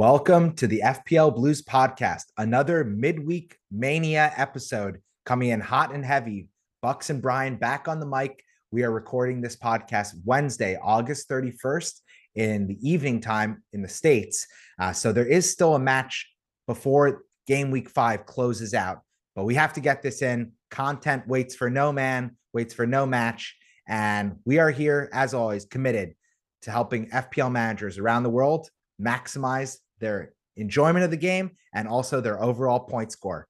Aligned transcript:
Welcome 0.00 0.54
to 0.54 0.66
the 0.66 0.80
FPL 0.82 1.36
Blues 1.36 1.60
podcast, 1.60 2.22
another 2.38 2.84
midweek 2.84 3.58
mania 3.70 4.32
episode 4.34 5.02
coming 5.26 5.50
in 5.50 5.60
hot 5.60 5.92
and 5.94 6.02
heavy. 6.02 6.48
Bucks 6.80 7.10
and 7.10 7.20
Brian 7.20 7.56
back 7.56 7.86
on 7.86 8.00
the 8.00 8.06
mic. 8.06 8.42
We 8.70 8.82
are 8.82 8.90
recording 8.90 9.42
this 9.42 9.56
podcast 9.56 10.14
Wednesday, 10.24 10.78
August 10.82 11.28
31st 11.28 12.00
in 12.34 12.66
the 12.66 12.78
evening 12.80 13.20
time 13.20 13.62
in 13.74 13.82
the 13.82 13.90
States. 13.90 14.46
Uh, 14.78 14.94
so 14.94 15.12
there 15.12 15.26
is 15.26 15.50
still 15.50 15.74
a 15.74 15.78
match 15.78 16.32
before 16.66 17.24
game 17.46 17.70
week 17.70 17.90
five 17.90 18.24
closes 18.24 18.72
out, 18.72 19.02
but 19.36 19.44
we 19.44 19.54
have 19.56 19.74
to 19.74 19.80
get 19.80 20.00
this 20.00 20.22
in. 20.22 20.52
Content 20.70 21.28
waits 21.28 21.54
for 21.54 21.68
no 21.68 21.92
man, 21.92 22.38
waits 22.54 22.72
for 22.72 22.86
no 22.86 23.04
match. 23.04 23.54
And 23.86 24.36
we 24.46 24.60
are 24.60 24.70
here, 24.70 25.10
as 25.12 25.34
always, 25.34 25.66
committed 25.66 26.14
to 26.62 26.70
helping 26.70 27.10
FPL 27.10 27.52
managers 27.52 27.98
around 27.98 28.22
the 28.22 28.30
world 28.30 28.70
maximize 28.98 29.76
their 30.00 30.32
enjoyment 30.56 31.04
of 31.04 31.10
the 31.10 31.16
game 31.16 31.52
and 31.72 31.86
also 31.86 32.20
their 32.20 32.42
overall 32.42 32.80
point 32.80 33.12
score. 33.12 33.46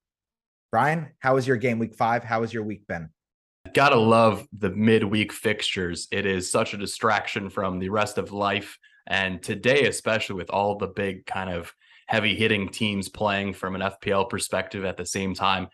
Brian, 0.71 1.09
how 1.19 1.35
was 1.35 1.47
your 1.47 1.57
game 1.57 1.79
week 1.79 1.95
five? 1.95 2.23
How 2.23 2.43
has 2.43 2.53
your 2.53 2.63
week 2.63 2.87
been? 2.87 3.11
Gotta 3.75 3.97
love 3.97 4.47
the 4.57 4.71
midweek 4.71 5.33
fixtures. 5.33 6.09
It 6.11 6.27
is 6.27 6.51
such 6.51 6.75
a 6.75 6.79
distraction 6.79 7.51
from 7.51 7.79
the 7.79 7.89
rest 7.89 8.19
of 8.19 8.33
life. 8.33 8.79
And 9.07 9.43
today, 9.43 9.87
especially 9.87 10.37
with 10.37 10.51
all 10.51 10.77
the 10.77 10.87
big 10.87 11.27
kind 11.27 11.51
of 11.51 11.73
heavy 12.07 12.35
hitting 12.35 12.69
teams 12.69 13.09
playing 13.09 13.55
from 13.55 13.75
an 13.75 13.81
FPL 13.81 14.29
perspective 14.29 14.85
at 14.85 14.97
the 14.97 15.07
same 15.07 15.35
time, 15.35 15.69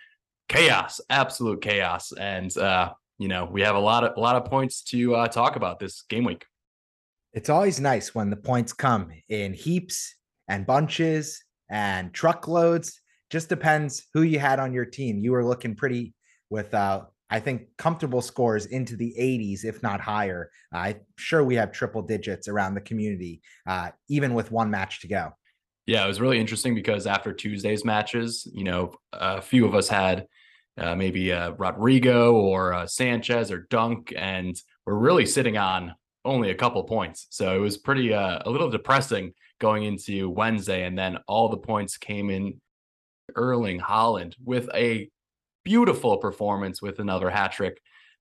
chaos, 0.48 1.00
absolute 1.10 1.62
chaos. 1.62 2.12
And, 2.12 2.54
uh, 2.56 2.92
you 3.18 3.28
know, 3.28 3.46
we 3.46 3.62
have 3.62 3.76
a 3.76 3.80
lot 3.80 4.04
of 4.04 4.16
a 4.16 4.20
lot 4.20 4.36
of 4.36 4.44
points 4.46 4.82
to 4.84 5.14
uh, 5.14 5.28
talk 5.28 5.56
about 5.56 5.78
this 5.78 6.02
game 6.02 6.24
week. 6.24 6.44
It's 7.32 7.50
always 7.50 7.80
nice 7.80 8.14
when 8.14 8.30
the 8.30 8.36
points 8.36 8.72
come 8.72 9.10
in 9.28 9.52
heaps 9.52 10.15
and 10.48 10.66
bunches 10.66 11.42
and 11.70 12.12
truckloads. 12.12 13.00
Just 13.30 13.48
depends 13.48 14.06
who 14.14 14.22
you 14.22 14.38
had 14.38 14.60
on 14.60 14.72
your 14.72 14.84
team. 14.84 15.18
You 15.18 15.32
were 15.32 15.44
looking 15.44 15.74
pretty 15.74 16.14
with 16.50 16.72
uh, 16.74 17.02
I 17.28 17.40
think 17.40 17.68
comfortable 17.76 18.22
scores 18.22 18.66
into 18.66 18.96
the 18.96 19.14
80s, 19.18 19.64
if 19.64 19.82
not 19.82 20.00
higher. 20.00 20.50
Uh, 20.72 20.78
I'm 20.78 21.00
sure 21.16 21.42
we 21.42 21.56
have 21.56 21.72
triple 21.72 22.02
digits 22.02 22.46
around 22.46 22.74
the 22.74 22.80
community, 22.80 23.42
uh, 23.66 23.90
even 24.08 24.34
with 24.34 24.52
one 24.52 24.70
match 24.70 25.00
to 25.00 25.08
go. 25.08 25.32
Yeah, 25.86 26.04
it 26.04 26.08
was 26.08 26.20
really 26.20 26.38
interesting 26.38 26.74
because 26.74 27.06
after 27.06 27.32
Tuesday's 27.32 27.84
matches, 27.84 28.46
you 28.52 28.64
know, 28.64 28.92
a 29.12 29.40
few 29.40 29.66
of 29.66 29.74
us 29.74 29.88
had 29.88 30.26
uh, 30.78 30.94
maybe 30.94 31.32
uh, 31.32 31.50
Rodrigo 31.52 32.34
or 32.34 32.74
uh, 32.74 32.86
Sanchez 32.86 33.50
or 33.50 33.66
Dunk, 33.70 34.12
and 34.16 34.56
we're 34.84 34.94
really 34.94 35.26
sitting 35.26 35.56
on 35.56 35.94
only 36.24 36.50
a 36.50 36.54
couple 36.54 36.82
points. 36.84 37.28
So 37.30 37.54
it 37.54 37.60
was 37.60 37.76
pretty 37.76 38.12
uh, 38.12 38.40
a 38.44 38.50
little 38.50 38.68
depressing 38.68 39.32
going 39.58 39.84
into 39.84 40.28
Wednesday, 40.30 40.84
and 40.84 40.98
then 40.98 41.18
all 41.26 41.48
the 41.48 41.56
points 41.56 41.96
came 41.96 42.30
in. 42.30 42.60
Erling 43.34 43.80
Haaland 43.80 44.34
with 44.44 44.68
a 44.72 45.10
beautiful 45.64 46.16
performance 46.18 46.80
with 46.80 47.00
another 47.00 47.28
hat 47.28 47.52
trick. 47.52 47.80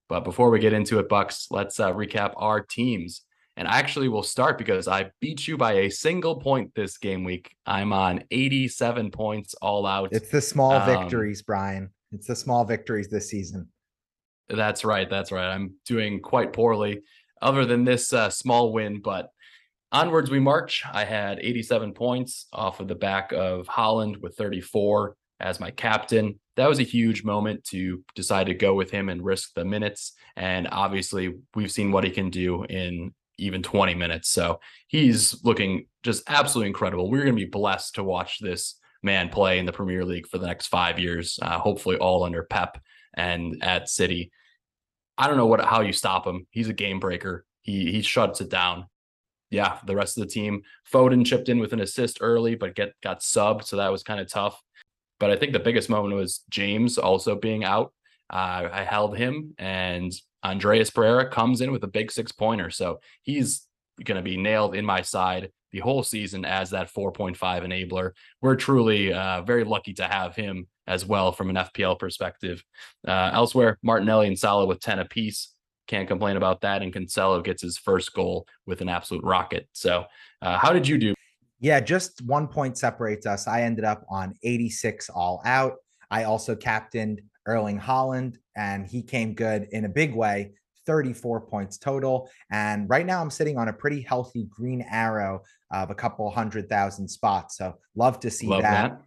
But 0.09 0.21
before 0.21 0.49
we 0.49 0.59
get 0.59 0.73
into 0.73 0.99
it, 0.99 1.09
Bucks, 1.09 1.47
let's 1.51 1.79
uh, 1.79 1.93
recap 1.93 2.33
our 2.37 2.61
teams. 2.61 3.21
And 3.57 3.67
actually, 3.67 4.09
we'll 4.09 4.23
start 4.23 4.57
because 4.57 4.87
I 4.87 5.11
beat 5.21 5.47
you 5.47 5.57
by 5.57 5.73
a 5.73 5.89
single 5.89 6.35
point 6.35 6.73
this 6.75 6.97
game 6.97 7.23
week. 7.23 7.55
I'm 7.65 7.93
on 7.93 8.23
87 8.29 9.11
points 9.11 9.53
all 9.61 9.85
out. 9.85 10.09
It's 10.11 10.29
the 10.29 10.41
small 10.41 10.73
um, 10.73 10.85
victories, 10.85 11.41
Brian. 11.41 11.89
It's 12.11 12.27
the 12.27 12.35
small 12.35 12.65
victories 12.65 13.07
this 13.07 13.29
season. 13.29 13.69
That's 14.49 14.83
right. 14.83 15.09
That's 15.09 15.31
right. 15.31 15.47
I'm 15.47 15.75
doing 15.85 16.19
quite 16.19 16.51
poorly, 16.51 17.01
other 17.41 17.65
than 17.65 17.85
this 17.85 18.11
uh, 18.11 18.29
small 18.29 18.73
win. 18.73 19.01
But 19.01 19.29
onwards 19.95 20.29
we 20.29 20.39
march. 20.39 20.83
I 20.91 21.05
had 21.05 21.39
87 21.39 21.93
points 21.93 22.47
off 22.51 22.81
of 22.81 22.87
the 22.89 22.95
back 22.95 23.31
of 23.31 23.65
Haaland 23.67 24.21
with 24.21 24.35
34 24.35 25.15
as 25.39 25.59
my 25.59 25.71
captain. 25.71 26.39
That 26.57 26.67
was 26.67 26.79
a 26.79 26.83
huge 26.83 27.23
moment 27.23 27.63
to 27.65 28.03
decide 28.13 28.47
to 28.47 28.53
go 28.53 28.73
with 28.73 28.91
him 28.91 29.07
and 29.07 29.23
risk 29.23 29.53
the 29.53 29.63
minutes. 29.63 30.13
And 30.35 30.67
obviously, 30.69 31.35
we've 31.55 31.71
seen 31.71 31.93
what 31.93 32.03
he 32.03 32.09
can 32.09 32.29
do 32.29 32.63
in 32.65 33.13
even 33.37 33.63
20 33.63 33.95
minutes. 33.95 34.29
So 34.29 34.59
he's 34.87 35.41
looking 35.45 35.87
just 36.03 36.23
absolutely 36.27 36.67
incredible. 36.67 37.09
We're 37.09 37.23
going 37.23 37.35
to 37.35 37.45
be 37.45 37.49
blessed 37.49 37.95
to 37.95 38.03
watch 38.03 38.39
this 38.39 38.75
man 39.01 39.29
play 39.29 39.59
in 39.59 39.65
the 39.65 39.73
Premier 39.73 40.03
League 40.03 40.27
for 40.27 40.39
the 40.39 40.47
next 40.47 40.67
five 40.67 40.99
years, 40.99 41.39
uh, 41.41 41.57
hopefully 41.57 41.97
all 41.97 42.23
under 42.23 42.43
Pep 42.43 42.77
and 43.13 43.63
at 43.63 43.87
City. 43.87 44.31
I 45.17 45.27
don't 45.27 45.37
know 45.37 45.45
what 45.45 45.63
how 45.63 45.79
you 45.79 45.93
stop 45.93 46.27
him. 46.27 46.47
He's 46.49 46.67
a 46.67 46.73
game 46.73 46.99
breaker. 46.99 47.45
He 47.61 47.91
he 47.91 48.01
shuts 48.01 48.41
it 48.41 48.49
down. 48.49 48.87
Yeah, 49.55 49.77
the 49.85 49.95
rest 49.95 50.17
of 50.17 50.23
the 50.23 50.29
team. 50.29 50.61
Foden 50.91 51.25
chipped 51.25 51.49
in 51.49 51.59
with 51.59 51.71
an 51.71 51.79
assist 51.79 52.17
early, 52.19 52.55
but 52.55 52.75
get 52.75 52.93
got 53.01 53.21
subbed, 53.21 53.63
so 53.63 53.77
that 53.77 53.91
was 53.91 54.03
kind 54.03 54.19
of 54.19 54.29
tough. 54.29 54.61
But 55.19 55.31
I 55.31 55.37
think 55.37 55.53
the 55.53 55.59
biggest 55.59 55.89
moment 55.89 56.13
was 56.13 56.43
James 56.49 56.97
also 56.97 57.35
being 57.35 57.63
out. 57.63 57.93
Uh, 58.29 58.67
I 58.71 58.83
held 58.83 59.17
him, 59.17 59.53
and 59.57 60.11
Andreas 60.43 60.89
Pereira 60.89 61.29
comes 61.29 61.61
in 61.61 61.71
with 61.71 61.83
a 61.83 61.87
big 61.87 62.11
six 62.11 62.31
pointer. 62.31 62.69
So 62.69 62.99
he's 63.23 63.65
going 64.03 64.17
to 64.17 64.21
be 64.21 64.35
nailed 64.35 64.75
in 64.75 64.83
my 64.83 65.01
side 65.01 65.51
the 65.71 65.79
whole 65.79 66.03
season 66.03 66.45
as 66.45 66.69
that 66.71 66.93
4.5 66.93 67.37
enabler. 67.37 68.11
We're 68.41 68.55
truly 68.55 69.13
uh, 69.13 69.41
very 69.41 69.63
lucky 69.63 69.93
to 69.95 70.03
have 70.03 70.35
him 70.35 70.67
as 70.87 71.05
well 71.05 71.31
from 71.31 71.49
an 71.49 71.55
FPL 71.55 71.97
perspective. 71.97 72.63
Uh, 73.07 73.31
elsewhere, 73.33 73.77
Martinelli 73.81 74.27
and 74.27 74.37
Salah 74.37 74.65
with 74.65 74.79
10 74.79 74.99
apiece. 74.99 75.54
Can't 75.87 76.07
complain 76.07 76.37
about 76.37 76.61
that. 76.61 76.81
And 76.81 76.93
Cancelo 76.93 77.43
gets 77.43 77.61
his 77.61 77.77
first 77.77 78.13
goal 78.13 78.47
with 78.65 78.81
an 78.81 78.89
absolute 78.89 79.23
rocket. 79.23 79.67
So, 79.73 80.05
uh, 80.41 80.57
how 80.57 80.73
did 80.73 80.87
you 80.87 80.97
do? 80.97 81.13
Yeah, 81.59 81.79
just 81.79 82.21
one 82.23 82.47
point 82.47 82.77
separates 82.77 83.25
us. 83.25 83.47
I 83.47 83.61
ended 83.61 83.85
up 83.85 84.05
on 84.09 84.33
86 84.43 85.09
all 85.09 85.41
out. 85.45 85.75
I 86.11 86.23
also 86.23 86.55
captained 86.55 87.21
Erling 87.47 87.79
Haaland, 87.79 88.37
and 88.55 88.87
he 88.87 89.01
came 89.01 89.33
good 89.33 89.67
in 89.71 89.85
a 89.85 89.89
big 89.89 90.13
way. 90.13 90.53
34 90.85 91.41
points 91.41 91.77
total. 91.77 92.29
And 92.51 92.89
right 92.89 93.05
now 93.05 93.21
I'm 93.21 93.31
sitting 93.31 93.57
on 93.57 93.69
a 93.69 93.73
pretty 93.73 94.01
healthy 94.01 94.47
green 94.49 94.85
arrow 94.89 95.41
of 95.71 95.89
a 95.89 95.95
couple 95.95 96.29
hundred 96.29 96.69
thousand 96.69 97.07
spots. 97.07 97.57
So 97.57 97.75
love 97.95 98.19
to 98.19 98.29
see 98.29 98.47
love 98.47 98.61
that. 98.61 98.91
that. 98.91 99.01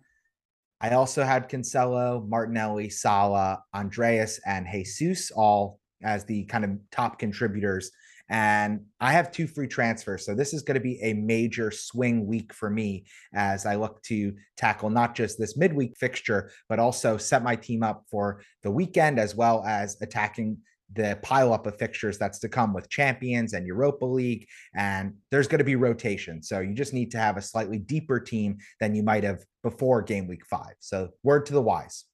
I 0.81 0.94
also 0.94 1.25
had 1.25 1.49
Cancelo, 1.49 2.28
Martinelli, 2.28 2.88
Salah, 2.88 3.62
Andreas, 3.75 4.41
and 4.47 4.67
Jesus 4.67 5.31
all 5.33 5.78
as 6.03 6.25
the 6.25 6.44
kind 6.44 6.64
of 6.64 6.70
top 6.91 7.19
contributors. 7.19 7.91
And 8.31 8.84
I 9.00 9.12
have 9.12 9.32
two 9.32 9.47
free 9.47 9.69
transfers. 9.69 10.26
So 10.26 10.34
this 10.34 10.53
is 10.53 10.62
going 10.62 10.75
to 10.75 10.81
be 10.81 11.00
a 11.03 11.14
major 11.14 11.70
swing 11.70 12.26
week 12.26 12.53
for 12.53 12.69
me 12.69 13.06
as 13.32 13.64
I 13.64 13.76
look 13.76 14.03
to 14.04 14.34
tackle 14.56 14.91
not 14.91 15.14
just 15.14 15.38
this 15.38 15.56
midweek 15.56 15.97
fixture, 15.97 16.50
but 16.69 16.78
also 16.78 17.16
set 17.16 17.42
my 17.42 17.56
team 17.56 17.82
up 17.82 18.04
for 18.10 18.42
the 18.62 18.70
weekend 18.70 19.19
as 19.19 19.34
well 19.34 19.64
as 19.66 19.97
attacking 20.03 20.58
the 20.92 21.19
pileup 21.22 21.66
of 21.66 21.76
fixtures 21.76 22.19
that's 22.19 22.38
to 22.38 22.48
come 22.48 22.72
with 22.72 22.88
champions 22.88 23.53
and 23.53 23.66
Europa 23.66 24.04
League. 24.04 24.47
And 24.75 25.14
there's 25.31 25.48
going 25.48 25.58
to 25.58 25.64
be 25.64 25.76
rotation. 25.76 26.42
So 26.42 26.60
you 26.60 26.75
just 26.75 26.94
need 26.94 27.10
to 27.12 27.19
have 27.19 27.37
a 27.37 27.42
slightly 27.42 27.78
deeper 27.78 28.20
team 28.20 28.58
than 28.81 28.94
you 28.94 29.03
might 29.03 29.25
have 29.25 29.44
before 29.62 30.03
game 30.03 30.26
week 30.26 30.47
five. 30.47 30.75
So 30.81 31.10
word 31.22 31.47
to 31.47 31.53
the 31.53 31.62
wise. 31.62 32.04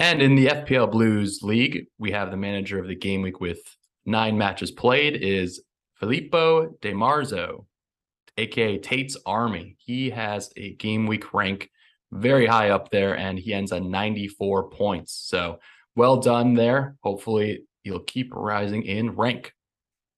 And 0.00 0.22
in 0.22 0.34
the 0.34 0.46
FPL 0.46 0.90
Blues 0.90 1.40
League, 1.42 1.86
we 1.98 2.10
have 2.12 2.30
the 2.30 2.36
manager 2.38 2.78
of 2.78 2.88
the 2.88 2.94
game 2.94 3.20
week 3.20 3.38
with 3.38 3.58
nine 4.06 4.38
matches 4.38 4.70
played 4.70 5.14
is 5.14 5.62
Filippo 5.96 6.70
De 6.80 6.94
Marzo, 6.94 7.66
aka 8.38 8.78
Tate's 8.78 9.18
Army. 9.26 9.76
He 9.78 10.08
has 10.08 10.50
a 10.56 10.72
game 10.76 11.06
week 11.06 11.34
rank 11.34 11.70
very 12.12 12.46
high 12.46 12.70
up 12.70 12.90
there, 12.90 13.18
and 13.18 13.38
he 13.38 13.52
ends 13.52 13.72
on 13.72 13.90
94 13.90 14.70
points. 14.70 15.12
So 15.12 15.60
well 15.96 16.16
done 16.16 16.54
there. 16.54 16.96
Hopefully, 17.02 17.64
he'll 17.82 18.00
keep 18.00 18.32
rising 18.34 18.84
in 18.84 19.10
rank. 19.10 19.52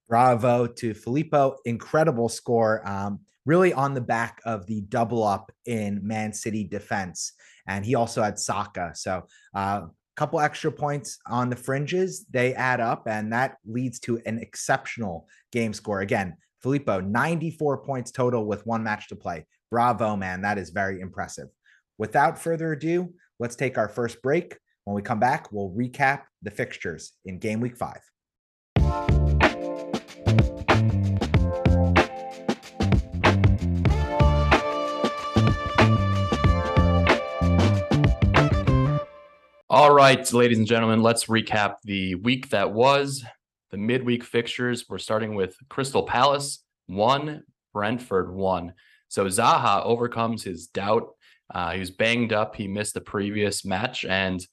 Bravo 0.09 0.69
to 0.69 0.95
Filippo. 0.95 1.57
Incredible 1.65 2.29
score. 2.29 2.89
Um, 2.89 3.19
really 3.47 3.73
on 3.73 3.95
the 3.95 4.01
back 4.01 4.41
of 4.45 4.65
the 4.67 4.83
double 4.83 5.25
up 5.25 5.51
in 5.67 6.07
Man 6.07 6.33
City 6.33 6.63
defense. 6.63 7.33
And 7.67 7.85
he 7.85 7.95
also 7.95 8.23
had 8.23 8.39
Saka. 8.39 8.93
So 8.95 9.27
uh, 9.55 9.83
couple 10.17 10.41
extra 10.41 10.71
points 10.71 11.19
on 11.27 11.49
the 11.49 11.57
fringes, 11.57 12.27
they 12.31 12.55
add 12.55 12.81
up, 12.81 13.07
and 13.07 13.33
that 13.33 13.57
leads 13.67 13.99
to 14.01 14.21
an 14.27 14.39
exceptional 14.39 15.27
game 15.53 15.73
score. 15.73 16.01
Again, 16.01 16.37
Filippo, 16.63 17.01
94 17.01 17.79
points 17.79 18.13
total 18.13 18.47
with 18.47 18.67
one 18.67 18.85
match 18.85 19.09
to 19.09 19.17
play. 19.17 19.47
Bravo, 19.71 20.17
man. 20.17 20.43
That 20.43 20.59
is 20.59 20.71
very 20.71 21.01
impressive. 21.01 21.49
Without 21.99 22.39
further 22.39 22.73
ado, 22.73 23.15
let's 23.39 23.57
take 23.57 23.79
our 23.79 23.89
first 23.89 24.23
break. 24.23 24.57
When 24.85 24.95
we 24.95 25.03
come 25.03 25.21
back, 25.21 25.51
we'll 25.51 25.71
recap 25.71 26.23
the 26.43 26.51
fixtures 26.51 27.13
in 27.25 27.39
game 27.39 27.61
week 27.61 27.77
five. 27.77 28.01
All 39.75 39.91
right, 39.91 40.31
ladies 40.35 40.59
and 40.59 40.67
gentlemen, 40.67 41.03
let's 41.03 41.25
recap 41.29 41.77
the 41.83 42.15
week 42.17 42.51
that 42.51 42.75
was. 42.75 43.25
The 43.71 43.79
midweek 43.79 44.23
fixtures. 44.23 44.85
We're 44.87 44.99
starting 44.99 45.35
with 45.35 45.57
Crystal 45.71 46.03
Palace 46.03 46.63
one, 46.89 47.45
Brentford 47.73 48.31
one. 48.31 48.75
So 49.09 49.25
Zaha 49.25 49.83
overcomes 49.83 50.43
his 50.43 50.67
doubt. 50.67 51.15
Uh, 51.55 51.71
he 51.71 51.81
was 51.81 51.91
banged 51.91 52.35
up. 52.35 52.55
He 52.55 52.69
missed 52.69 52.93
the 52.93 53.01
previous 53.01 53.65
match, 53.65 54.05
and 54.05 54.47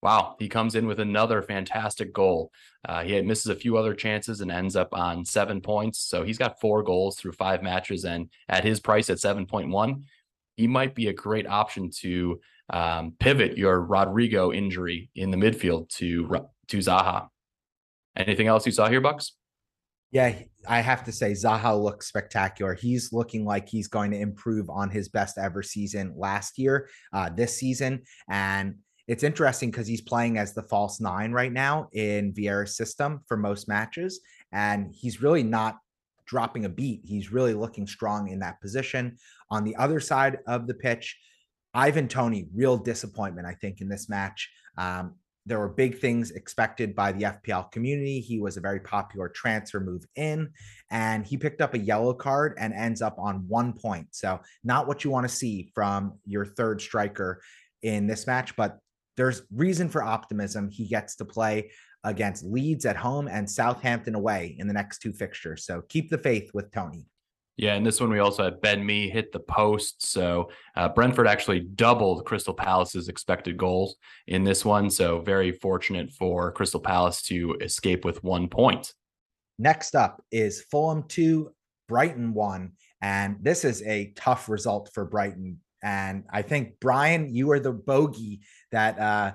wow, 0.00 0.36
he 0.38 0.48
comes 0.48 0.74
in 0.74 0.86
with 0.86 1.00
another 1.00 1.42
fantastic 1.42 2.14
goal. 2.14 2.50
Uh, 2.88 3.02
he 3.02 3.20
misses 3.20 3.50
a 3.50 3.54
few 3.54 3.76
other 3.76 3.92
chances 3.92 4.40
and 4.40 4.50
ends 4.50 4.74
up 4.74 4.94
on 4.94 5.26
seven 5.26 5.60
points. 5.60 5.98
So 5.98 6.22
he's 6.22 6.38
got 6.38 6.62
four 6.62 6.82
goals 6.82 7.18
through 7.18 7.32
five 7.32 7.62
matches, 7.62 8.06
and 8.06 8.30
at 8.48 8.64
his 8.64 8.80
price 8.80 9.10
at 9.10 9.20
seven 9.20 9.44
point 9.44 9.68
one, 9.68 10.04
he 10.56 10.66
might 10.66 10.94
be 10.94 11.08
a 11.08 11.12
great 11.12 11.46
option 11.46 11.90
to 12.00 12.40
um, 12.72 13.14
pivot 13.20 13.56
your 13.56 13.80
Rodrigo 13.80 14.52
injury 14.52 15.10
in 15.14 15.30
the 15.30 15.36
midfield 15.36 15.88
to 15.96 16.48
to 16.68 16.78
Zaha. 16.78 17.28
Anything 18.16 18.46
else 18.46 18.66
you 18.66 18.72
saw 18.72 18.88
here, 18.88 19.00
Bucks? 19.00 19.32
Yeah, 20.10 20.34
I 20.68 20.80
have 20.80 21.04
to 21.04 21.12
say 21.12 21.32
Zaha 21.32 21.82
looks 21.82 22.06
spectacular. 22.06 22.74
He's 22.74 23.12
looking 23.12 23.46
like 23.46 23.68
he's 23.68 23.88
going 23.88 24.10
to 24.10 24.18
improve 24.18 24.68
on 24.68 24.90
his 24.90 25.08
best 25.08 25.38
ever 25.38 25.62
season 25.62 26.12
last 26.16 26.58
year, 26.58 26.88
uh, 27.14 27.30
this 27.30 27.56
season, 27.56 28.02
and 28.28 28.76
it's 29.08 29.24
interesting 29.24 29.70
because 29.70 29.86
he's 29.86 30.00
playing 30.00 30.38
as 30.38 30.54
the 30.54 30.62
false 30.62 31.00
nine 31.00 31.32
right 31.32 31.52
now 31.52 31.88
in 31.92 32.32
Vieira's 32.32 32.76
system 32.76 33.20
for 33.26 33.36
most 33.36 33.68
matches, 33.68 34.20
and 34.52 34.94
he's 34.94 35.22
really 35.22 35.42
not 35.42 35.78
dropping 36.26 36.64
a 36.64 36.68
beat. 36.68 37.00
He's 37.04 37.32
really 37.32 37.52
looking 37.52 37.86
strong 37.86 38.28
in 38.28 38.38
that 38.40 38.60
position. 38.60 39.18
On 39.50 39.64
the 39.64 39.76
other 39.76 40.00
side 40.00 40.38
of 40.46 40.66
the 40.66 40.74
pitch, 40.74 41.18
Ivan 41.74 42.08
Toney, 42.08 42.48
real 42.54 42.76
disappointment, 42.76 43.46
I 43.46 43.54
think, 43.54 43.80
in 43.80 43.88
this 43.88 44.08
match. 44.08 44.50
Um, 44.76 45.14
there 45.44 45.58
were 45.58 45.68
big 45.68 45.98
things 45.98 46.30
expected 46.30 46.94
by 46.94 47.12
the 47.12 47.24
FPL 47.24 47.72
community. 47.72 48.20
He 48.20 48.38
was 48.38 48.56
a 48.56 48.60
very 48.60 48.78
popular 48.80 49.28
transfer 49.28 49.80
move 49.80 50.04
in, 50.14 50.50
and 50.90 51.26
he 51.26 51.36
picked 51.36 51.60
up 51.60 51.74
a 51.74 51.78
yellow 51.78 52.14
card 52.14 52.56
and 52.58 52.72
ends 52.72 53.02
up 53.02 53.18
on 53.18 53.48
one 53.48 53.72
point. 53.72 54.08
So, 54.12 54.40
not 54.62 54.86
what 54.86 55.02
you 55.02 55.10
want 55.10 55.28
to 55.28 55.34
see 55.34 55.70
from 55.74 56.18
your 56.24 56.44
third 56.44 56.80
striker 56.80 57.42
in 57.82 58.06
this 58.06 58.26
match, 58.26 58.54
but 58.54 58.78
there's 59.16 59.42
reason 59.52 59.88
for 59.88 60.02
optimism. 60.02 60.68
He 60.70 60.86
gets 60.86 61.16
to 61.16 61.24
play 61.24 61.72
against 62.04 62.44
Leeds 62.44 62.86
at 62.86 62.96
home 62.96 63.26
and 63.28 63.50
Southampton 63.50 64.14
away 64.14 64.56
in 64.58 64.66
the 64.68 64.72
next 64.72 65.00
two 65.00 65.12
fixtures. 65.12 65.64
So, 65.66 65.82
keep 65.88 66.08
the 66.08 66.18
faith 66.18 66.50
with 66.54 66.70
Toney. 66.70 67.06
Yeah, 67.58 67.74
and 67.74 67.84
this 67.84 68.00
one 68.00 68.10
we 68.10 68.18
also 68.18 68.44
had 68.44 68.60
Ben 68.62 68.84
Mee 68.84 69.08
hit 69.10 69.30
the 69.30 69.40
post. 69.40 70.06
So 70.06 70.50
uh, 70.74 70.88
Brentford 70.88 71.26
actually 71.26 71.60
doubled 71.60 72.24
Crystal 72.24 72.54
Palace's 72.54 73.08
expected 73.08 73.58
goals 73.58 73.96
in 74.26 74.42
this 74.42 74.64
one. 74.64 74.88
So 74.88 75.20
very 75.20 75.52
fortunate 75.52 76.10
for 76.12 76.50
Crystal 76.52 76.80
Palace 76.80 77.22
to 77.24 77.54
escape 77.60 78.04
with 78.04 78.24
one 78.24 78.48
point. 78.48 78.92
Next 79.58 79.94
up 79.94 80.22
is 80.32 80.62
Fulham 80.70 81.04
2, 81.08 81.52
Brighton 81.88 82.32
1. 82.32 82.72
And 83.02 83.36
this 83.42 83.64
is 83.64 83.82
a 83.82 84.12
tough 84.16 84.48
result 84.48 84.90
for 84.94 85.04
Brighton. 85.04 85.60
And 85.82 86.24
I 86.30 86.42
think, 86.42 86.74
Brian, 86.80 87.34
you 87.34 87.50
are 87.50 87.60
the 87.60 87.72
bogey 87.72 88.40
that 88.70 88.98
uh, 88.98 89.32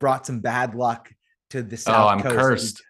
brought 0.00 0.26
some 0.26 0.40
bad 0.40 0.74
luck 0.74 1.10
to 1.50 1.62
the 1.62 1.76
South 1.76 1.96
Oh, 1.96 2.08
I'm 2.08 2.20
Coast. 2.20 2.36
cursed. 2.36 2.82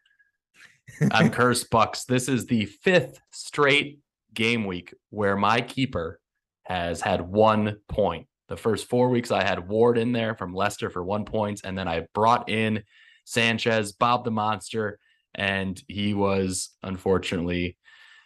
I'm 1.13 1.31
cursed, 1.31 1.71
Bucks. 1.71 2.05
This 2.05 2.29
is 2.29 2.47
the 2.47 2.65
fifth 2.65 3.21
straight 3.31 4.01
game 4.35 4.65
week 4.65 4.95
where 5.11 5.37
my 5.37 5.61
keeper 5.61 6.21
has 6.65 7.01
had 7.01 7.21
one 7.21 7.79
point. 7.89 8.27
The 8.49 8.57
first 8.57 8.89
four 8.89 9.09
weeks, 9.09 9.31
I 9.31 9.43
had 9.43 9.69
Ward 9.69 9.97
in 9.97 10.13
there 10.13 10.35
from 10.35 10.55
Leicester 10.55 10.91
for 10.91 11.03
one 11.03 11.25
point, 11.25 11.63
and 11.65 11.79
then 11.79 11.89
I 11.89 12.07
brought 12.13 12.51
in 12.51 12.83
Sanchez, 13.25 13.93
Bob 13.93 14.25
the 14.25 14.31
Monster, 14.31 14.99
and 15.35 15.83
he 15.89 16.15
was 16.15 16.71
unfortunately 16.83 17.77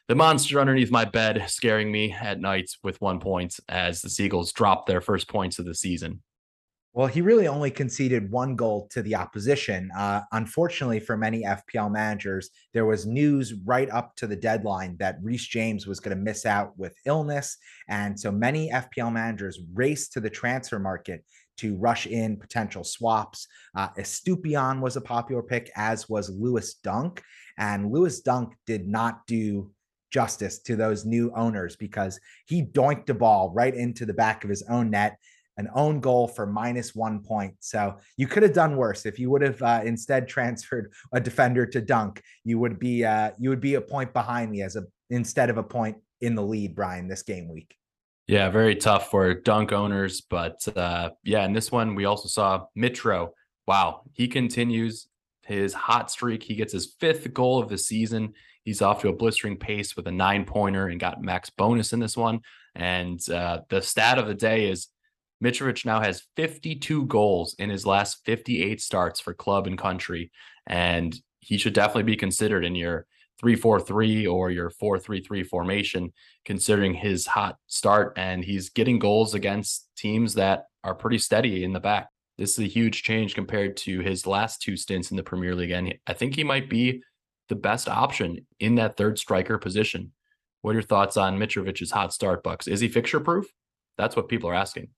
the 0.09 0.15
monster 0.15 0.59
underneath 0.59 0.91
my 0.91 1.05
bed, 1.05 1.45
scaring 1.49 1.93
me 1.93 2.13
at 2.13 2.41
nights 2.41 2.79
with 2.83 3.01
one 3.01 3.21
point 3.21 3.61
as 3.69 4.01
the 4.01 4.09
Seagulls 4.09 4.53
dropped 4.53 4.87
their 4.87 5.03
first 5.03 5.29
points 5.29 5.59
of 5.59 5.67
the 5.67 5.75
season. 5.75 6.23
Well, 6.99 7.07
he 7.07 7.21
really 7.21 7.47
only 7.47 7.71
conceded 7.71 8.29
one 8.33 8.57
goal 8.57 8.89
to 8.91 9.03
the 9.03 9.15
opposition. 9.15 9.89
Uh, 9.97 10.23
unfortunately, 10.33 10.99
for 10.99 11.17
many 11.17 11.45
FPL 11.45 11.93
managers, 11.93 12.51
there 12.75 12.87
was 12.87 13.07
news 13.07 13.55
right 13.65 13.89
up 13.91 14.17
to 14.17 14.27
the 14.27 14.35
deadline 14.35 14.97
that 14.99 15.21
Reece 15.23 15.47
James 15.47 15.87
was 15.87 16.01
going 16.01 16.17
to 16.17 16.21
miss 16.21 16.45
out 16.45 16.77
with 16.77 16.97
illness. 17.07 17.57
And 17.89 18.19
so 18.19 18.33
many 18.33 18.73
FPL 18.73 19.13
managers 19.13 19.61
raced 19.75 20.13
to 20.15 20.21
the 20.21 20.29
transfer 20.29 20.81
market 20.81 21.25
to 21.59 21.77
rush 21.77 22.09
in 22.09 22.37
potential 22.37 22.83
swaps. 22.83 23.47
Uh, 23.77 23.91
Estupiñán 23.91 24.81
was 24.81 24.97
a 24.97 25.01
popular 25.01 25.45
pick, 25.45 25.71
as 25.77 26.09
was 26.09 26.31
Lewis 26.31 26.75
Dunk. 26.83 27.23
And 27.59 27.93
Lewis 27.93 28.23
Dunk 28.23 28.55
did 28.67 28.89
not 28.89 29.25
do 29.29 29.71
justice 30.11 30.59
to 30.61 30.75
those 30.75 31.05
new 31.05 31.31
owners 31.37 31.77
because 31.77 32.19
he 32.47 32.63
doinked 32.63 33.11
a 33.11 33.15
ball 33.15 33.53
right 33.55 33.75
into 33.75 34.07
the 34.07 34.15
back 34.15 34.43
of 34.43 34.51
his 34.51 34.63
own 34.69 34.91
net 34.91 35.19
an 35.59 35.69
own 35.75 36.01
goal 36.01 36.27
for 36.27 36.47
minus 36.47 36.95
one 36.95 37.21
point. 37.21 37.55
So 37.61 37.99
you 38.17 38.27
could 38.27 38.43
have 38.43 38.55
done 38.55 38.77
worse 38.77 39.05
if 39.05 39.19
you 39.19 39.29
would 39.31 39.43
have 39.43 39.61
uh, 39.61 39.83
instead 39.85 40.29
transferred 40.29 40.93
a 41.13 41.21
defender 41.21 41.67
to 41.67 41.81
Dunk. 41.81 42.23
You 42.45 42.59
would 42.61 42.79
be 42.79 43.05
uh, 43.05 43.33
you 43.39 43.51
would 43.51 43.61
be 43.61 43.75
a 43.75 43.81
point 43.81 44.13
behind 44.13 44.51
me 44.51 44.63
as 44.63 44.77
a 44.77 44.85
instead 45.11 45.51
of 45.51 45.59
a 45.59 45.63
point 45.63 45.99
in 46.21 46.35
the 46.35 46.43
lead, 46.43 46.75
Brian, 46.75 47.09
this 47.09 47.23
game 47.23 47.49
week. 47.49 47.75
Yeah, 48.27 48.51
very 48.51 48.77
tough 48.77 49.11
for 49.11 49.35
Dunk 49.35 49.73
owners, 49.73 50.21
but 50.21 50.61
uh, 50.77 51.11
yeah, 51.25 51.45
in 51.45 51.53
this 51.53 51.73
one 51.73 51.95
we 51.95 52.05
also 52.05 52.29
saw 52.29 52.67
Mitro. 52.77 53.31
Wow, 53.67 54.03
he 54.13 54.29
continues 54.29 55.09
his 55.45 55.73
hot 55.73 56.11
streak. 56.11 56.43
He 56.43 56.55
gets 56.55 56.73
his 56.73 56.95
fifth 57.01 57.33
goal 57.33 57.59
of 57.59 57.69
the 57.69 57.79
season. 57.79 58.35
He's 58.65 58.83
off 58.83 59.01
to 59.01 59.09
a 59.09 59.15
blistering 59.15 59.57
pace 59.57 59.97
with 59.97 60.07
a 60.07 60.13
nine 60.13 60.45
pointer 60.45 60.89
and 60.89 61.01
got 61.01 61.23
max 61.23 61.49
bonus 61.49 61.95
in 61.95 62.01
this 62.01 62.19
one. 62.19 62.41
And 62.75 63.19
uh, 63.31 63.61
the 63.71 63.81
stat 63.81 64.19
of 64.19 64.27
the 64.27 64.35
day 64.35 64.69
is 64.69 64.89
Mitrovic 65.43 65.85
now 65.85 66.01
has 66.01 66.27
52 66.37 67.07
goals 67.07 67.55
in 67.59 67.71
his 67.71 67.87
last 67.87 68.25
58 68.25 68.81
starts 68.81 69.21
for 69.21 69.35
club 69.35 69.67
and 69.67 69.79
country, 69.79 70.33
and 70.67 71.17
he 71.41 71.59
should 71.59 71.75
definitely 71.75 72.03
be 72.03 72.17
considered 72.17 72.65
in 72.65 72.75
your 72.75 73.07
3-4-3 73.43 74.31
or 74.33 74.51
your 74.51 74.71
4-3-3 74.71 75.47
formation, 75.47 76.13
considering 76.45 76.95
his 76.95 77.27
hot 77.27 77.57
start. 77.69 78.15
And 78.17 78.45
he's 78.45 78.71
getting 78.71 78.99
goals 78.99 79.35
against 79.35 79.89
teams 79.97 80.35
that 80.35 80.65
are 80.83 80.95
pretty 80.95 81.19
steady 81.19 81.63
in 81.63 81.73
the 81.73 81.81
back. 81.81 82.09
This 82.37 82.53
is 82.53 82.59
a 82.59 82.69
huge 82.69 83.03
change 83.05 83.35
compared 83.35 83.77
to 83.79 84.01
his 84.01 84.27
last 84.27 84.61
two 84.61 84.77
stints 84.77 85.11
in 85.13 85.17
the 85.17 85.23
Premier 85.23 85.55
League. 85.55 85.71
And 85.71 85.95
I 86.07 86.15
think 86.15 86.35
he 86.35 86.45
might 86.45 86.69
be 86.69 87.03
the 87.49 87.55
best 87.55 87.89
option 87.89 88.47
in 88.59 88.75
that 88.77 88.97
third 88.97 89.19
striker 89.19 89.59
position. 89.59 90.13
What 90.63 90.73
are 90.73 90.75
your 90.75 90.83
thoughts 90.83 91.17
on 91.17 91.39
Mitrovic's 91.39 91.93
hot 91.93 92.13
start, 92.13 92.43
Bucks? 92.43 92.67
Is 92.67 92.81
he 92.81 92.89
fixture 92.89 93.21
proof? 93.21 93.47
That's 93.97 94.17
what 94.17 94.29
people 94.29 94.51
are 94.51 94.55
asking. 94.55 94.89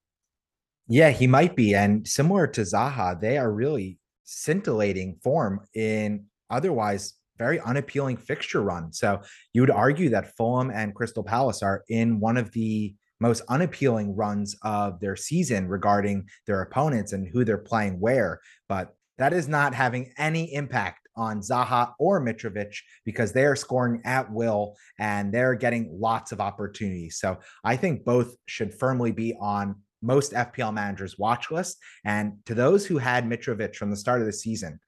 Yeah, 0.91 1.11
he 1.11 1.29
might 1.29 1.55
be. 1.55 1.73
And 1.73 2.07
similar 2.07 2.49
to 2.49 2.63
Zaha, 2.63 3.19
they 3.21 3.39
are 3.39 3.53
really 3.53 4.01
scintillating 4.25 5.21
form 5.23 5.61
in 5.73 6.27
otherwise 6.51 7.15
very 7.39 7.61
unappealing 7.61 8.17
fixture 8.17 8.61
run. 8.61 8.93
So 8.93 9.23
you 9.53 9.63
would 9.63 9.71
argue 9.71 10.09
that 10.11 10.37
Fulham 10.37 10.69
and 10.69 10.93
Crystal 10.93 11.23
Palace 11.23 11.63
are 11.63 11.85
in 11.89 12.19
one 12.19 12.37
of 12.37 12.51
the 12.51 12.93
most 13.21 13.43
unappealing 13.49 14.17
runs 14.17 14.57
of 14.63 14.99
their 14.99 15.15
season 15.15 15.69
regarding 15.69 16.29
their 16.49 16.61
opponents 16.61 17.13
and 17.13 17.29
who 17.29 17.45
they're 17.45 17.57
playing 17.57 18.01
where. 18.01 18.41
But 18.69 18.93
that 19.19 19.33
is 19.33 19.47
not 19.47 19.75
having 19.75 20.13
any 20.19 20.53
impact 20.53 21.07
on 21.17 21.41
Zaha 21.41 21.93
or 22.01 22.21
Mitrovic 22.21 22.75
because 23.05 23.33
they 23.33 23.45
are 23.45 23.55
scoring 23.55 24.03
at 24.05 24.33
will 24.33 24.75
and 24.99 25.33
they're 25.33 25.55
getting 25.55 25.97
lots 26.01 26.33
of 26.33 26.41
opportunities. 26.41 27.19
So 27.19 27.39
I 27.63 27.77
think 27.77 28.05
both 28.05 28.35
should 28.47 28.75
firmly 28.75 29.13
be 29.13 29.37
on 29.41 29.77
most 30.03 30.33
FPL 30.33 30.73
managers 30.73 31.19
watch 31.19 31.51
list. 31.51 31.79
And 32.05 32.39
to 32.47 32.55
those 32.55 32.87
who 32.87 32.99
had 32.99 33.29
Mitrovic 33.29 33.77
from 33.77 33.91
the 33.91 33.97
start 33.97 34.21
of 34.21 34.27
the 34.27 34.33
season, 34.33 34.81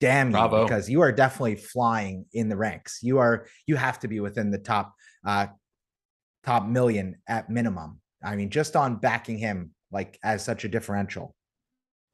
damn 0.00 0.30
you, 0.30 0.48
because 0.62 0.88
you 0.88 1.00
are 1.00 1.12
definitely 1.12 1.56
flying 1.56 2.24
in 2.32 2.48
the 2.48 2.56
ranks. 2.56 3.00
You 3.02 3.18
are 3.18 3.46
you 3.66 3.76
have 3.76 3.98
to 4.00 4.08
be 4.08 4.20
within 4.20 4.50
the 4.50 4.58
top 4.58 4.94
uh 5.26 5.48
top 6.44 6.66
million 6.66 7.16
at 7.28 7.50
minimum. 7.50 8.00
I 8.24 8.36
mean, 8.36 8.50
just 8.50 8.76
on 8.76 8.96
backing 8.96 9.38
him 9.38 9.72
like 9.90 10.18
as 10.22 10.44
such 10.44 10.64
a 10.64 10.68
differential. 10.68 11.34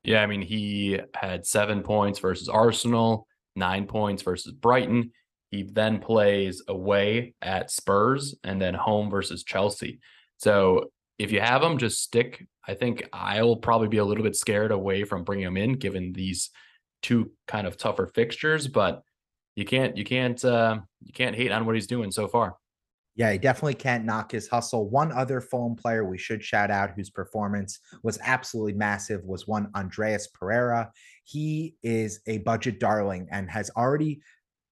Yeah, 0.02 0.22
I 0.22 0.26
mean, 0.26 0.42
he 0.42 1.00
had 1.14 1.46
seven 1.46 1.82
points 1.82 2.18
versus 2.18 2.48
Arsenal, 2.48 3.26
nine 3.56 3.86
points 3.86 4.22
versus 4.22 4.52
Brighton. 4.52 5.12
He 5.50 5.62
then 5.62 5.98
plays 5.98 6.62
away 6.68 7.34
at 7.40 7.70
Spurs 7.70 8.34
and 8.44 8.60
then 8.60 8.74
home 8.74 9.08
versus 9.08 9.44
Chelsea. 9.44 10.00
So 10.36 10.90
if 11.18 11.32
you 11.32 11.40
have 11.40 11.62
them, 11.62 11.78
just 11.78 12.02
stick. 12.02 12.46
I 12.66 12.74
think 12.74 13.08
I'll 13.12 13.56
probably 13.56 13.88
be 13.88 13.98
a 13.98 14.04
little 14.04 14.24
bit 14.24 14.36
scared 14.36 14.72
away 14.72 15.04
from 15.04 15.24
bringing 15.24 15.44
them 15.44 15.56
in, 15.56 15.74
given 15.74 16.12
these 16.12 16.50
two 17.02 17.32
kind 17.46 17.66
of 17.66 17.76
tougher 17.76 18.06
fixtures. 18.06 18.66
But 18.66 19.02
you 19.54 19.64
can't, 19.64 19.96
you 19.96 20.04
can't, 20.04 20.42
uh, 20.44 20.80
you 21.02 21.12
can't 21.12 21.36
hate 21.36 21.52
on 21.52 21.66
what 21.66 21.74
he's 21.74 21.86
doing 21.86 22.10
so 22.10 22.26
far. 22.26 22.56
Yeah, 23.16 23.30
he 23.30 23.38
definitely 23.38 23.74
can't 23.74 24.04
knock 24.04 24.32
his 24.32 24.48
hustle. 24.48 24.88
One 24.88 25.12
other 25.12 25.40
Fulham 25.40 25.76
player 25.76 26.04
we 26.04 26.18
should 26.18 26.42
shout 26.42 26.72
out 26.72 26.90
whose 26.96 27.10
performance 27.10 27.78
was 28.02 28.18
absolutely 28.24 28.72
massive 28.72 29.24
was 29.24 29.46
one 29.46 29.70
Andreas 29.76 30.26
Pereira. 30.26 30.90
He 31.22 31.76
is 31.84 32.20
a 32.26 32.38
budget 32.38 32.80
darling 32.80 33.28
and 33.30 33.48
has 33.48 33.70
already 33.76 34.20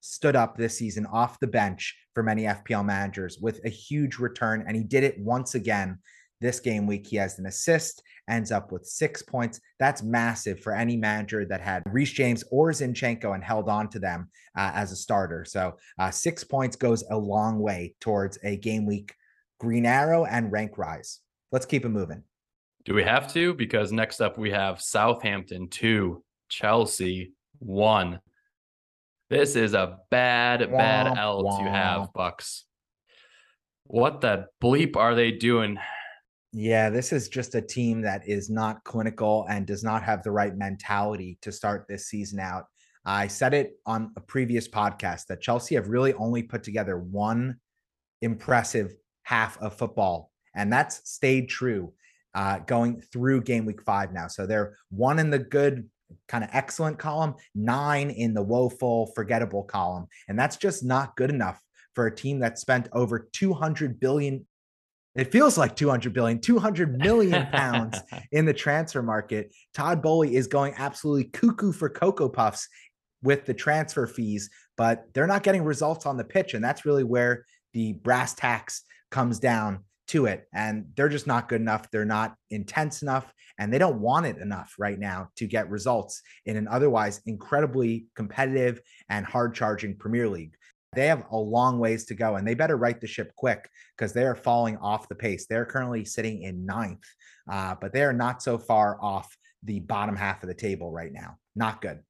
stood 0.00 0.34
up 0.34 0.56
this 0.56 0.76
season 0.76 1.06
off 1.06 1.38
the 1.38 1.46
bench 1.46 1.96
for 2.14 2.24
many 2.24 2.42
FPL 2.42 2.84
managers 2.84 3.38
with 3.38 3.60
a 3.64 3.68
huge 3.68 4.18
return, 4.18 4.64
and 4.66 4.76
he 4.76 4.82
did 4.82 5.04
it 5.04 5.20
once 5.20 5.54
again 5.54 5.98
this 6.42 6.60
game 6.60 6.86
week. 6.86 7.06
He 7.06 7.16
has 7.16 7.38
an 7.38 7.46
assist, 7.46 8.02
ends 8.28 8.52
up 8.52 8.70
with 8.70 8.84
six 8.84 9.22
points. 9.22 9.60
That's 9.78 10.02
massive 10.02 10.60
for 10.60 10.74
any 10.74 10.96
manager 10.96 11.46
that 11.46 11.62
had 11.62 11.82
Reece 11.86 12.12
James 12.12 12.44
or 12.50 12.70
Zinchenko 12.72 13.34
and 13.34 13.42
held 13.42 13.68
on 13.70 13.88
to 13.90 13.98
them 13.98 14.28
uh, 14.58 14.72
as 14.74 14.92
a 14.92 14.96
starter. 14.96 15.46
So 15.46 15.76
uh, 15.98 16.10
six 16.10 16.44
points 16.44 16.76
goes 16.76 17.04
a 17.10 17.16
long 17.16 17.58
way 17.60 17.94
towards 18.00 18.38
a 18.42 18.58
game 18.58 18.84
week 18.84 19.14
green 19.58 19.86
arrow 19.86 20.24
and 20.24 20.52
rank 20.52 20.76
rise. 20.76 21.20
Let's 21.52 21.66
keep 21.66 21.84
it 21.84 21.90
moving. 21.90 22.24
Do 22.84 22.94
we 22.94 23.04
have 23.04 23.32
to? 23.32 23.54
Because 23.54 23.92
next 23.92 24.20
up 24.20 24.36
we 24.36 24.50
have 24.50 24.82
Southampton 24.82 25.68
two, 25.68 26.24
Chelsea 26.48 27.32
one. 27.60 28.18
This 29.30 29.54
is 29.54 29.72
a 29.72 29.98
bad, 30.10 30.68
bad 30.70 31.16
L 31.16 31.44
womp. 31.44 31.64
to 31.64 31.70
have, 31.70 32.12
Bucks. 32.12 32.64
What 33.84 34.20
the 34.20 34.46
bleep 34.60 34.96
are 34.96 35.14
they 35.14 35.30
doing? 35.30 35.78
Yeah, 36.52 36.90
this 36.90 37.12
is 37.12 37.28
just 37.30 37.54
a 37.54 37.62
team 37.62 38.02
that 38.02 38.28
is 38.28 38.50
not 38.50 38.84
clinical 38.84 39.46
and 39.48 39.66
does 39.66 39.82
not 39.82 40.02
have 40.02 40.22
the 40.22 40.30
right 40.30 40.54
mentality 40.54 41.38
to 41.40 41.50
start 41.50 41.86
this 41.88 42.08
season 42.08 42.38
out. 42.38 42.66
I 43.06 43.26
said 43.26 43.54
it 43.54 43.72
on 43.86 44.12
a 44.16 44.20
previous 44.20 44.68
podcast 44.68 45.26
that 45.26 45.40
Chelsea 45.40 45.74
have 45.76 45.88
really 45.88 46.12
only 46.14 46.42
put 46.42 46.62
together 46.62 46.98
one 46.98 47.56
impressive 48.20 48.92
half 49.22 49.60
of 49.62 49.76
football, 49.76 50.30
and 50.54 50.70
that's 50.70 51.08
stayed 51.10 51.48
true 51.48 51.94
uh, 52.34 52.58
going 52.60 53.00
through 53.00 53.42
game 53.42 53.64
week 53.64 53.82
five 53.82 54.12
now. 54.12 54.28
So 54.28 54.46
they're 54.46 54.76
one 54.90 55.18
in 55.18 55.30
the 55.30 55.38
good, 55.38 55.88
kind 56.28 56.44
of 56.44 56.50
excellent 56.52 56.98
column, 56.98 57.34
nine 57.54 58.10
in 58.10 58.34
the 58.34 58.42
woeful, 58.42 59.10
forgettable 59.14 59.64
column. 59.64 60.06
And 60.28 60.38
that's 60.38 60.56
just 60.58 60.84
not 60.84 61.16
good 61.16 61.30
enough 61.30 61.60
for 61.94 62.06
a 62.06 62.14
team 62.14 62.40
that 62.40 62.58
spent 62.58 62.88
over 62.92 63.28
200 63.32 63.98
billion 63.98 64.46
it 65.14 65.30
feels 65.30 65.58
like 65.58 65.76
200 65.76 66.12
billion 66.12 66.40
200 66.40 66.98
million 66.98 67.46
pounds 67.46 67.98
in 68.32 68.44
the 68.44 68.54
transfer 68.54 69.02
market. 69.02 69.52
Todd 69.74 70.02
Boehly 70.02 70.34
is 70.34 70.46
going 70.46 70.74
absolutely 70.76 71.24
cuckoo 71.24 71.72
for 71.72 71.88
cocoa 71.88 72.28
puffs 72.28 72.68
with 73.22 73.44
the 73.44 73.54
transfer 73.54 74.06
fees 74.06 74.50
but 74.76 75.06
they're 75.12 75.26
not 75.26 75.42
getting 75.42 75.64
results 75.64 76.06
on 76.06 76.16
the 76.16 76.24
pitch 76.24 76.54
and 76.54 76.64
that's 76.64 76.84
really 76.84 77.04
where 77.04 77.44
the 77.72 77.92
brass 77.94 78.34
tacks 78.34 78.82
comes 79.10 79.38
down 79.38 79.84
to 80.08 80.26
it. 80.26 80.48
And 80.52 80.86
they're 80.96 81.08
just 81.08 81.26
not 81.26 81.48
good 81.48 81.60
enough. 81.60 81.90
They're 81.90 82.04
not 82.04 82.34
intense 82.50 83.02
enough 83.02 83.32
and 83.58 83.72
they 83.72 83.78
don't 83.78 84.00
want 84.00 84.26
it 84.26 84.38
enough 84.38 84.74
right 84.78 84.98
now 84.98 85.28
to 85.36 85.46
get 85.46 85.70
results 85.70 86.22
in 86.46 86.56
an 86.56 86.66
otherwise 86.68 87.20
incredibly 87.26 88.06
competitive 88.16 88.80
and 89.08 89.24
hard 89.24 89.54
charging 89.54 89.96
premier 89.96 90.28
league 90.28 90.54
they 90.94 91.06
have 91.06 91.24
a 91.30 91.36
long 91.36 91.78
ways 91.78 92.04
to 92.06 92.14
go 92.14 92.36
and 92.36 92.46
they 92.46 92.54
better 92.54 92.76
right 92.76 93.00
the 93.00 93.06
ship 93.06 93.32
quick 93.36 93.68
because 93.96 94.12
they 94.12 94.24
are 94.24 94.36
falling 94.36 94.76
off 94.78 95.08
the 95.08 95.14
pace 95.14 95.46
they're 95.46 95.64
currently 95.64 96.04
sitting 96.04 96.42
in 96.42 96.66
ninth 96.66 97.04
uh, 97.50 97.74
but 97.80 97.92
they 97.92 98.02
are 98.02 98.12
not 98.12 98.42
so 98.42 98.58
far 98.58 98.98
off 99.00 99.36
the 99.64 99.80
bottom 99.80 100.16
half 100.16 100.42
of 100.42 100.48
the 100.48 100.54
table 100.54 100.90
right 100.90 101.12
now 101.12 101.36
not 101.56 101.80
good 101.80 102.00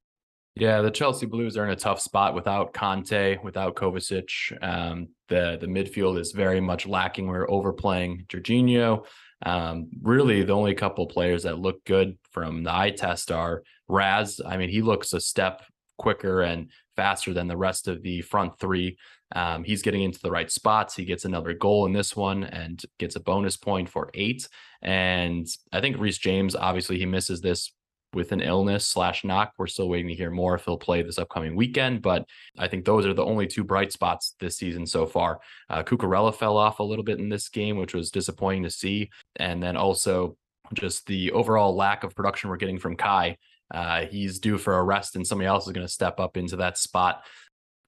yeah, 0.55 0.81
the 0.81 0.91
Chelsea 0.91 1.25
Blues 1.25 1.57
are 1.57 1.65
in 1.65 1.71
a 1.71 1.75
tough 1.75 1.99
spot 1.99 2.35
without 2.35 2.73
Kanté, 2.73 3.43
without 3.43 3.75
Kovacic. 3.75 4.29
Um, 4.61 5.07
the 5.27 5.57
the 5.59 5.65
midfield 5.65 6.19
is 6.19 6.31
very 6.31 6.61
much 6.61 6.85
lacking. 6.85 7.25
We're 7.25 7.49
overplaying 7.49 8.25
Jorginho. 8.27 9.05
Um, 9.43 9.89
really, 10.01 10.43
the 10.43 10.53
only 10.53 10.75
couple 10.75 11.07
players 11.07 11.43
that 11.43 11.57
look 11.57 11.83
good 11.85 12.19
from 12.31 12.63
the 12.63 12.73
eye 12.73 12.91
test 12.91 13.31
are 13.31 13.63
Raz. 13.87 14.39
I 14.45 14.57
mean, 14.57 14.69
he 14.69 14.83
looks 14.83 15.13
a 15.13 15.19
step 15.19 15.63
quicker 15.97 16.41
and 16.41 16.69
faster 16.95 17.33
than 17.33 17.47
the 17.47 17.57
rest 17.57 17.87
of 17.87 18.01
the 18.03 18.21
front 18.21 18.57
three. 18.59 18.97
Um, 19.35 19.63
he's 19.63 19.81
getting 19.81 20.03
into 20.03 20.19
the 20.21 20.31
right 20.31 20.51
spots. 20.51 20.95
He 20.95 21.05
gets 21.05 21.25
another 21.25 21.53
goal 21.53 21.85
in 21.85 21.93
this 21.93 22.15
one 22.15 22.43
and 22.43 22.81
gets 22.99 23.15
a 23.15 23.19
bonus 23.19 23.57
point 23.57 23.89
for 23.89 24.11
eight. 24.13 24.47
And 24.81 25.47
I 25.71 25.81
think 25.81 25.97
Reece 25.97 26.19
James, 26.19 26.55
obviously, 26.55 26.99
he 26.99 27.05
misses 27.05 27.41
this 27.41 27.71
with 28.13 28.31
an 28.31 28.41
illness 28.41 28.85
slash 28.85 29.23
knock. 29.23 29.53
We're 29.57 29.67
still 29.67 29.89
waiting 29.89 30.09
to 30.09 30.13
hear 30.13 30.29
more 30.29 30.55
if 30.55 30.65
he'll 30.65 30.77
play 30.77 31.01
this 31.01 31.17
upcoming 31.17 31.55
weekend, 31.55 32.01
but 32.01 32.25
I 32.57 32.67
think 32.67 32.85
those 32.85 33.05
are 33.05 33.13
the 33.13 33.25
only 33.25 33.47
two 33.47 33.63
bright 33.63 33.91
spots 33.91 34.35
this 34.39 34.57
season 34.57 34.85
so 34.85 35.05
far. 35.05 35.39
Uh, 35.69 35.83
Cucurella 35.83 36.33
fell 36.33 36.57
off 36.57 36.79
a 36.79 36.83
little 36.83 37.03
bit 37.03 37.19
in 37.19 37.29
this 37.29 37.49
game, 37.49 37.77
which 37.77 37.93
was 37.93 38.11
disappointing 38.11 38.63
to 38.63 38.69
see. 38.69 39.09
And 39.37 39.61
then 39.61 39.75
also 39.75 40.37
just 40.73 41.05
the 41.07 41.31
overall 41.31 41.75
lack 41.75 42.03
of 42.03 42.15
production 42.15 42.49
we're 42.49 42.57
getting 42.57 42.79
from 42.79 42.95
Kai. 42.95 43.37
Uh, 43.73 44.05
he's 44.05 44.39
due 44.39 44.57
for 44.57 44.77
a 44.77 44.83
rest, 44.83 45.15
and 45.15 45.25
somebody 45.25 45.47
else 45.47 45.65
is 45.65 45.73
going 45.73 45.85
to 45.85 45.91
step 45.91 46.19
up 46.19 46.37
into 46.37 46.57
that 46.57 46.77
spot. 46.77 47.23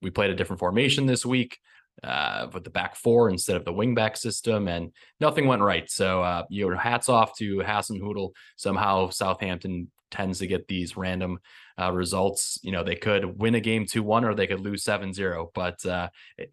We 0.01 0.09
played 0.09 0.31
a 0.31 0.35
different 0.35 0.59
formation 0.59 1.05
this 1.05 1.25
week 1.25 1.59
uh, 2.03 2.47
with 2.53 2.63
the 2.63 2.69
back 2.69 2.95
four 2.95 3.29
instead 3.29 3.55
of 3.55 3.65
the 3.65 3.73
wingback 3.73 4.17
system, 4.17 4.67
and 4.67 4.91
nothing 5.19 5.47
went 5.47 5.61
right. 5.61 5.89
So, 5.89 6.23
uh, 6.23 6.43
you 6.49 6.69
know, 6.69 6.77
hats 6.77 7.09
off 7.09 7.37
to 7.37 7.57
Hasenhüttl. 7.59 8.31
Somehow, 8.57 9.09
Southampton 9.09 9.91
tends 10.11 10.39
to 10.39 10.47
get 10.47 10.67
these 10.67 10.97
random 10.97 11.39
uh, 11.79 11.91
results. 11.91 12.59
You 12.63 12.71
know, 12.71 12.83
they 12.83 12.95
could 12.95 13.39
win 13.39 13.55
a 13.55 13.59
game 13.59 13.85
2 13.85 14.01
1 14.01 14.25
or 14.25 14.33
they 14.33 14.47
could 14.47 14.61
lose 14.61 14.83
7 14.83 15.13
0. 15.13 15.51
But 15.53 15.85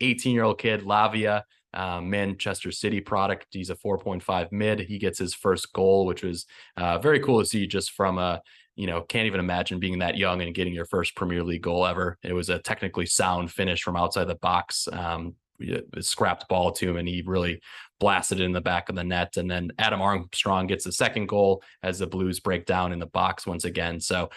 18 0.01 0.31
uh, 0.31 0.35
year 0.35 0.45
old 0.45 0.59
kid, 0.59 0.83
Lavia, 0.83 1.43
uh, 1.75 2.01
Manchester 2.01 2.71
City 2.71 3.01
product. 3.01 3.47
He's 3.51 3.71
a 3.71 3.77
4.5 3.77 4.53
mid. 4.53 4.81
He 4.81 4.99
gets 4.99 5.19
his 5.19 5.35
first 5.35 5.73
goal, 5.73 6.07
which 6.07 6.23
was 6.23 6.47
uh, 6.77 6.99
very 6.99 7.21
cool 7.21 7.41
to 7.41 7.47
see 7.47 7.67
just 7.67 7.93
from 7.93 8.19
a, 8.19 8.43
you 8.77 8.87
know, 8.87 9.03
can't 9.03 9.27
even 9.27 9.41
imagine 9.41 9.79
being 9.79 9.99
that 9.99 10.17
young 10.17 10.41
and 10.43 10.55
getting 10.55 10.73
your 10.73 10.87
first 10.87 11.15
Premier 11.15 11.43
League 11.43 11.63
goal 11.63 11.87
ever. 11.87 12.19
It 12.23 12.33
was 12.33 12.49
a 12.49 12.59
technically 12.59 13.07
sound 13.07 13.51
finish 13.51 13.83
from 13.83 13.97
outside 13.97 14.25
the 14.25 14.37
box. 14.37 14.89
Um, 14.91 15.35
scrapped 16.01 16.49
ball 16.49 16.73
to 16.73 16.91
him 16.91 16.97
and 16.97 17.09
he 17.09 17.23
really 17.25 17.61
blasted 18.01 18.41
it 18.41 18.45
in 18.45 18.53
the 18.53 18.61
back 18.61 18.89
of 18.89 18.97
the 18.97 19.05
net. 19.05 19.37
And 19.37 19.51
then 19.51 19.71
Adam 19.79 20.01
Armstrong 20.01 20.67
gets 20.67 20.85
the 20.85 20.93
second 20.93 21.27
goal 21.27 21.63
as 21.83 21.99
the 21.99 22.07
Blues 22.07 22.41
break 22.41 22.67
down 22.67 22.93
in 22.93 22.99
the 22.99 23.07
box 23.07 23.47
once 23.47 23.65
again. 23.65 24.01
So, 24.01 24.31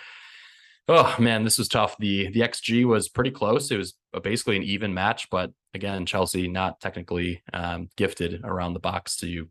oh 0.88 1.16
man, 1.20 1.44
this 1.44 1.58
was 1.58 1.68
tough. 1.68 1.96
The 1.98 2.30
the 2.32 2.42
XG 2.42 2.86
was 2.86 3.10
pretty 3.10 3.32
close. 3.32 3.72
It 3.72 3.78
was 3.78 3.96
basically 4.24 4.58
an 4.58 4.64
even 4.64 4.94
match, 4.94 5.30
but 5.32 5.52
again, 5.74 6.06
Chelsea 6.06 6.48
not 6.48 6.80
technically 6.80 7.42
um, 7.54 7.90
gifted 7.98 8.42
around 8.44 8.74
the 8.74 8.80
box 8.80 9.18
to 9.18 9.50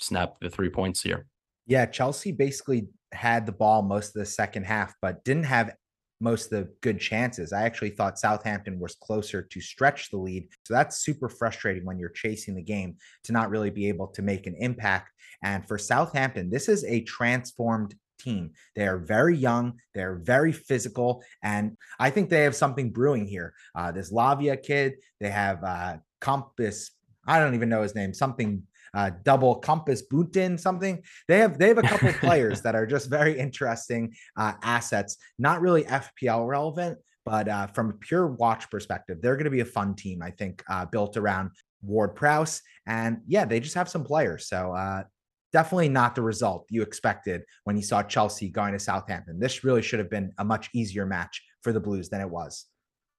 snap 0.00 0.36
the 0.40 0.50
three 0.50 0.70
points 0.70 1.02
here. 1.02 1.26
Yeah, 1.66 1.86
Chelsea 1.86 2.32
basically 2.32 2.86
had 3.12 3.46
the 3.46 3.52
ball 3.52 3.82
most 3.82 4.08
of 4.08 4.20
the 4.20 4.26
second 4.26 4.64
half, 4.64 4.94
but 5.00 5.24
didn't 5.24 5.44
have 5.44 5.74
most 6.20 6.52
of 6.52 6.60
the 6.60 6.72
good 6.80 7.00
chances. 7.00 7.52
I 7.52 7.62
actually 7.62 7.90
thought 7.90 8.18
Southampton 8.18 8.78
was 8.78 8.94
closer 8.94 9.42
to 9.42 9.60
stretch 9.60 10.10
the 10.10 10.16
lead. 10.16 10.48
So 10.64 10.72
that's 10.72 10.98
super 10.98 11.28
frustrating 11.28 11.84
when 11.84 11.98
you're 11.98 12.10
chasing 12.10 12.54
the 12.54 12.62
game 12.62 12.96
to 13.24 13.32
not 13.32 13.50
really 13.50 13.70
be 13.70 13.88
able 13.88 14.06
to 14.08 14.22
make 14.22 14.46
an 14.46 14.54
impact. 14.58 15.10
And 15.42 15.66
for 15.66 15.78
Southampton, 15.78 16.48
this 16.48 16.68
is 16.68 16.84
a 16.84 17.00
transformed 17.00 17.96
team. 18.20 18.52
They 18.76 18.86
are 18.86 18.98
very 18.98 19.36
young, 19.36 19.80
they're 19.94 20.14
very 20.14 20.52
physical, 20.52 21.24
and 21.42 21.76
I 21.98 22.10
think 22.10 22.30
they 22.30 22.44
have 22.44 22.54
something 22.54 22.90
brewing 22.90 23.26
here. 23.26 23.52
Uh, 23.74 23.90
this 23.90 24.12
Lavia 24.12 24.62
kid, 24.62 24.94
they 25.20 25.30
have 25.30 25.64
uh, 25.64 25.96
Compass. 26.20 26.92
I 27.26 27.40
don't 27.40 27.54
even 27.54 27.68
know 27.68 27.82
his 27.82 27.96
name, 27.96 28.14
something 28.14 28.62
uh, 28.94 29.10
double 29.24 29.56
compass 29.56 30.02
Buntin 30.02 30.58
something. 30.58 31.02
They 31.28 31.38
have 31.38 31.58
they 31.58 31.68
have 31.68 31.78
a 31.78 31.82
couple 31.82 32.12
players 32.20 32.62
that 32.62 32.74
are 32.74 32.86
just 32.86 33.08
very 33.08 33.38
interesting 33.38 34.14
uh, 34.36 34.52
assets, 34.62 35.16
not 35.38 35.60
really 35.60 35.84
FPL 35.84 36.46
relevant, 36.46 36.98
but 37.24 37.48
uh, 37.48 37.66
from 37.68 37.90
a 37.90 37.94
pure 37.94 38.26
watch 38.26 38.70
perspective, 38.70 39.18
they're 39.20 39.36
going 39.36 39.44
to 39.44 39.50
be 39.50 39.60
a 39.60 39.64
fun 39.64 39.94
team. 39.94 40.22
I 40.22 40.30
think 40.30 40.62
uh, 40.68 40.86
built 40.86 41.16
around 41.16 41.50
Ward 41.82 42.14
Prowse, 42.14 42.60
and 42.86 43.20
yeah, 43.26 43.44
they 43.44 43.60
just 43.60 43.74
have 43.74 43.88
some 43.88 44.04
players. 44.04 44.48
So 44.48 44.72
uh, 44.72 45.04
definitely 45.52 45.88
not 45.88 46.14
the 46.14 46.22
result 46.22 46.66
you 46.70 46.82
expected 46.82 47.42
when 47.64 47.76
you 47.76 47.82
saw 47.82 48.02
Chelsea 48.02 48.48
going 48.48 48.72
to 48.72 48.78
Southampton. 48.78 49.38
This 49.38 49.64
really 49.64 49.82
should 49.82 49.98
have 49.98 50.10
been 50.10 50.32
a 50.38 50.44
much 50.44 50.70
easier 50.74 51.06
match 51.06 51.42
for 51.62 51.72
the 51.72 51.80
Blues 51.80 52.08
than 52.08 52.20
it 52.20 52.28
was. 52.28 52.66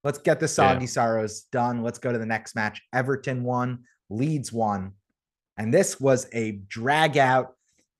Let's 0.03 0.17
get 0.17 0.39
the 0.39 0.47
soggy 0.47 0.81
yeah. 0.81 0.91
sorrows 0.91 1.43
done. 1.51 1.81
Let's 1.81 1.99
go 1.99 2.11
to 2.11 2.17
the 2.17 2.25
next 2.25 2.55
match. 2.55 2.81
Everton 2.93 3.43
won, 3.43 3.83
Leeds 4.09 4.51
won. 4.51 4.93
And 5.57 5.73
this 5.73 5.99
was 5.99 6.27
a 6.33 6.53
drag 6.67 7.17
out, 7.17 7.53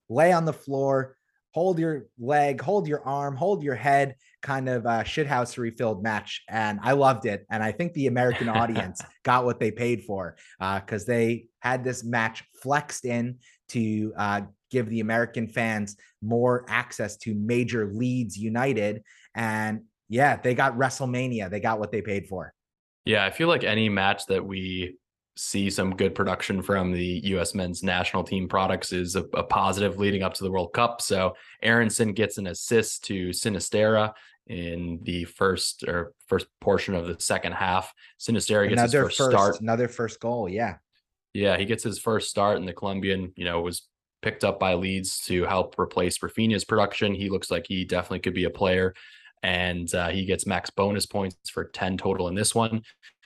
lay 0.09 0.31
on 0.31 0.45
the 0.45 0.53
floor, 0.53 1.17
hold 1.51 1.79
your 1.79 2.07
leg, 2.19 2.61
hold 2.61 2.87
your 2.87 3.05
arm, 3.05 3.35
hold 3.35 3.63
your 3.63 3.75
head 3.75 4.15
kind 4.41 4.67
of 4.67 4.85
uh, 4.85 5.03
shithouse 5.03 5.57
refilled 5.57 6.03
match. 6.03 6.43
And 6.49 6.79
I 6.83 6.91
loved 6.91 7.25
it. 7.25 7.45
And 7.49 7.63
I 7.63 7.71
think 7.71 7.93
the 7.93 8.07
American 8.07 8.49
audience 8.49 9.01
got 9.23 9.45
what 9.45 9.59
they 9.59 9.71
paid 9.71 10.03
for 10.03 10.35
because 10.59 11.03
uh, 11.03 11.13
they 11.13 11.45
had 11.61 11.83
this 11.83 12.03
match 12.03 12.43
flexed 12.61 13.05
in 13.05 13.37
to 13.69 14.13
uh, 14.17 14.41
give 14.69 14.89
the 14.89 14.99
American 14.99 15.47
fans 15.47 15.95
more 16.21 16.65
access 16.67 17.17
to 17.17 17.33
major 17.33 17.91
Leeds 17.93 18.37
United. 18.37 19.03
And 19.33 19.83
yeah, 20.09 20.35
they 20.35 20.53
got 20.53 20.77
WrestleMania. 20.77 21.49
They 21.49 21.59
got 21.59 21.79
what 21.79 21.91
they 21.91 22.01
paid 22.01 22.27
for. 22.27 22.53
Yeah, 23.05 23.25
I 23.25 23.31
feel 23.31 23.47
like 23.47 23.63
any 23.63 23.89
match 23.89 24.25
that 24.27 24.45
we 24.45 24.97
see 25.35 25.69
some 25.69 25.95
good 25.95 26.13
production 26.13 26.61
from 26.61 26.91
the 26.91 27.21
U.S. 27.25 27.55
men's 27.55 27.81
national 27.81 28.23
team 28.23 28.47
products 28.47 28.93
is 28.93 29.15
a, 29.15 29.23
a, 29.33 29.43
positive 29.43 29.97
leading 29.97 30.21
up 30.21 30.33
to 30.35 30.43
the 30.43 30.51
World 30.51 30.73
Cup. 30.73 31.01
So 31.01 31.35
Aaronson 31.63 32.13
gets 32.13 32.37
an 32.37 32.47
assist 32.47 33.03
to 33.05 33.29
Sinisterra 33.29 34.13
in 34.47 34.99
the 35.03 35.23
first 35.25 35.83
or 35.83 36.13
first 36.27 36.47
portion 36.61 36.93
of 36.93 37.07
the 37.07 37.19
second 37.19 37.53
half. 37.53 37.93
Sinisterra 38.19 38.69
gets 38.69 38.79
another 38.79 39.07
his 39.07 39.17
first, 39.17 39.31
start. 39.31 39.61
Another 39.61 39.87
first 39.87 40.19
goal. 40.19 40.47
Yeah. 40.47 40.75
Yeah, 41.33 41.57
he 41.57 41.65
gets 41.65 41.83
his 41.83 41.97
first 41.97 42.29
start, 42.29 42.57
and 42.57 42.67
the 42.67 42.73
Colombian, 42.73 43.33
you 43.35 43.45
know, 43.45 43.61
was 43.61 43.87
picked 44.21 44.43
up 44.43 44.59
by 44.59 44.75
Leeds 44.75 45.19
to 45.25 45.45
help 45.45 45.79
replace 45.79 46.19
Raphinha's 46.19 46.63
production. 46.63 47.15
He 47.15 47.29
looks 47.29 47.49
like 47.49 47.65
he 47.67 47.85
definitely 47.85 48.19
could 48.19 48.35
be 48.35 48.43
a 48.43 48.51
player, 48.51 48.93
and 49.41 49.93
uh, 49.95 50.09
he 50.09 50.25
gets 50.25 50.45
max 50.45 50.69
bonus 50.69 51.07
points 51.07 51.49
for 51.49 51.65
10 51.65 51.97
total 51.97 52.27
in 52.27 52.35
this 52.35 52.53
one. 52.53 52.83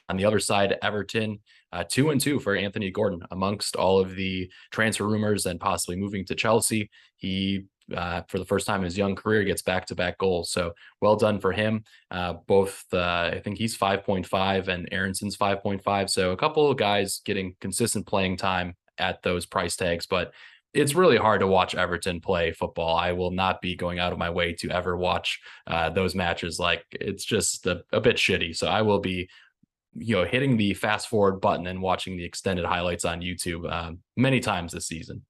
On 0.08 0.16
the 0.16 0.24
other 0.24 0.40
side, 0.40 0.78
Everton, 0.82 1.40
uh, 1.72 1.84
two 1.88 2.10
and 2.10 2.22
two 2.22 2.40
for 2.40 2.56
Anthony 2.56 2.92
Gordon 2.92 3.22
amongst 3.32 3.76
all 3.76 4.00
of 4.00 4.16
the 4.16 4.50
transfer 4.72 5.08
rumors 5.08 5.46
and 5.46 5.60
possibly 5.60 5.96
moving 5.96 6.26
to 6.26 6.36
Chelsea. 6.36 6.90
He 7.18 7.66
uh, 7.96 8.22
for 8.28 8.38
the 8.38 8.46
first 8.46 8.68
time 8.68 8.82
in 8.82 8.86
his 8.86 8.98
young 8.98 9.16
career 9.16 9.44
gets 9.44 9.62
back-to-back 9.62 10.18
goals. 10.18 10.52
So 10.52 10.74
well 11.02 11.16
done 11.16 11.40
for 11.40 11.52
him. 11.52 11.84
Uh, 12.12 12.34
both 12.46 12.84
uh, 12.92 13.32
I 13.34 13.42
think 13.44 13.58
he's 13.58 13.78
5.5 13.78 14.68
and 14.68 14.90
Aaronson's 14.92 15.38
5.5. 15.38 16.10
So 16.10 16.32
a 16.32 16.38
couple 16.38 16.70
of 16.70 16.78
guys 16.78 17.22
getting 17.24 17.56
consistent 17.62 18.06
playing 18.06 18.38
time 18.38 18.76
at 18.98 19.22
those 19.24 19.46
price 19.46 19.76
tags, 19.76 20.06
but 20.06 20.34
it's 20.74 20.96
really 20.96 21.18
hard 21.18 21.40
to 21.40 21.48
watch 21.48 21.76
Everton 21.76 22.20
play 22.20 22.52
football. 22.52 22.96
I 22.96 23.14
will 23.14 23.32
not 23.32 23.62
be 23.62 23.76
going 23.76 24.00
out 24.00 24.12
of 24.12 24.20
my 24.20 24.30
way 24.30 24.54
to 24.56 24.70
ever 24.70 24.98
watch 24.98 25.40
uh, 25.66 25.90
those 25.90 26.14
matches. 26.14 26.60
Like 26.60 26.86
it's 26.92 27.24
just 27.24 27.66
a, 27.66 27.84
a 27.94 28.02
bit 28.02 28.18
shitty. 28.18 28.56
So 28.56 28.68
I 28.68 28.82
will 28.82 29.00
be 29.00 29.30
you 29.94 30.16
know 30.16 30.26
hitting 30.26 30.58
the 30.58 30.74
fast 30.74 31.08
forward 31.08 31.40
button 31.42 31.68
and 31.68 31.82
watching 31.82 32.18
the 32.18 32.24
extended 32.24 32.66
highlights 32.66 33.06
on 33.06 33.22
YouTube 33.22 33.72
um, 33.72 34.00
many 34.16 34.40
times 34.40 34.74
this 34.74 34.88
season 34.88 35.24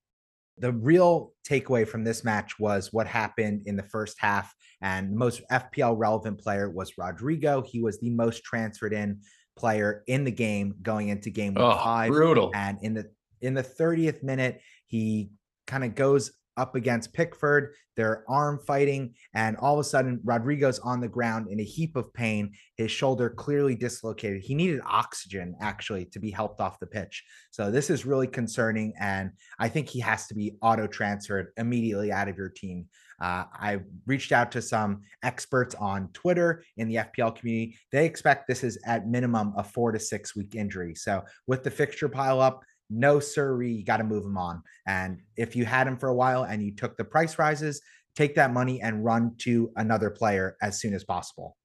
the 0.60 0.72
real 0.72 1.34
takeaway 1.48 1.88
from 1.88 2.04
this 2.04 2.24
match 2.24 2.60
was 2.60 2.92
what 2.92 3.08
happened 3.08 3.64
in 3.66 3.76
the 3.76 3.84
first 3.84 4.18
half. 4.20 4.54
And 4.82 5.14
the 5.14 5.18
most 5.18 5.42
FPL 5.52 5.96
relevant 5.98 6.40
player 6.40 6.70
was 6.70 6.98
Rodrigo. 6.98 7.62
He 7.62 7.82
was 7.82 8.00
the 8.00 8.10
most 8.10 8.44
transferred 8.44 8.94
in 8.94 9.22
player 9.58 10.04
in 10.08 10.24
the 10.24 10.32
game 10.32 10.76
going 10.82 11.10
into 11.10 11.30
game 11.30 11.56
oh, 11.58 11.76
five. 11.76 12.12
Brutal. 12.12 12.52
And 12.54 12.78
in 12.82 12.94
the 12.94 13.10
in 13.42 13.54
the 13.54 13.64
30th 13.64 14.24
minute, 14.24 14.62
he 14.88 15.30
kind 15.68 15.84
of 15.84 15.94
goes 15.94 16.32
up 16.58 16.76
against 16.76 17.14
Pickford. 17.14 17.74
They're 17.96 18.24
arm 18.28 18.60
fighting, 18.60 19.16
and 19.34 19.58
all 19.58 19.74
of 19.74 19.80
a 19.80 19.84
sudden, 19.84 20.20
Rodrigo's 20.24 20.80
on 20.80 21.00
the 21.00 21.08
ground 21.08 21.48
in 21.50 21.60
a 21.60 21.64
heap 21.64 21.96
of 21.96 22.14
pain. 22.14 22.52
His 22.76 22.92
shoulder 22.92 23.30
clearly 23.30 23.76
dislocated. 23.76 24.44
He 24.44 24.54
needed 24.54 24.82
oxygen 24.86 25.56
actually 25.60 26.06
to 26.06 26.20
be 26.20 26.30
helped 26.30 26.62
off 26.62 26.80
the 26.80 26.88
pitch. 26.88 27.24
So 27.52 27.72
this 27.72 27.90
is 27.90 28.06
really 28.06 28.28
concerning, 28.28 28.94
and 29.00 29.32
I 29.60 29.70
think 29.70 29.90
he 29.90 30.00
has 30.02 30.28
to 30.28 30.36
be 30.36 30.58
auto 30.62 30.88
transferred 30.88 31.48
immediately 31.58 32.12
out 32.12 32.28
of 32.28 32.38
your 32.38 32.50
team. 32.50 32.86
Uh, 33.20 33.46
I 33.52 33.80
reached 34.06 34.32
out 34.32 34.52
to 34.52 34.62
some 34.62 35.02
experts 35.24 35.74
on 35.76 36.10
Twitter 36.14 36.64
in 36.78 36.88
the 36.88 36.96
FPL 36.96 37.36
community. 37.36 37.78
They 37.92 38.06
expect 38.06 38.48
this 38.48 38.64
is 38.64 38.78
at 38.86 39.08
minimum 39.08 39.54
a 39.58 39.64
four 39.64 39.92
to 39.92 40.00
six 40.00 40.36
week 40.36 40.54
injury. 40.56 40.94
So 40.94 41.24
with 41.48 41.64
the 41.64 41.72
fixture 41.72 42.10
pile 42.10 42.40
up, 42.40 42.64
no 42.90 43.20
sirree, 43.20 43.74
you 43.74 43.84
got 43.84 43.98
to 43.98 44.04
move 44.04 44.26
him 44.26 44.38
on. 44.38 44.62
And 44.86 45.22
if 45.36 45.56
you 45.56 45.66
had 45.66 45.88
him 45.88 45.98
for 45.98 46.10
a 46.10 46.16
while 46.16 46.44
and 46.44 46.64
you 46.64 46.74
took 46.74 46.98
the 46.98 47.04
price 47.04 47.38
rises, 47.38 47.82
take 48.16 48.36
that 48.36 48.52
money 48.54 48.82
and 48.82 49.04
run 49.04 49.36
to 49.40 49.72
another 49.76 50.10
player 50.10 50.58
as 50.62 50.80
soon 50.80 50.94
as 50.94 51.04
possible. 51.04 51.56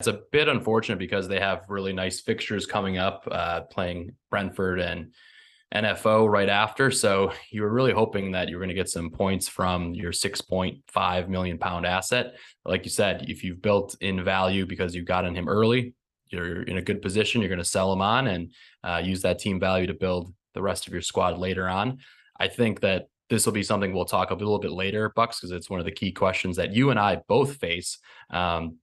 It's 0.00 0.08
a 0.08 0.20
bit 0.32 0.48
unfortunate 0.48 0.98
because 0.98 1.28
they 1.28 1.40
have 1.40 1.64
really 1.68 1.92
nice 1.92 2.20
fixtures 2.20 2.66
coming 2.66 2.98
up, 2.98 3.26
uh, 3.30 3.62
playing 3.62 4.16
Brentford 4.30 4.80
and 4.80 5.12
NFO 5.74 6.30
right 6.30 6.48
after. 6.48 6.90
So 6.90 7.32
you 7.50 7.62
were 7.62 7.72
really 7.72 7.92
hoping 7.92 8.32
that 8.32 8.48
you 8.48 8.56
were 8.56 8.60
going 8.60 8.68
to 8.68 8.74
get 8.74 8.88
some 8.88 9.10
points 9.10 9.48
from 9.48 9.94
your 9.94 10.12
6.5 10.12 11.28
million 11.28 11.58
pound 11.58 11.86
asset. 11.86 12.34
Like 12.64 12.84
you 12.84 12.90
said, 12.90 13.26
if 13.28 13.42
you've 13.42 13.62
built 13.62 13.96
in 14.00 14.22
value 14.22 14.66
because 14.66 14.94
you 14.94 15.04
got 15.04 15.24
on 15.24 15.34
him 15.34 15.48
early, 15.48 15.94
you're 16.28 16.62
in 16.62 16.76
a 16.76 16.82
good 16.82 17.02
position. 17.02 17.40
You're 17.40 17.48
going 17.48 17.58
to 17.58 17.64
sell 17.64 17.92
him 17.92 18.02
on 18.02 18.26
and 18.28 18.52
uh, 18.82 19.00
use 19.02 19.22
that 19.22 19.38
team 19.38 19.58
value 19.58 19.86
to 19.86 19.94
build 19.94 20.32
the 20.54 20.62
rest 20.62 20.86
of 20.86 20.92
your 20.92 21.02
squad 21.02 21.38
later 21.38 21.68
on. 21.68 21.98
I 22.38 22.48
think 22.48 22.80
that 22.80 23.08
this 23.30 23.46
will 23.46 23.52
be 23.52 23.62
something 23.62 23.92
we'll 23.92 24.04
talk 24.04 24.30
a 24.30 24.34
little 24.34 24.58
bit 24.58 24.72
later, 24.72 25.12
Bucks, 25.14 25.40
because 25.40 25.50
it's 25.50 25.70
one 25.70 25.80
of 25.80 25.86
the 25.86 25.92
key 25.92 26.12
questions 26.12 26.56
that 26.56 26.72
you 26.72 26.90
and 26.90 26.98
I 26.98 27.16
both 27.26 27.56
face 27.56 27.98
um, 28.30 28.76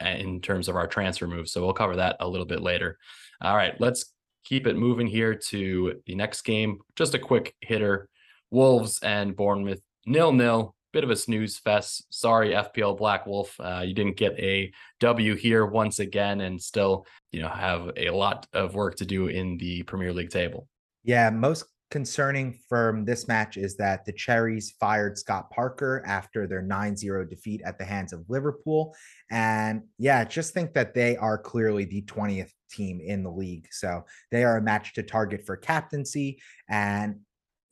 in 0.00 0.40
terms 0.40 0.68
of 0.68 0.76
our 0.76 0.86
transfer 0.86 1.26
moves. 1.26 1.52
So 1.52 1.64
we'll 1.64 1.74
cover 1.74 1.96
that 1.96 2.16
a 2.20 2.28
little 2.28 2.46
bit 2.46 2.60
later. 2.60 2.98
All 3.40 3.56
right, 3.56 3.78
let's 3.80 4.06
keep 4.44 4.66
it 4.66 4.76
moving 4.76 5.06
here 5.06 5.34
to 5.34 6.00
the 6.06 6.14
next 6.14 6.42
game. 6.42 6.78
Just 6.96 7.14
a 7.14 7.18
quick 7.18 7.54
hitter 7.60 8.08
Wolves 8.50 9.00
and 9.02 9.34
Bournemouth 9.34 9.80
nil 10.06 10.32
nil. 10.32 10.74
Bit 10.92 11.04
of 11.04 11.10
a 11.10 11.16
snooze 11.16 11.58
fest. 11.58 12.06
Sorry, 12.10 12.50
FPL 12.50 12.96
Black 12.96 13.26
Wolf. 13.26 13.56
Uh, 13.58 13.82
you 13.84 13.94
didn't 13.94 14.16
get 14.16 14.38
a 14.38 14.72
W 15.00 15.34
here 15.34 15.66
once 15.66 15.98
again, 15.98 16.40
and 16.40 16.62
still, 16.62 17.04
you 17.32 17.40
know, 17.42 17.48
have 17.48 17.90
a 17.96 18.10
lot 18.10 18.46
of 18.52 18.76
work 18.76 18.94
to 18.96 19.04
do 19.04 19.26
in 19.26 19.56
the 19.56 19.82
Premier 19.82 20.12
League 20.12 20.30
table. 20.30 20.68
Yeah, 21.04 21.30
most 21.30 21.66
concerning 21.90 22.58
from 22.68 23.04
this 23.04 23.28
match 23.28 23.56
is 23.56 23.76
that 23.76 24.04
the 24.04 24.12
Cherries 24.12 24.74
fired 24.80 25.16
Scott 25.16 25.50
Parker 25.50 26.02
after 26.06 26.46
their 26.46 26.62
9 26.62 26.96
0 26.96 27.24
defeat 27.26 27.62
at 27.64 27.78
the 27.78 27.84
hands 27.84 28.12
of 28.12 28.24
Liverpool. 28.28 28.96
And 29.30 29.82
yeah, 29.98 30.24
just 30.24 30.54
think 30.54 30.74
that 30.74 30.94
they 30.94 31.16
are 31.16 31.38
clearly 31.38 31.84
the 31.84 32.02
20th 32.02 32.50
team 32.70 33.00
in 33.00 33.22
the 33.22 33.30
league. 33.30 33.68
So 33.70 34.04
they 34.32 34.44
are 34.44 34.56
a 34.56 34.62
match 34.62 34.94
to 34.94 35.02
target 35.02 35.44
for 35.46 35.56
captaincy. 35.56 36.40
And 36.68 37.20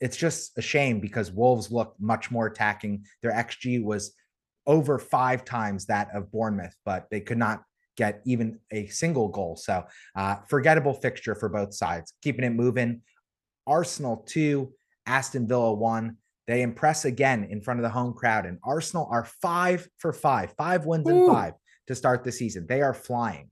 it's 0.00 0.16
just 0.16 0.56
a 0.58 0.62
shame 0.62 1.00
because 1.00 1.32
Wolves 1.32 1.72
looked 1.72 2.00
much 2.00 2.30
more 2.30 2.46
attacking. 2.46 3.04
Their 3.22 3.32
XG 3.32 3.82
was 3.82 4.14
over 4.66 4.98
five 4.98 5.44
times 5.44 5.86
that 5.86 6.08
of 6.14 6.30
Bournemouth, 6.30 6.76
but 6.84 7.06
they 7.10 7.20
could 7.20 7.38
not 7.38 7.62
get 7.96 8.22
even 8.24 8.58
a 8.70 8.86
single 8.86 9.28
goal. 9.28 9.56
So, 9.56 9.84
uh, 10.16 10.36
forgettable 10.48 10.94
fixture 10.94 11.34
for 11.34 11.48
both 11.48 11.74
sides. 11.74 12.14
Keeping 12.22 12.44
it 12.44 12.50
moving. 12.50 13.02
Arsenal 13.66 14.24
two, 14.26 14.72
Aston 15.06 15.46
Villa 15.46 15.72
one. 15.72 16.16
They 16.46 16.62
impress 16.62 17.04
again 17.04 17.44
in 17.44 17.60
front 17.60 17.80
of 17.80 17.82
the 17.84 17.90
home 17.90 18.12
crowd, 18.14 18.46
and 18.46 18.58
Arsenal 18.64 19.08
are 19.10 19.24
five 19.24 19.88
for 19.98 20.12
five, 20.12 20.52
five 20.56 20.86
wins 20.86 21.08
Ooh. 21.08 21.26
and 21.26 21.34
five 21.34 21.54
to 21.86 21.94
start 21.94 22.24
the 22.24 22.32
season. 22.32 22.66
They 22.68 22.82
are 22.82 22.94
flying. 22.94 23.50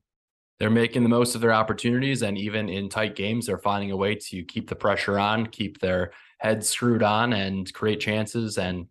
They're 0.59 0.71
making 0.71 1.05
the 1.05 1.09
most 1.09 1.35
of 1.35 1.41
their 1.41 1.55
opportunities, 1.55 2.23
and 2.23 2.37
even 2.37 2.69
in 2.69 2.89
tight 2.89 3.17
games, 3.17 3.47
they're 3.47 3.59
finding 3.59 3.93
a 3.93 3.97
way 3.97 4.15
to 4.15 4.45
keep 4.45 4.69
the 4.69 4.77
pressure 4.77 5.19
on, 5.19 5.47
keep 5.47 5.81
their 5.81 6.13
heads 6.39 6.69
screwed 6.69 7.03
on, 7.03 7.33
and 7.33 7.73
create 7.73 8.01
chances. 8.01 8.59
And 8.59 8.87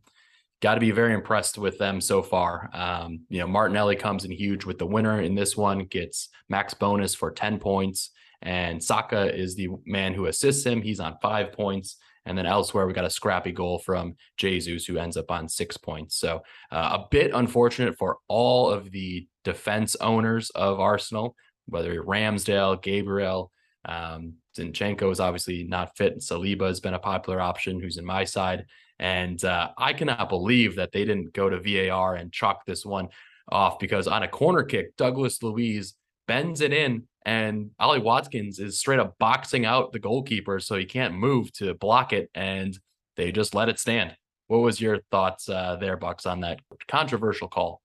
got 0.62 0.74
to 0.76 0.80
be 0.80 0.92
very 0.92 1.14
impressed 1.14 1.58
with 1.58 1.78
them 1.78 2.02
so 2.02 2.22
far. 2.22 2.70
Um, 2.74 3.22
you 3.30 3.40
know, 3.40 3.48
Martinelli 3.48 3.96
comes 3.96 4.26
in 4.26 4.32
huge 4.32 4.66
with 4.66 4.78
the 4.78 4.86
winner 4.86 5.22
in 5.22 5.36
this 5.36 5.56
one, 5.56 5.86
gets 5.86 6.30
max 6.50 6.74
bonus 6.74 7.16
for 7.16 7.32
10 7.32 7.60
points. 7.60 8.12
And 8.42 8.84
Saka 8.84 9.36
is 9.36 9.56
the 9.56 9.70
man 9.86 10.14
who 10.14 10.28
assists 10.28 10.66
him. 10.66 10.82
He's 10.82 11.00
on 11.00 11.18
five 11.22 11.52
points. 11.52 11.98
And 12.26 12.38
then 12.38 12.46
elsewhere, 12.46 12.86
we 12.86 12.94
got 12.94 13.06
a 13.06 13.10
scrappy 13.10 13.52
goal 13.52 13.80
from 13.80 14.16
Jesus, 14.38 14.86
who 14.86 14.98
ends 14.98 15.18
up 15.18 15.32
on 15.32 15.50
six 15.50 15.78
points. 15.78 16.18
So 16.18 16.44
uh, 16.72 17.00
a 17.00 17.08
bit 17.10 17.32
unfortunate 17.34 17.98
for 17.98 18.18
all 18.28 18.70
of 18.70 18.92
the 18.92 19.28
defense 19.44 19.96
owners 20.00 20.50
of 20.52 20.80
Arsenal, 20.80 21.36
whether 21.66 22.04
Ramsdale, 22.04 22.82
Gabriel, 22.82 23.52
um, 23.86 24.36
Zinchenko 24.58 25.12
is 25.12 25.20
obviously 25.20 25.64
not 25.64 25.96
fit. 25.98 26.20
Saliba 26.20 26.68
has 26.68 26.80
been 26.80 26.94
a 26.94 27.00
popular 27.00 27.40
option, 27.40 27.80
who's 27.80 27.98
in 27.98 28.06
my 28.06 28.26
side. 28.26 28.66
And 29.00 29.44
uh, 29.46 29.70
I 29.78 29.94
cannot 29.94 30.30
believe 30.30 30.76
that 30.76 30.92
they 30.92 31.06
didn't 31.06 31.34
go 31.34 31.50
to 31.50 31.60
VAR 31.60 32.16
and 32.16 32.34
chalk 32.34 32.66
this 32.66 32.86
one 32.86 33.08
off 33.50 33.80
because 33.80 34.08
on 34.08 34.24
a 34.24 34.28
corner 34.28 34.64
kick, 34.64 34.96
Douglas 34.98 35.42
Luiz 35.42 35.96
bends 36.28 36.62
it 36.62 36.74
in 36.74 37.08
and 37.30 37.70
Ollie 37.80 38.00
Watkins 38.00 38.58
is 38.58 38.80
straight 38.80 38.98
up 38.98 39.16
boxing 39.20 39.64
out 39.64 39.92
the 39.92 40.00
goalkeeper 40.00 40.60
so 40.60 40.76
he 40.76 40.86
can't 40.86 41.14
move 41.14 41.54
to 41.54 41.76
block 41.76 42.12
it 42.12 42.28
and 42.34 42.76
they 43.18 43.32
just 43.32 43.54
let 43.54 43.70
it 43.70 43.78
stand. 43.78 44.16
What 44.48 44.62
was 44.62 44.82
your 44.82 45.02
thoughts 45.12 45.48
uh, 45.48 45.76
there, 45.80 45.96
Bucks, 45.96 46.26
on 46.26 46.40
that 46.40 46.60
controversial 46.88 47.48
call? 47.48 47.82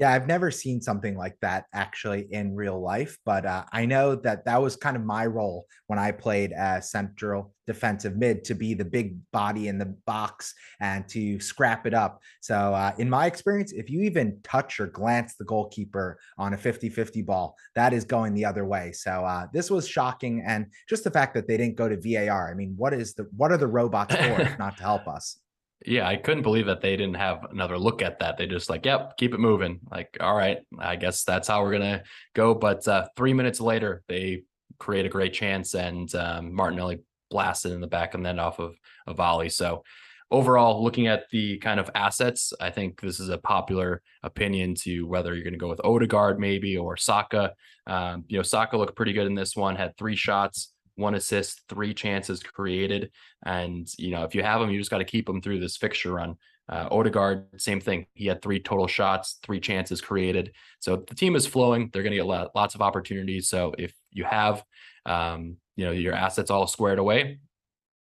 Yeah, 0.00 0.14
I've 0.14 0.26
never 0.26 0.50
seen 0.50 0.80
something 0.80 1.14
like 1.14 1.36
that 1.42 1.66
actually 1.74 2.26
in 2.30 2.56
real 2.56 2.80
life, 2.80 3.18
but 3.26 3.44
uh, 3.44 3.64
I 3.70 3.84
know 3.84 4.14
that 4.14 4.46
that 4.46 4.62
was 4.62 4.74
kind 4.74 4.96
of 4.96 5.04
my 5.04 5.26
role 5.26 5.66
when 5.88 5.98
I 5.98 6.10
played 6.10 6.52
as 6.52 6.90
central 6.90 7.52
defensive 7.66 8.16
mid 8.16 8.42
to 8.44 8.54
be 8.54 8.72
the 8.72 8.84
big 8.84 9.18
body 9.30 9.68
in 9.68 9.76
the 9.76 9.94
box 10.06 10.54
and 10.80 11.06
to 11.08 11.38
scrap 11.38 11.86
it 11.86 11.92
up. 11.92 12.22
So, 12.40 12.56
uh, 12.56 12.92
in 12.96 13.10
my 13.10 13.26
experience, 13.26 13.72
if 13.72 13.90
you 13.90 14.00
even 14.00 14.40
touch 14.42 14.80
or 14.80 14.86
glance 14.86 15.34
the 15.34 15.44
goalkeeper 15.44 16.18
on 16.38 16.54
a 16.54 16.56
50 16.56 16.88
50 16.88 17.20
ball, 17.20 17.54
that 17.74 17.92
is 17.92 18.04
going 18.04 18.32
the 18.32 18.46
other 18.46 18.64
way. 18.64 18.92
So, 18.92 19.10
uh, 19.10 19.48
this 19.52 19.70
was 19.70 19.86
shocking. 19.86 20.42
And 20.46 20.64
just 20.88 21.04
the 21.04 21.10
fact 21.10 21.34
that 21.34 21.46
they 21.46 21.58
didn't 21.58 21.76
go 21.76 21.90
to 21.90 22.00
VAR. 22.00 22.50
I 22.50 22.54
mean, 22.54 22.72
what 22.74 22.94
is 22.94 23.12
the 23.12 23.26
what 23.36 23.52
are 23.52 23.58
the 23.58 23.66
robots 23.66 24.16
for 24.16 24.56
not 24.58 24.78
to 24.78 24.82
help 24.82 25.06
us? 25.06 25.38
Yeah, 25.86 26.06
I 26.06 26.16
couldn't 26.16 26.42
believe 26.42 26.66
that 26.66 26.82
they 26.82 26.96
didn't 26.96 27.16
have 27.16 27.46
another 27.50 27.78
look 27.78 28.02
at 28.02 28.18
that. 28.18 28.36
They 28.36 28.46
just 28.46 28.68
like, 28.68 28.84
yep, 28.84 29.16
keep 29.16 29.32
it 29.32 29.40
moving. 29.40 29.80
Like, 29.90 30.16
all 30.20 30.36
right, 30.36 30.58
I 30.78 30.96
guess 30.96 31.24
that's 31.24 31.48
how 31.48 31.62
we're 31.62 31.72
gonna 31.72 32.02
go. 32.34 32.54
But 32.54 32.86
uh, 32.86 33.06
three 33.16 33.32
minutes 33.32 33.60
later, 33.60 34.02
they 34.06 34.42
create 34.78 35.06
a 35.06 35.10
great 35.10 35.32
chance, 35.32 35.74
and 35.74 36.14
um, 36.14 36.52
Martinelli 36.54 37.00
blasted 37.30 37.72
in 37.72 37.80
the 37.80 37.86
back 37.86 38.14
and 38.14 38.26
then 38.26 38.38
off 38.38 38.58
of 38.58 38.74
a 39.06 39.14
volley. 39.14 39.48
So 39.48 39.82
overall, 40.30 40.82
looking 40.82 41.06
at 41.06 41.30
the 41.30 41.58
kind 41.58 41.80
of 41.80 41.90
assets, 41.94 42.52
I 42.60 42.70
think 42.70 43.00
this 43.00 43.20
is 43.20 43.28
a 43.28 43.38
popular 43.38 44.02
opinion 44.22 44.74
to 44.82 45.04
whether 45.04 45.34
you're 45.34 45.44
going 45.44 45.54
to 45.54 45.58
go 45.58 45.68
with 45.68 45.84
Odegaard 45.84 46.38
maybe 46.38 46.76
or 46.76 46.96
Saka. 46.96 47.52
Um, 47.86 48.24
you 48.28 48.36
know, 48.36 48.42
Saka 48.42 48.76
looked 48.76 48.96
pretty 48.96 49.12
good 49.12 49.26
in 49.26 49.34
this 49.34 49.56
one, 49.56 49.76
had 49.76 49.96
three 49.96 50.16
shots, 50.16 50.72
one 51.00 51.14
assist, 51.14 51.62
three 51.68 51.94
chances 51.94 52.42
created. 52.42 53.10
And, 53.44 53.88
you 53.98 54.10
know, 54.10 54.22
if 54.24 54.34
you 54.34 54.42
have 54.42 54.60
them, 54.60 54.70
you 54.70 54.78
just 54.78 54.90
got 54.90 54.98
to 54.98 55.04
keep 55.04 55.26
them 55.26 55.40
through 55.40 55.60
this 55.60 55.76
fixture 55.76 56.12
run. 56.12 56.36
Uh, 56.68 56.88
Odegaard, 56.92 57.46
same 57.60 57.80
thing. 57.80 58.06
He 58.14 58.26
had 58.26 58.40
three 58.40 58.60
total 58.60 58.86
shots, 58.86 59.38
three 59.42 59.58
chances 59.58 60.00
created. 60.00 60.52
So 60.78 60.96
the 60.96 61.16
team 61.16 61.34
is 61.34 61.46
flowing. 61.46 61.90
They're 61.92 62.04
going 62.04 62.12
to 62.12 62.18
get 62.18 62.54
lots 62.54 62.76
of 62.76 62.80
opportunities. 62.80 63.48
So 63.48 63.74
if 63.76 63.92
you 64.12 64.24
have, 64.24 64.62
um, 65.04 65.56
you 65.74 65.84
know, 65.84 65.90
your 65.90 66.14
assets 66.14 66.50
all 66.50 66.68
squared 66.68 67.00
away, 67.00 67.40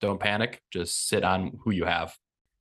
don't 0.02 0.20
panic. 0.20 0.60
Just 0.70 1.08
sit 1.08 1.24
on 1.24 1.58
who 1.64 1.70
you 1.70 1.84
have. 1.84 2.14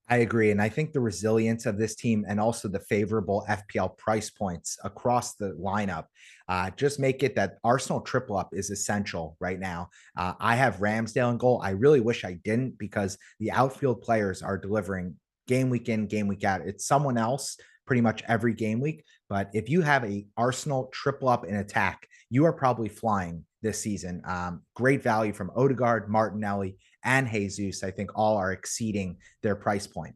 I 0.09 0.17
agree. 0.17 0.51
And 0.51 0.61
I 0.61 0.69
think 0.69 0.93
the 0.93 1.01
resilience 1.01 1.65
of 1.65 1.77
this 1.77 1.93
team 1.93 2.25
and 2.27 2.39
also 2.39 2.69
the 2.69 2.79
favorable 2.79 3.45
FPL 3.49 3.97
price 3.97 4.29
points 4.29 4.77
across 4.85 5.35
the 5.35 5.51
lineup 5.59 6.05
uh, 6.47 6.69
just 6.71 6.99
make 6.99 7.23
it 7.23 7.35
that 7.35 7.57
Arsenal 7.63 7.99
triple 7.99 8.37
up 8.37 8.49
is 8.53 8.69
essential 8.69 9.35
right 9.41 9.59
now. 9.59 9.89
Uh, 10.15 10.33
I 10.39 10.55
have 10.55 10.77
Ramsdale 10.77 11.31
in 11.31 11.37
goal. 11.37 11.61
I 11.61 11.71
really 11.71 11.99
wish 11.99 12.23
I 12.23 12.33
didn't 12.33 12.77
because 12.77 13.17
the 13.39 13.51
outfield 13.51 14.01
players 14.01 14.41
are 14.41 14.57
delivering 14.57 15.15
game 15.45 15.69
week 15.69 15.89
in, 15.89 16.07
game 16.07 16.27
week 16.27 16.45
out. 16.45 16.61
It's 16.61 16.85
someone 16.85 17.17
else 17.17 17.57
pretty 17.85 18.01
much 18.01 18.23
every 18.27 18.53
game 18.53 18.79
week. 18.79 19.03
But 19.29 19.49
if 19.53 19.69
you 19.69 19.81
have 19.81 20.05
a 20.05 20.25
Arsenal 20.37 20.89
triple 20.93 21.27
up 21.27 21.45
in 21.45 21.55
attack, 21.55 22.07
you 22.29 22.45
are 22.45 22.53
probably 22.53 22.89
flying 22.89 23.45
this 23.61 23.81
season. 23.81 24.21
Um, 24.25 24.61
great 24.73 25.03
value 25.03 25.33
from 25.33 25.51
Odegaard, 25.55 26.09
Martinelli, 26.09 26.77
and 27.07 27.27
Jesus. 27.31 27.83
I 27.83 27.89
think 27.89 28.11
all 28.15 28.37
are 28.37 28.51
exceeding 28.51 29.17
their 29.41 29.55
price 29.55 29.87
point. 29.87 30.15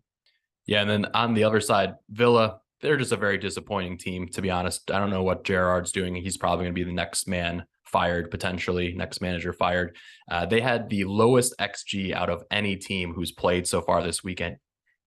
Yeah, 0.68 0.82
and 0.82 0.90
then 0.90 1.06
on 1.14 1.34
the 1.34 1.46
other 1.46 1.62
side, 1.62 1.96
Villa, 2.10 2.60
they're 2.82 2.98
just 2.98 3.12
a 3.12 3.18
very 3.18 3.38
disappointing 3.38 3.98
team, 3.98 4.28
to 4.30 4.42
be 4.42 4.52
honest. 4.52 4.92
I 4.92 5.00
don't 5.00 5.10
know 5.10 5.24
what 5.24 5.44
Gerrard's 5.44 5.92
doing. 5.92 6.16
He's 6.16 6.38
probably 6.38 6.66
going 6.66 6.76
to 6.76 6.80
be 6.80 6.84
the 6.84 6.94
next 6.94 7.28
man 7.28 7.64
fired, 7.86 8.30
potentially, 8.30 8.94
next 8.94 9.22
manager 9.22 9.54
fired. 9.54 9.96
Uh, 10.30 10.46
they 10.46 10.62
had 10.62 10.90
the 10.90 11.06
lowest 11.06 11.54
XG 11.60 12.14
out 12.14 12.30
of 12.30 12.44
any 12.52 12.76
team 12.76 13.14
who's 13.14 13.32
played 13.32 13.68
so 13.68 13.82
far 13.82 14.04
this 14.04 14.24
weekend, 14.24 14.58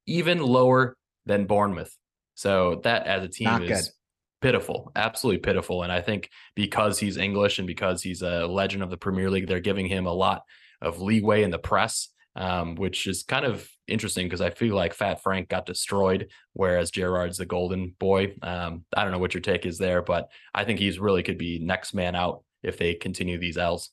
even 0.06 0.38
lower 0.38 0.96
than 1.26 1.46
Bournemouth. 1.46 1.94
So 2.34 2.80
that 2.84 3.06
as 3.06 3.24
a 3.24 3.28
team 3.28 3.46
Not 3.46 3.64
is 3.64 3.68
good. 3.68 3.92
pitiful, 4.40 4.90
absolutely 4.96 5.40
pitiful. 5.40 5.82
And 5.82 5.92
I 5.92 6.00
think 6.00 6.28
because 6.54 6.98
he's 6.98 7.16
English 7.16 7.58
and 7.58 7.66
because 7.66 8.02
he's 8.02 8.22
a 8.22 8.46
legend 8.46 8.82
of 8.82 8.90
the 8.90 8.96
Premier 8.96 9.30
League, 9.30 9.46
they're 9.46 9.60
giving 9.60 9.86
him 9.86 10.06
a 10.06 10.12
lot 10.12 10.42
of 10.84 11.00
leeway 11.00 11.42
in 11.42 11.50
the 11.50 11.58
press, 11.58 12.08
um, 12.36 12.74
which 12.76 13.06
is 13.06 13.22
kind 13.22 13.44
of 13.44 13.68
interesting 13.88 14.26
because 14.26 14.40
I 14.40 14.50
feel 14.50 14.74
like 14.74 14.94
Fat 14.94 15.22
Frank 15.22 15.48
got 15.48 15.66
destroyed, 15.66 16.28
whereas 16.52 16.90
Gerrard's 16.90 17.38
the 17.38 17.46
golden 17.46 17.94
boy. 17.98 18.34
Um, 18.42 18.84
I 18.96 19.02
don't 19.02 19.12
know 19.12 19.18
what 19.18 19.34
your 19.34 19.40
take 19.40 19.66
is 19.66 19.78
there, 19.78 20.02
but 20.02 20.30
I 20.54 20.64
think 20.64 20.78
he's 20.78 20.98
really 20.98 21.22
could 21.22 21.38
be 21.38 21.58
next 21.58 21.94
man 21.94 22.14
out 22.14 22.44
if 22.62 22.78
they 22.78 22.94
continue 22.94 23.38
these 23.38 23.58
L's. 23.58 23.90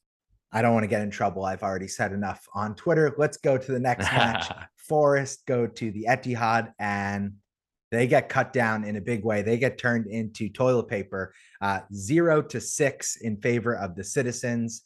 I 0.53 0.61
don't 0.61 0.73
want 0.73 0.83
to 0.83 0.89
get 0.89 1.01
in 1.01 1.09
trouble. 1.09 1.45
I've 1.45 1.63
already 1.63 1.87
said 1.87 2.11
enough 2.11 2.45
on 2.53 2.75
Twitter. 2.75 3.13
Let's 3.17 3.37
go 3.37 3.57
to 3.57 3.71
the 3.71 3.79
next 3.79 4.11
match. 4.11 4.51
Forest 4.75 5.45
go 5.45 5.65
to 5.65 5.91
the 5.91 6.07
Etihad 6.09 6.73
and 6.77 7.33
they 7.91 8.07
get 8.07 8.29
cut 8.29 8.51
down 8.51 8.83
in 8.83 8.95
a 8.95 9.01
big 9.01 9.23
way. 9.23 9.41
They 9.41 9.57
get 9.57 9.77
turned 9.77 10.07
into 10.07 10.49
toilet 10.49 10.87
paper, 10.87 11.33
uh, 11.61 11.81
zero 11.93 12.41
to 12.43 12.59
six 12.59 13.17
in 13.17 13.37
favor 13.37 13.75
of 13.75 13.95
the 13.95 14.03
citizens. 14.03 14.83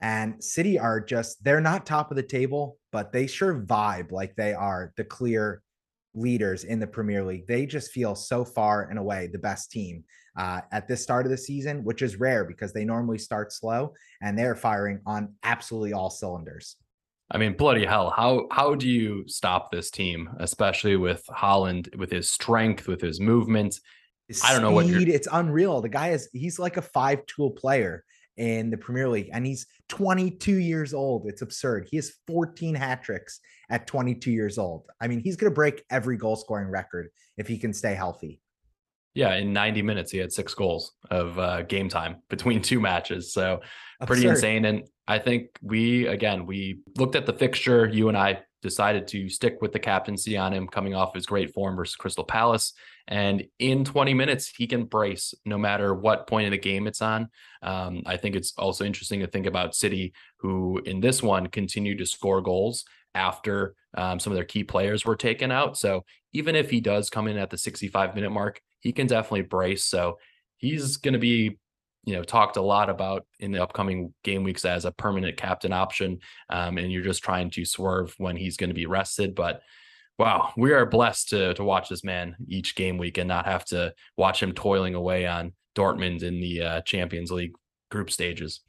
And 0.00 0.42
City 0.42 0.78
are 0.78 1.00
just, 1.00 1.42
they're 1.42 1.60
not 1.60 1.84
top 1.84 2.10
of 2.10 2.16
the 2.16 2.22
table, 2.22 2.78
but 2.92 3.12
they 3.12 3.26
sure 3.26 3.62
vibe 3.62 4.12
like 4.12 4.36
they 4.36 4.54
are 4.54 4.92
the 4.96 5.04
clear 5.04 5.62
leaders 6.14 6.64
in 6.64 6.78
the 6.78 6.86
Premier 6.86 7.24
League. 7.24 7.46
They 7.46 7.66
just 7.66 7.90
feel 7.90 8.14
so 8.14 8.44
far 8.44 8.84
and 8.90 8.98
away 8.98 9.28
the 9.28 9.38
best 9.38 9.70
team 9.70 10.04
uh, 10.36 10.60
at 10.72 10.86
this 10.86 11.02
start 11.02 11.26
of 11.26 11.30
the 11.30 11.38
season, 11.38 11.84
which 11.84 12.02
is 12.02 12.16
rare 12.16 12.44
because 12.44 12.72
they 12.72 12.84
normally 12.84 13.18
start 13.18 13.52
slow 13.52 13.94
and 14.22 14.38
they're 14.38 14.54
firing 14.54 15.00
on 15.06 15.34
absolutely 15.42 15.92
all 15.92 16.10
cylinders. 16.10 16.76
I 17.30 17.36
mean, 17.36 17.54
bloody 17.58 17.84
hell! 17.84 18.08
How 18.08 18.46
how 18.50 18.74
do 18.74 18.88
you 18.88 19.24
stop 19.28 19.70
this 19.70 19.90
team, 19.90 20.30
especially 20.38 20.96
with 20.96 21.22
Haaland, 21.28 21.94
with 21.94 22.10
his 22.10 22.30
strength, 22.30 22.88
with 22.88 23.02
his 23.02 23.20
movement? 23.20 23.78
His 24.28 24.42
I 24.42 24.52
don't 24.52 24.62
know 24.62 24.70
what 24.70 24.86
it's 24.86 25.28
unreal. 25.30 25.82
The 25.82 25.90
guy 25.90 26.10
is 26.12 26.30
he's 26.32 26.58
like 26.58 26.78
a 26.78 26.82
five 26.82 27.26
tool 27.26 27.50
player 27.50 28.02
in 28.38 28.70
the 28.70 28.78
Premier 28.78 29.08
League, 29.08 29.28
and 29.32 29.44
he's 29.44 29.66
22 29.88 30.54
years 30.54 30.94
old. 30.94 31.26
It's 31.26 31.42
absurd. 31.42 31.88
He 31.90 31.96
has 31.96 32.12
14 32.26 32.74
hat 32.74 33.02
tricks 33.02 33.40
at 33.68 33.86
22 33.86 34.30
years 34.30 34.58
old. 34.58 34.86
I 35.00 35.08
mean, 35.08 35.20
he's 35.20 35.36
going 35.36 35.50
to 35.50 35.54
break 35.54 35.84
every 35.90 36.16
goal 36.16 36.36
scoring 36.36 36.68
record 36.68 37.08
if 37.36 37.46
he 37.46 37.58
can 37.58 37.72
stay 37.72 37.94
healthy. 37.94 38.40
Yeah, 39.14 39.34
in 39.34 39.52
90 39.52 39.82
minutes, 39.82 40.12
he 40.12 40.18
had 40.18 40.32
six 40.32 40.54
goals 40.54 40.92
of 41.10 41.38
uh, 41.38 41.62
game 41.62 41.88
time 41.88 42.22
between 42.30 42.62
two 42.62 42.80
matches. 42.80 43.32
So 43.32 43.60
pretty 44.06 44.26
insane. 44.26 44.64
And 44.64 44.84
I 45.08 45.18
think 45.18 45.48
we, 45.60 46.06
again, 46.06 46.46
we 46.46 46.80
looked 46.96 47.16
at 47.16 47.26
the 47.26 47.32
fixture. 47.32 47.88
You 47.88 48.08
and 48.08 48.16
I 48.16 48.42
decided 48.62 49.06
to 49.08 49.28
stick 49.28 49.58
with 49.60 49.72
the 49.72 49.78
captaincy 49.78 50.36
on 50.36 50.52
him 50.52 50.66
coming 50.66 50.94
off 50.94 51.14
his 51.14 51.26
great 51.26 51.52
form 51.52 51.76
versus 51.76 51.96
Crystal 51.96 52.24
Palace. 52.24 52.72
And 53.06 53.44
in 53.58 53.84
20 53.84 54.14
minutes, 54.14 54.52
he 54.54 54.66
can 54.66 54.84
brace 54.84 55.34
no 55.44 55.56
matter 55.56 55.94
what 55.94 56.26
point 56.26 56.46
of 56.46 56.50
the 56.50 56.58
game 56.58 56.86
it's 56.86 57.00
on. 57.00 57.28
Um, 57.62 58.02
I 58.04 58.16
think 58.16 58.36
it's 58.36 58.52
also 58.58 58.84
interesting 58.84 59.20
to 59.20 59.26
think 59.26 59.46
about 59.46 59.74
City, 59.74 60.12
who 60.38 60.80
in 60.84 61.00
this 61.00 61.22
one 61.22 61.46
continued 61.46 61.98
to 61.98 62.06
score 62.06 62.40
goals 62.42 62.84
after 63.14 63.74
um, 63.96 64.20
some 64.20 64.32
of 64.32 64.36
their 64.36 64.44
key 64.44 64.64
players 64.64 65.04
were 65.04 65.16
taken 65.16 65.50
out. 65.50 65.78
So 65.78 66.04
even 66.32 66.54
if 66.54 66.70
he 66.70 66.80
does 66.80 67.08
come 67.08 67.26
in 67.28 67.38
at 67.38 67.50
the 67.50 67.58
65 67.58 68.14
minute 68.14 68.30
mark, 68.30 68.60
he 68.80 68.92
can 68.92 69.06
definitely 69.06 69.42
brace. 69.42 69.84
So 69.84 70.18
he's 70.58 70.98
going 70.98 71.14
to 71.14 71.18
be 71.18 71.58
you 72.04 72.14
know 72.14 72.22
talked 72.22 72.56
a 72.56 72.62
lot 72.62 72.88
about 72.88 73.26
in 73.40 73.52
the 73.52 73.62
upcoming 73.62 74.12
game 74.24 74.42
weeks 74.42 74.64
as 74.64 74.84
a 74.84 74.92
permanent 74.92 75.36
captain 75.36 75.72
option 75.72 76.18
um, 76.50 76.78
and 76.78 76.92
you're 76.92 77.02
just 77.02 77.22
trying 77.22 77.50
to 77.50 77.64
swerve 77.64 78.14
when 78.18 78.36
he's 78.36 78.56
going 78.56 78.70
to 78.70 78.74
be 78.74 78.86
rested 78.86 79.34
but 79.34 79.60
wow 80.18 80.52
we 80.56 80.72
are 80.72 80.86
blessed 80.86 81.28
to 81.28 81.54
to 81.54 81.64
watch 81.64 81.88
this 81.88 82.04
man 82.04 82.34
each 82.48 82.74
game 82.74 82.98
week 82.98 83.18
and 83.18 83.28
not 83.28 83.46
have 83.46 83.64
to 83.64 83.92
watch 84.16 84.42
him 84.42 84.52
toiling 84.52 84.94
away 84.94 85.26
on 85.26 85.52
Dortmund 85.78 86.22
in 86.24 86.40
the 86.40 86.62
uh, 86.62 86.80
Champions 86.82 87.30
League 87.30 87.52
group 87.90 88.10
stages. 88.10 88.60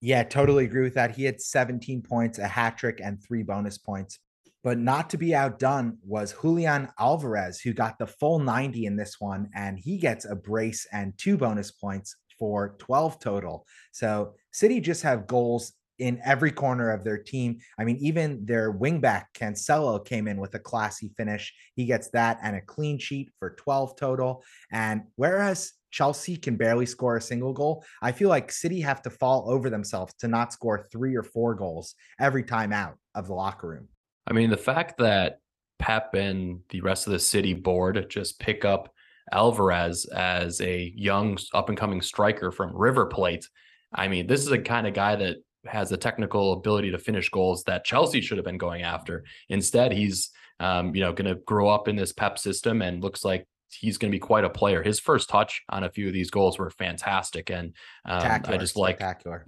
Yeah 0.00 0.24
totally 0.24 0.64
agree 0.64 0.82
with 0.82 0.94
that. 0.94 1.14
He 1.14 1.24
had 1.24 1.40
17 1.40 2.02
points 2.02 2.38
a 2.38 2.48
hat 2.48 2.78
trick 2.78 3.00
and 3.02 3.22
three 3.22 3.42
bonus 3.42 3.78
points 3.78 4.18
but 4.62 4.78
not 4.78 5.10
to 5.10 5.18
be 5.18 5.34
outdone 5.34 5.98
was 6.04 6.34
Julian 6.40 6.88
Alvarez, 6.98 7.60
who 7.60 7.72
got 7.72 7.98
the 7.98 8.06
full 8.06 8.38
90 8.38 8.86
in 8.86 8.96
this 8.96 9.16
one, 9.18 9.48
and 9.54 9.78
he 9.78 9.96
gets 9.96 10.24
a 10.24 10.34
brace 10.34 10.86
and 10.92 11.14
two 11.16 11.36
bonus 11.36 11.70
points 11.70 12.16
for 12.38 12.76
12 12.78 13.20
total. 13.20 13.66
So 13.92 14.34
City 14.52 14.80
just 14.80 15.02
have 15.02 15.26
goals 15.26 15.72
in 15.98 16.18
every 16.24 16.50
corner 16.50 16.90
of 16.90 17.04
their 17.04 17.18
team. 17.18 17.58
I 17.78 17.84
mean, 17.84 17.98
even 18.00 18.44
their 18.46 18.72
wingback 18.72 19.26
Cancelo 19.34 20.04
came 20.04 20.26
in 20.26 20.40
with 20.40 20.54
a 20.54 20.58
classy 20.58 21.12
finish. 21.16 21.52
He 21.76 21.84
gets 21.84 22.08
that 22.10 22.38
and 22.42 22.56
a 22.56 22.62
clean 22.62 22.98
sheet 22.98 23.30
for 23.38 23.54
12 23.56 23.96
total. 23.96 24.42
And 24.72 25.02
whereas 25.16 25.72
Chelsea 25.90 26.36
can 26.36 26.56
barely 26.56 26.86
score 26.86 27.16
a 27.16 27.22
single 27.22 27.52
goal, 27.52 27.84
I 28.00 28.12
feel 28.12 28.30
like 28.30 28.50
City 28.50 28.80
have 28.80 29.02
to 29.02 29.10
fall 29.10 29.50
over 29.50 29.68
themselves 29.68 30.14
to 30.20 30.28
not 30.28 30.52
score 30.52 30.86
three 30.90 31.14
or 31.14 31.22
four 31.22 31.54
goals 31.54 31.94
every 32.18 32.44
time 32.44 32.72
out 32.72 32.96
of 33.14 33.26
the 33.26 33.34
locker 33.34 33.68
room. 33.68 33.88
I 34.26 34.32
mean, 34.32 34.50
the 34.50 34.56
fact 34.56 34.98
that 34.98 35.40
Pep 35.78 36.14
and 36.14 36.60
the 36.68 36.82
rest 36.82 37.06
of 37.06 37.12
the 37.12 37.18
city 37.18 37.54
board 37.54 38.06
just 38.10 38.38
pick 38.38 38.64
up 38.64 38.92
Alvarez 39.32 40.04
as 40.06 40.60
a 40.60 40.92
young 40.94 41.38
up 41.54 41.68
and 41.68 41.78
coming 41.78 42.02
striker 42.02 42.50
from 42.50 42.76
River 42.76 43.06
Plate. 43.06 43.48
I 43.92 44.08
mean, 44.08 44.26
this 44.26 44.42
is 44.42 44.50
a 44.50 44.58
kind 44.58 44.86
of 44.86 44.94
guy 44.94 45.16
that 45.16 45.36
has 45.66 45.90
the 45.90 45.96
technical 45.96 46.52
ability 46.52 46.90
to 46.90 46.98
finish 46.98 47.28
goals 47.28 47.64
that 47.64 47.84
Chelsea 47.84 48.20
should 48.20 48.38
have 48.38 48.44
been 48.44 48.58
going 48.58 48.82
after. 48.82 49.24
Instead, 49.48 49.92
he's 49.92 50.30
um, 50.58 50.94
you 50.94 51.00
know 51.00 51.12
going 51.12 51.34
to 51.34 51.40
grow 51.42 51.68
up 51.68 51.88
in 51.88 51.96
this 51.96 52.12
Pep 52.12 52.38
system 52.38 52.82
and 52.82 53.02
looks 53.02 53.24
like 53.24 53.46
he's 53.70 53.98
going 53.98 54.10
to 54.10 54.14
be 54.14 54.20
quite 54.20 54.44
a 54.44 54.50
player. 54.50 54.82
His 54.82 55.00
first 55.00 55.28
touch 55.28 55.62
on 55.68 55.84
a 55.84 55.90
few 55.90 56.08
of 56.08 56.12
these 56.12 56.30
goals 56.30 56.58
were 56.58 56.70
fantastic, 56.70 57.50
and 57.50 57.74
um, 58.04 58.22
I 58.46 58.56
just 58.58 58.76
like 58.76 59.00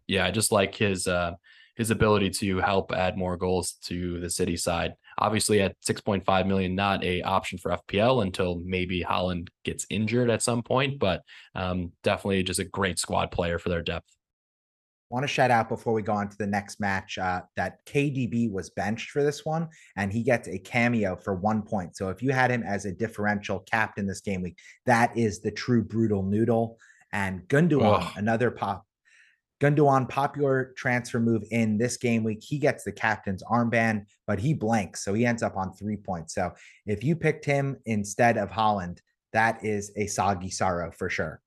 yeah, 0.06 0.26
I 0.26 0.30
just 0.30 0.52
like 0.52 0.74
his 0.74 1.06
uh, 1.06 1.32
his 1.76 1.90
ability 1.90 2.30
to 2.30 2.58
help 2.58 2.92
add 2.92 3.16
more 3.16 3.36
goals 3.36 3.72
to 3.84 4.20
the 4.20 4.30
city 4.30 4.56
side. 4.56 4.94
Obviously, 5.18 5.60
at 5.60 5.80
6.5 5.80 6.46
million, 6.46 6.74
not 6.74 7.02
a 7.02 7.22
option 7.22 7.58
for 7.58 7.70
FPL 7.70 8.22
until 8.22 8.60
maybe 8.64 9.02
Haaland 9.02 9.48
gets 9.64 9.86
injured 9.88 10.30
at 10.30 10.42
some 10.42 10.62
point, 10.62 10.98
but 10.98 11.22
um, 11.54 11.92
definitely 12.02 12.42
just 12.42 12.60
a 12.60 12.64
great 12.64 12.98
squad 12.98 13.30
player 13.30 13.58
for 13.58 13.68
their 13.68 13.82
depth. 13.82 14.08
Want 15.08 15.24
to 15.24 15.28
shout 15.28 15.50
out 15.50 15.68
before 15.68 15.92
we 15.92 16.00
go 16.00 16.14
on 16.14 16.30
to 16.30 16.38
the 16.38 16.46
next 16.46 16.80
match 16.80 17.18
uh, 17.18 17.42
that 17.56 17.84
KDB 17.84 18.50
was 18.50 18.70
benched 18.70 19.10
for 19.10 19.22
this 19.22 19.44
one, 19.44 19.68
and 19.96 20.10
he 20.10 20.22
gets 20.22 20.48
a 20.48 20.58
cameo 20.58 21.16
for 21.16 21.34
one 21.34 21.60
point. 21.60 21.96
So 21.96 22.08
if 22.08 22.22
you 22.22 22.32
had 22.32 22.50
him 22.50 22.62
as 22.62 22.86
a 22.86 22.92
differential 22.92 23.58
captain 23.60 24.06
this 24.06 24.22
game 24.22 24.40
week, 24.40 24.58
that 24.86 25.14
is 25.16 25.40
the 25.40 25.50
true 25.50 25.84
brutal 25.84 26.22
noodle. 26.22 26.78
And 27.12 27.46
Gundogan, 27.48 28.16
another 28.16 28.50
pop 28.50 28.86
Gundogan, 29.62 30.08
popular 30.08 30.72
transfer 30.76 31.20
move 31.20 31.44
in 31.52 31.78
this 31.78 31.96
game 31.96 32.24
week. 32.24 32.42
He 32.42 32.58
gets 32.58 32.82
the 32.82 32.90
captain's 32.90 33.44
armband, 33.44 34.06
but 34.26 34.40
he 34.40 34.54
blanks. 34.54 35.04
So 35.04 35.14
he 35.14 35.24
ends 35.24 35.42
up 35.42 35.56
on 35.56 35.72
three 35.72 35.96
points. 35.96 36.34
So 36.34 36.52
if 36.84 37.04
you 37.04 37.14
picked 37.14 37.44
him 37.44 37.76
instead 37.86 38.38
of 38.38 38.50
Haaland, 38.50 38.98
that 39.32 39.64
is 39.64 39.92
a 39.96 40.08
soggy 40.08 40.50
sorrow 40.50 40.90
for 40.90 41.08
sure. 41.08 41.40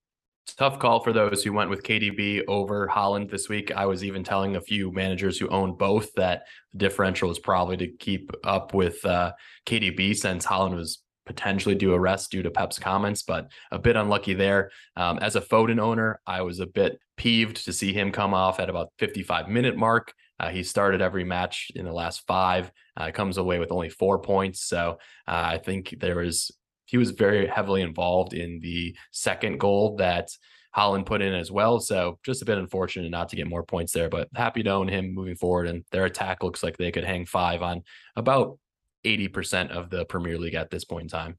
Tough 0.57 0.79
call 0.79 1.01
for 1.01 1.11
those 1.11 1.43
who 1.43 1.51
went 1.51 1.69
with 1.69 1.83
KDB 1.83 2.43
over 2.47 2.87
Haaland 2.87 3.29
this 3.29 3.49
week. 3.49 3.71
I 3.75 3.85
was 3.85 4.03
even 4.03 4.23
telling 4.23 4.55
a 4.55 4.61
few 4.61 4.91
managers 4.91 5.37
who 5.37 5.49
own 5.49 5.75
both 5.75 6.13
that 6.15 6.43
the 6.71 6.77
differential 6.77 7.31
is 7.31 7.39
probably 7.39 7.75
to 7.77 7.87
keep 7.87 8.31
up 8.45 8.73
with 8.73 9.03
uh, 9.03 9.33
KDB 9.65 10.15
since 10.15 10.45
Haaland 10.45 10.75
was 10.75 10.99
potentially 11.25 11.75
do 11.75 11.93
a 11.93 11.99
rest 11.99 12.31
due 12.31 12.43
to 12.43 12.51
Pep's 12.51 12.79
comments, 12.79 13.23
but 13.23 13.49
a 13.71 13.79
bit 13.79 13.95
unlucky 13.95 14.33
there. 14.33 14.71
Um, 14.95 15.17
as 15.19 15.35
a 15.35 15.41
Foden 15.41 15.79
owner, 15.79 16.19
I 16.25 16.41
was 16.41 16.59
a 16.59 16.67
bit 16.67 16.99
peeved 17.17 17.65
to 17.65 17.73
see 17.73 17.93
him 17.93 18.11
come 18.11 18.33
off 18.33 18.59
at 18.59 18.69
about 18.69 18.91
55 18.99 19.47
minute 19.47 19.75
mark. 19.75 20.13
Uh, 20.39 20.49
he 20.49 20.63
started 20.63 21.01
every 21.01 21.23
match 21.23 21.71
in 21.75 21.85
the 21.85 21.93
last 21.93 22.25
five, 22.27 22.71
uh, 22.97 23.11
comes 23.11 23.37
away 23.37 23.59
with 23.59 23.71
only 23.71 23.89
four 23.89 24.19
points. 24.19 24.65
So 24.65 24.97
uh, 25.27 25.43
I 25.45 25.57
think 25.57 25.95
there 25.99 26.17
was 26.17 26.51
he 26.85 26.97
was 26.97 27.11
very 27.11 27.47
heavily 27.47 27.81
involved 27.81 28.33
in 28.33 28.59
the 28.59 28.95
second 29.11 29.59
goal 29.59 29.95
that 29.95 30.29
Haaland 30.75 31.05
put 31.05 31.21
in 31.21 31.33
as 31.33 31.51
well. 31.51 31.79
So 31.79 32.19
just 32.23 32.41
a 32.41 32.45
bit 32.45 32.57
unfortunate 32.57 33.09
not 33.09 33.29
to 33.29 33.35
get 33.35 33.47
more 33.47 33.63
points 33.63 33.93
there, 33.93 34.09
but 34.09 34.27
happy 34.35 34.61
to 34.63 34.69
own 34.69 34.87
him 34.87 35.13
moving 35.13 35.35
forward. 35.35 35.67
And 35.67 35.83
their 35.91 36.05
attack 36.05 36.43
looks 36.43 36.63
like 36.63 36.77
they 36.77 36.91
could 36.91 37.05
hang 37.05 37.25
five 37.25 37.61
on 37.61 37.83
about 38.15 38.59
80% 39.05 39.69
of 39.69 39.89
the 39.89 40.05
Premier 40.05 40.37
League 40.37 40.55
at 40.55 40.69
this 40.69 40.83
point 40.83 41.03
in 41.03 41.09
time. 41.09 41.37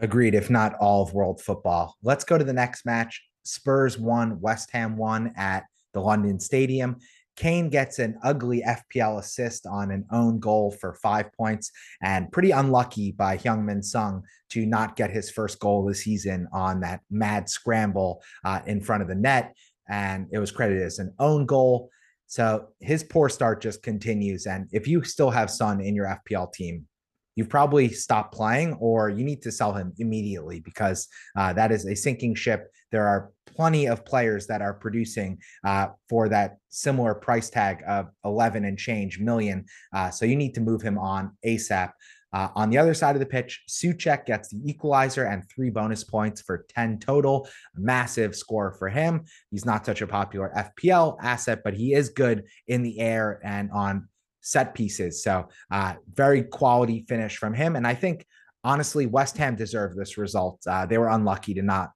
Agreed, 0.00 0.34
if 0.34 0.48
not 0.48 0.74
all 0.74 1.02
of 1.02 1.12
world 1.12 1.40
football. 1.40 1.96
Let's 2.02 2.24
go 2.24 2.38
to 2.38 2.44
the 2.44 2.52
next 2.52 2.86
match. 2.86 3.22
Spurs 3.42 3.98
won, 3.98 4.40
West 4.40 4.70
Ham 4.70 4.96
won 4.96 5.32
at 5.36 5.64
the 5.92 6.00
London 6.00 6.38
Stadium. 6.38 6.98
Kane 7.38 7.68
gets 7.68 8.00
an 8.00 8.18
ugly 8.24 8.64
FPL 8.66 9.20
assist 9.20 9.64
on 9.64 9.92
an 9.92 10.04
own 10.10 10.40
goal 10.40 10.72
for 10.72 10.94
five 10.94 11.32
points, 11.32 11.70
and 12.02 12.30
pretty 12.32 12.50
unlucky 12.50 13.12
by 13.12 13.36
Heung-min 13.36 13.80
Son 13.80 14.22
to 14.50 14.66
not 14.66 14.96
get 14.96 15.10
his 15.10 15.30
first 15.30 15.60
goal 15.60 15.84
this 15.84 16.02
season 16.02 16.48
on 16.52 16.80
that 16.80 17.00
mad 17.10 17.48
scramble 17.48 18.22
uh, 18.44 18.60
in 18.66 18.80
front 18.80 19.02
of 19.02 19.08
the 19.08 19.14
net. 19.14 19.54
And 19.88 20.26
it 20.32 20.40
was 20.40 20.50
credited 20.50 20.82
as 20.82 20.98
an 20.98 21.14
own 21.20 21.46
goal. 21.46 21.90
So 22.28 22.68
his 22.80 23.02
poor 23.02 23.28
start 23.30 23.62
just 23.62 23.82
continues. 23.82 24.46
And 24.46 24.68
if 24.70 24.86
you 24.86 25.02
still 25.02 25.30
have 25.30 25.50
Son 25.50 25.80
in 25.80 25.94
your 25.94 26.06
FPL 26.06 26.52
team, 26.52 26.86
you've 27.34 27.48
probably 27.48 27.88
stopped 27.88 28.34
playing 28.34 28.74
or 28.74 29.08
you 29.08 29.24
need 29.24 29.40
to 29.42 29.50
sell 29.50 29.72
him 29.72 29.92
immediately 29.98 30.60
because 30.60 31.08
uh, 31.36 31.52
that 31.54 31.72
is 31.72 31.86
a 31.86 31.96
sinking 31.96 32.34
ship. 32.34 32.70
There 32.92 33.06
are 33.06 33.30
plenty 33.46 33.86
of 33.86 34.04
players 34.04 34.46
that 34.48 34.60
are 34.60 34.74
producing 34.74 35.38
uh, 35.64 35.88
for 36.08 36.28
that 36.28 36.58
similar 36.68 37.14
price 37.14 37.48
tag 37.48 37.82
of 37.88 38.08
11 38.24 38.64
and 38.64 38.78
change 38.78 39.18
million. 39.18 39.64
Uh, 39.94 40.10
so 40.10 40.26
you 40.26 40.36
need 40.36 40.54
to 40.54 40.60
move 40.60 40.82
him 40.82 40.98
on 40.98 41.36
ASAP. 41.46 41.92
Uh, 42.32 42.48
on 42.54 42.70
the 42.70 42.78
other 42.78 42.94
side 42.94 43.16
of 43.16 43.20
the 43.20 43.26
pitch, 43.26 43.62
Soucek 43.68 44.26
gets 44.26 44.50
the 44.50 44.60
equalizer 44.68 45.24
and 45.24 45.48
three 45.48 45.70
bonus 45.70 46.04
points 46.04 46.40
for 46.42 46.66
10 46.68 46.98
total. 46.98 47.48
Massive 47.74 48.36
score 48.36 48.72
for 48.72 48.88
him. 48.88 49.24
He's 49.50 49.64
not 49.64 49.86
such 49.86 50.02
a 50.02 50.06
popular 50.06 50.52
FPL 50.56 51.16
asset, 51.22 51.62
but 51.64 51.74
he 51.74 51.94
is 51.94 52.10
good 52.10 52.44
in 52.66 52.82
the 52.82 53.00
air 53.00 53.40
and 53.42 53.70
on 53.70 54.08
set 54.40 54.74
pieces. 54.74 55.22
So, 55.22 55.48
uh, 55.70 55.94
very 56.12 56.42
quality 56.42 57.04
finish 57.08 57.36
from 57.36 57.54
him. 57.54 57.76
And 57.76 57.86
I 57.86 57.94
think, 57.94 58.26
honestly, 58.62 59.06
West 59.06 59.36
Ham 59.38 59.56
deserved 59.56 59.96
this 59.96 60.18
result. 60.18 60.60
Uh, 60.66 60.86
they 60.86 60.98
were 60.98 61.08
unlucky 61.08 61.54
to 61.54 61.62
not 61.62 61.92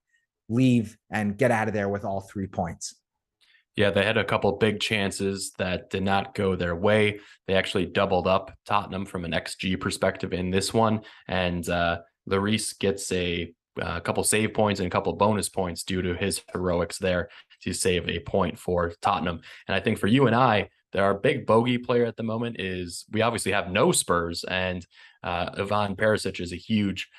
leave 0.49 0.97
and 1.11 1.37
get 1.37 1.51
out 1.51 1.67
of 1.67 1.73
there 1.73 1.89
with 1.89 2.05
all 2.05 2.21
three 2.21 2.47
points. 2.47 2.95
Yeah, 3.75 3.89
they 3.89 4.03
had 4.03 4.17
a 4.17 4.23
couple 4.23 4.51
big 4.53 4.79
chances 4.79 5.51
that 5.57 5.89
did 5.89 6.03
not 6.03 6.35
go 6.35 6.55
their 6.55 6.75
way. 6.75 7.19
They 7.47 7.55
actually 7.55 7.87
doubled 7.87 8.27
up 8.27 8.55
Tottenham 8.65 9.05
from 9.05 9.25
an 9.25 9.31
XG 9.31 9.79
perspective 9.79 10.31
in 10.31 10.51
this 10.51 10.73
one, 10.73 11.01
and 11.27 11.67
uh, 11.67 11.99
Lloris 12.29 12.77
gets 12.77 13.11
a, 13.11 13.51
a 13.79 13.83
uh, 13.83 13.99
couple 13.99 14.23
save 14.23 14.53
points 14.53 14.79
and 14.79 14.87
a 14.87 14.91
couple 14.91 15.11
bonus 15.13 15.49
points 15.49 15.83
due 15.83 16.03
to 16.03 16.13
his 16.13 16.41
heroics 16.53 16.99
there 16.99 17.29
to 17.63 17.73
save 17.73 18.07
a 18.07 18.19
point 18.19 18.59
for 18.59 18.93
Tottenham. 19.01 19.41
And 19.67 19.75
I 19.75 19.79
think 19.79 19.97
for 19.97 20.07
you 20.07 20.27
and 20.27 20.35
I, 20.35 20.69
our 20.95 21.15
big 21.15 21.47
bogey 21.47 21.79
player 21.79 22.05
at 22.05 22.15
the 22.15 22.23
moment 22.23 22.59
is 22.59 23.05
we 23.11 23.23
obviously 23.23 23.53
have 23.53 23.71
no 23.71 23.91
Spurs, 23.91 24.43
and 24.43 24.85
uh, 25.23 25.49
Ivan 25.57 25.95
Perisic 25.95 26.39
is 26.39 26.53
a 26.53 26.57
huge, 26.57 27.09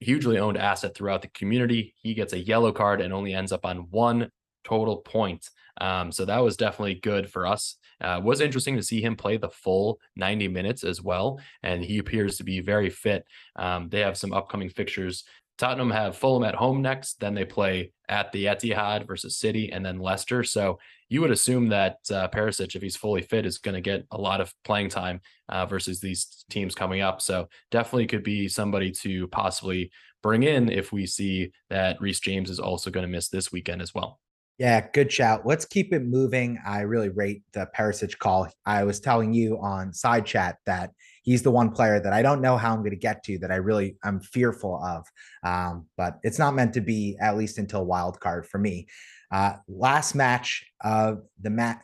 hugely 0.00 0.38
owned 0.38 0.58
asset 0.58 0.94
throughout 0.94 1.22
the 1.22 1.28
community. 1.28 1.94
He 1.96 2.12
gets 2.12 2.34
a 2.34 2.38
yellow 2.38 2.72
card 2.72 3.00
and 3.00 3.14
only 3.14 3.32
ends 3.32 3.52
up 3.52 3.64
on 3.64 3.86
one 3.90 4.30
total 4.64 4.98
point. 4.98 5.48
Um, 5.80 6.12
so 6.12 6.24
that 6.24 6.42
was 6.42 6.56
definitely 6.56 6.94
good 6.94 7.30
for 7.30 7.46
us. 7.46 7.76
Uh, 8.00 8.20
was 8.22 8.40
interesting 8.40 8.76
to 8.76 8.82
see 8.82 9.00
him 9.00 9.16
play 9.16 9.36
the 9.36 9.48
full 9.48 10.00
90 10.16 10.48
minutes 10.48 10.84
as 10.84 11.00
well, 11.00 11.40
and 11.62 11.84
he 11.84 11.98
appears 11.98 12.36
to 12.36 12.44
be 12.44 12.60
very 12.60 12.90
fit. 12.90 13.24
Um, 13.56 13.88
they 13.88 14.00
have 14.00 14.16
some 14.16 14.32
upcoming 14.32 14.68
fixtures. 14.68 15.24
Tottenham 15.58 15.90
have 15.90 16.16
Fulham 16.16 16.42
at 16.42 16.54
home 16.54 16.82
next, 16.82 17.20
then 17.20 17.34
they 17.34 17.44
play 17.44 17.92
at 18.08 18.32
the 18.32 18.46
Etihad 18.46 19.06
versus 19.06 19.38
City, 19.38 19.70
and 19.70 19.84
then 19.84 20.00
Leicester. 20.00 20.42
So 20.42 20.78
you 21.08 21.20
would 21.20 21.30
assume 21.30 21.68
that 21.68 21.98
uh, 22.10 22.28
Perisic, 22.28 22.74
if 22.74 22.82
he's 22.82 22.96
fully 22.96 23.22
fit, 23.22 23.46
is 23.46 23.58
going 23.58 23.74
to 23.74 23.80
get 23.80 24.06
a 24.10 24.18
lot 24.18 24.40
of 24.40 24.52
playing 24.64 24.88
time 24.88 25.20
uh, 25.48 25.66
versus 25.66 26.00
these 26.00 26.44
teams 26.50 26.74
coming 26.74 27.02
up. 27.02 27.20
So 27.20 27.48
definitely 27.70 28.06
could 28.06 28.24
be 28.24 28.48
somebody 28.48 28.90
to 29.02 29.28
possibly 29.28 29.90
bring 30.22 30.42
in 30.42 30.70
if 30.70 30.90
we 30.90 31.06
see 31.06 31.52
that 31.68 32.00
Reece 32.00 32.20
James 32.20 32.48
is 32.48 32.58
also 32.58 32.90
going 32.90 33.06
to 33.06 33.12
miss 33.12 33.28
this 33.28 33.52
weekend 33.52 33.82
as 33.82 33.94
well. 33.94 34.21
Yeah, 34.58 34.86
good 34.92 35.10
shout. 35.10 35.46
Let's 35.46 35.64
keep 35.64 35.92
it 35.92 36.04
moving. 36.04 36.58
I 36.64 36.82
really 36.82 37.08
rate 37.08 37.42
the 37.52 37.68
Perisic 37.76 38.18
call. 38.18 38.48
I 38.66 38.84
was 38.84 39.00
telling 39.00 39.32
you 39.32 39.58
on 39.58 39.92
side 39.92 40.26
chat 40.26 40.58
that 40.66 40.92
he's 41.22 41.42
the 41.42 41.50
one 41.50 41.70
player 41.70 41.98
that 41.98 42.12
I 42.12 42.22
don't 42.22 42.42
know 42.42 42.56
how 42.56 42.72
I'm 42.72 42.80
going 42.80 42.90
to 42.90 42.96
get 42.96 43.24
to 43.24 43.38
that 43.38 43.50
I 43.50 43.56
really 43.56 43.96
I'm 44.04 44.20
fearful 44.20 44.80
of. 44.84 45.06
Um, 45.42 45.86
but 45.96 46.18
it's 46.22 46.38
not 46.38 46.54
meant 46.54 46.74
to 46.74 46.80
be 46.80 47.16
at 47.20 47.36
least 47.36 47.58
until 47.58 47.84
wild 47.84 48.20
card 48.20 48.46
for 48.46 48.58
me. 48.58 48.86
Uh, 49.32 49.54
last 49.66 50.14
match 50.14 50.64
of 50.82 51.22
the 51.40 51.50
mat. 51.50 51.82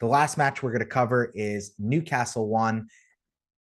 The 0.00 0.06
last 0.06 0.36
match 0.36 0.62
we're 0.62 0.72
going 0.72 0.80
to 0.80 0.86
cover 0.86 1.30
is 1.34 1.74
Newcastle 1.78 2.48
one, 2.48 2.88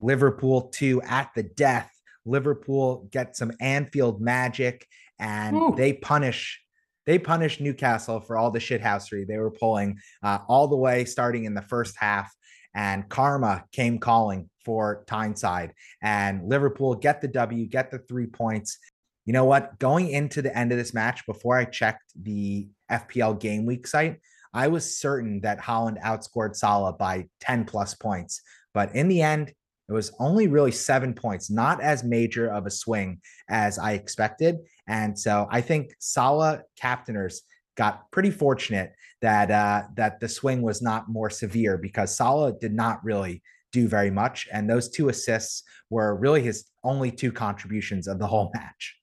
Liverpool 0.01 0.69
two 0.73 1.01
at 1.03 1.29
the 1.35 1.43
death. 1.43 1.91
Liverpool 2.25 3.07
get 3.11 3.35
some 3.37 3.51
Anfield 3.59 4.19
magic 4.19 4.87
and 5.19 5.55
Ooh. 5.55 5.73
they 5.77 5.93
punish 5.93 6.61
they 7.09 7.17
punished 7.17 7.59
Newcastle 7.59 8.19
for 8.19 8.37
all 8.37 8.51
the 8.51 8.59
shithousery 8.59 9.25
they 9.25 9.39
were 9.39 9.49
pulling 9.49 9.97
uh, 10.21 10.37
all 10.47 10.67
the 10.67 10.75
way 10.75 11.05
starting 11.05 11.45
in 11.45 11.55
the 11.55 11.63
first 11.63 11.95
half. 11.97 12.31
And 12.75 13.09
karma 13.09 13.65
came 13.71 13.97
calling 13.97 14.47
for 14.63 15.03
Tyneside. 15.07 15.73
And 16.03 16.47
Liverpool 16.47 16.93
get 16.93 17.19
the 17.19 17.27
W, 17.27 17.65
get 17.65 17.89
the 17.89 17.97
three 17.97 18.27
points. 18.27 18.77
You 19.25 19.33
know 19.33 19.45
what? 19.45 19.79
Going 19.79 20.11
into 20.11 20.43
the 20.43 20.55
end 20.55 20.71
of 20.71 20.77
this 20.77 20.93
match, 20.93 21.25
before 21.25 21.57
I 21.57 21.65
checked 21.65 22.13
the 22.15 22.67
FPL 22.91 23.39
game 23.39 23.65
week 23.65 23.87
site, 23.87 24.19
I 24.53 24.67
was 24.67 24.99
certain 24.99 25.41
that 25.41 25.59
Haaland 25.59 25.99
outscored 26.03 26.55
Salah 26.55 26.93
by 26.93 27.25
10 27.39 27.65
plus 27.65 27.95
points. 27.95 28.43
But 28.75 28.93
in 28.93 29.07
the 29.07 29.23
end, 29.23 29.51
it 29.89 29.93
was 29.93 30.12
only 30.19 30.47
really 30.47 30.71
seven 30.71 31.13
points, 31.13 31.49
not 31.49 31.82
as 31.82 32.04
major 32.04 32.47
of 32.52 32.67
a 32.67 32.71
swing 32.71 33.19
as 33.49 33.80
I 33.80 33.93
expected. 33.93 34.58
And 34.88 35.17
so 35.17 35.47
I 35.49 35.62
think 35.62 35.93
Salah 35.99 36.62
captainers 36.80 37.41
got 37.75 38.12
pretty 38.12 38.30
fortunate 38.30 38.93
that 39.21 39.49
uh, 39.49 39.84
that 39.95 40.19
the 40.19 40.30
swing 40.30 40.62
was 40.62 40.82
not 40.82 41.10
more 41.10 41.30
severe 41.30 41.78
because 41.78 42.15
Salah 42.15 42.54
did 42.60 42.73
not 42.73 43.04
really 43.04 43.41
do 43.71 43.88
very 43.88 44.12
much, 44.12 44.47
and 44.52 44.69
those 44.69 44.89
two 44.89 45.10
assists 45.10 45.63
were 45.89 46.15
really 46.15 46.41
his 46.41 46.65
only 46.84 47.12
two 47.12 47.32
contributions 47.32 48.08
of 48.08 48.19
the 48.19 48.28
whole 48.28 48.52
match. 48.56 48.98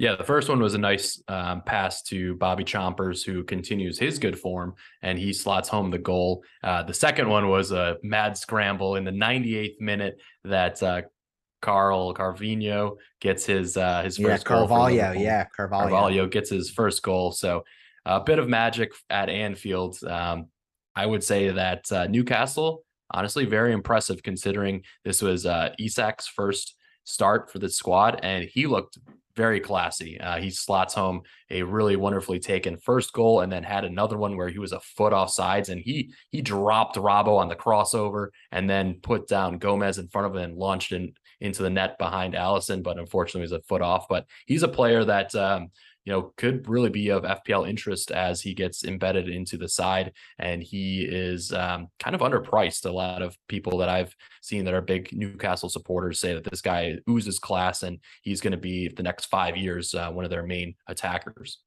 Yeah, 0.00 0.16
the 0.16 0.24
first 0.24 0.48
one 0.48 0.60
was 0.60 0.72
a 0.72 0.78
nice 0.78 1.22
um, 1.28 1.60
pass 1.60 2.00
to 2.04 2.34
Bobby 2.36 2.64
Chompers, 2.64 3.22
who 3.22 3.44
continues 3.44 3.98
his 3.98 4.18
good 4.18 4.38
form, 4.38 4.74
and 5.02 5.18
he 5.18 5.30
slots 5.30 5.68
home 5.68 5.90
the 5.90 5.98
goal. 5.98 6.42
Uh, 6.64 6.82
the 6.82 6.94
second 6.94 7.28
one 7.28 7.50
was 7.50 7.70
a 7.70 7.98
mad 8.02 8.38
scramble 8.38 8.96
in 8.96 9.04
the 9.04 9.10
98th 9.10 9.78
minute 9.78 10.18
that 10.44 10.82
uh, 10.82 11.02
Carl 11.60 12.14
Carvinho 12.14 12.96
gets 13.20 13.44
his 13.44 13.76
uh, 13.76 14.00
his 14.00 14.16
first 14.16 14.26
yeah, 14.26 14.38
Carvalho, 14.38 15.12
yeah, 15.12 15.44
Carvalho. 15.54 15.90
Carvalho 15.90 16.26
gets 16.28 16.48
his 16.48 16.70
first 16.70 17.02
goal. 17.02 17.30
So 17.30 17.62
a 18.06 18.20
bit 18.20 18.38
of 18.38 18.48
magic 18.48 18.92
at 19.10 19.28
Anfield. 19.28 20.02
Um, 20.02 20.46
I 20.96 21.04
would 21.04 21.22
say 21.22 21.50
that 21.50 21.92
uh, 21.92 22.06
Newcastle, 22.06 22.84
honestly, 23.10 23.44
very 23.44 23.74
impressive 23.74 24.22
considering 24.22 24.82
this 25.04 25.20
was 25.20 25.44
uh, 25.44 25.74
Isak's 25.78 26.26
first 26.26 26.74
start 27.04 27.50
for 27.52 27.58
the 27.58 27.68
squad, 27.68 28.20
and 28.22 28.44
he 28.44 28.66
looked 28.66 28.96
very 29.36 29.60
classy. 29.60 30.20
Uh, 30.20 30.38
he 30.38 30.50
slots 30.50 30.94
home 30.94 31.22
a 31.50 31.62
really 31.62 31.96
wonderfully 31.96 32.38
taken 32.38 32.76
first 32.76 33.12
goal, 33.12 33.40
and 33.40 33.52
then 33.52 33.62
had 33.62 33.84
another 33.84 34.16
one 34.16 34.36
where 34.36 34.48
he 34.48 34.58
was 34.58 34.72
a 34.72 34.80
foot 34.80 35.12
off 35.12 35.30
sides, 35.30 35.68
and 35.68 35.80
he 35.80 36.12
he 36.30 36.42
dropped 36.42 36.96
Rabo 36.96 37.38
on 37.38 37.48
the 37.48 37.56
crossover, 37.56 38.28
and 38.52 38.68
then 38.68 38.94
put 39.02 39.28
down 39.28 39.58
Gomez 39.58 39.98
in 39.98 40.08
front 40.08 40.26
of 40.26 40.36
him 40.36 40.42
and 40.42 40.56
launched 40.56 40.92
in 40.92 41.12
into 41.40 41.62
the 41.62 41.70
net 41.70 41.98
behind 41.98 42.34
Alisson. 42.34 42.82
but 42.82 42.98
unfortunately 42.98 43.42
was 43.42 43.52
a 43.52 43.62
foot 43.62 43.82
off. 43.82 44.06
But 44.08 44.26
he's 44.46 44.62
a 44.62 44.68
player 44.68 45.04
that 45.04 45.34
um, 45.34 45.70
you 46.04 46.12
know, 46.12 46.32
could 46.36 46.68
really 46.68 46.90
be 46.90 47.10
of 47.10 47.24
FPL 47.24 47.68
interest 47.68 48.10
as 48.10 48.40
he 48.40 48.54
gets 48.54 48.84
embedded 48.84 49.28
into 49.28 49.56
the 49.56 49.68
side. 49.68 50.12
And 50.38 50.62
he 50.62 51.02
is 51.02 51.52
um, 51.52 51.88
kind 51.98 52.14
of 52.14 52.22
underpriced. 52.22 52.86
A 52.86 52.90
lot 52.90 53.22
of 53.22 53.36
people 53.48 53.78
that 53.78 53.88
I've 53.88 54.14
seen 54.42 54.64
that 54.64 54.74
are 54.74 54.80
big 54.80 55.10
Newcastle 55.12 55.68
supporters 55.68 56.18
say 56.18 56.34
that 56.34 56.44
this 56.44 56.62
guy 56.62 56.96
oozes 57.08 57.38
class 57.38 57.82
and 57.82 57.98
he's 58.22 58.40
going 58.40 58.52
to 58.52 58.56
be 58.58 58.88
the 58.88 59.02
next 59.02 59.26
five 59.26 59.56
years 59.56 59.94
uh, 59.94 60.10
one 60.10 60.24
of 60.24 60.30
their 60.30 60.46
main 60.46 60.74
attackers. 60.88 61.58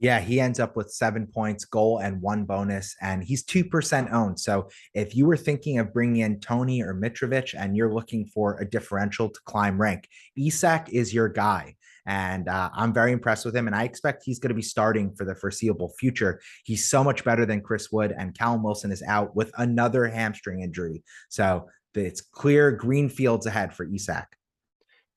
Yeah, 0.00 0.18
he 0.18 0.40
ends 0.40 0.58
up 0.58 0.76
with 0.76 0.90
seven 0.90 1.26
points, 1.26 1.66
goal, 1.66 1.98
and 1.98 2.22
one 2.22 2.44
bonus, 2.44 2.96
and 3.02 3.22
he's 3.22 3.44
2% 3.44 4.10
owned. 4.10 4.40
So 4.40 4.70
if 4.94 5.14
you 5.14 5.26
were 5.26 5.36
thinking 5.36 5.78
of 5.78 5.92
bringing 5.92 6.22
in 6.22 6.40
Toney 6.40 6.82
or 6.82 6.94
Mitrovic 6.94 7.54
and 7.54 7.76
you're 7.76 7.92
looking 7.92 8.24
for 8.24 8.58
a 8.58 8.68
differential 8.68 9.28
to 9.28 9.40
climb 9.44 9.78
rank, 9.78 10.08
Isak 10.36 10.88
is 10.90 11.12
your 11.12 11.28
guy. 11.28 11.76
And 12.06 12.48
uh, 12.48 12.70
I'm 12.74 12.92
very 12.92 13.12
impressed 13.12 13.44
with 13.44 13.54
him. 13.54 13.66
And 13.66 13.76
I 13.76 13.84
expect 13.84 14.22
he's 14.24 14.38
going 14.38 14.50
to 14.50 14.54
be 14.54 14.62
starting 14.62 15.14
for 15.14 15.24
the 15.24 15.34
foreseeable 15.34 15.92
future. 15.98 16.40
He's 16.64 16.88
so 16.88 17.04
much 17.04 17.24
better 17.24 17.46
than 17.46 17.60
Chris 17.60 17.90
Wood, 17.92 18.14
and 18.16 18.36
Callum 18.36 18.62
Wilson 18.62 18.90
is 18.90 19.02
out 19.02 19.36
with 19.36 19.50
another 19.58 20.06
hamstring 20.06 20.60
injury. 20.62 21.02
So 21.28 21.68
it's 21.94 22.20
clear 22.20 22.70
green 22.72 23.08
fields 23.08 23.46
ahead 23.46 23.74
for 23.74 23.84
Isak. 23.84 24.26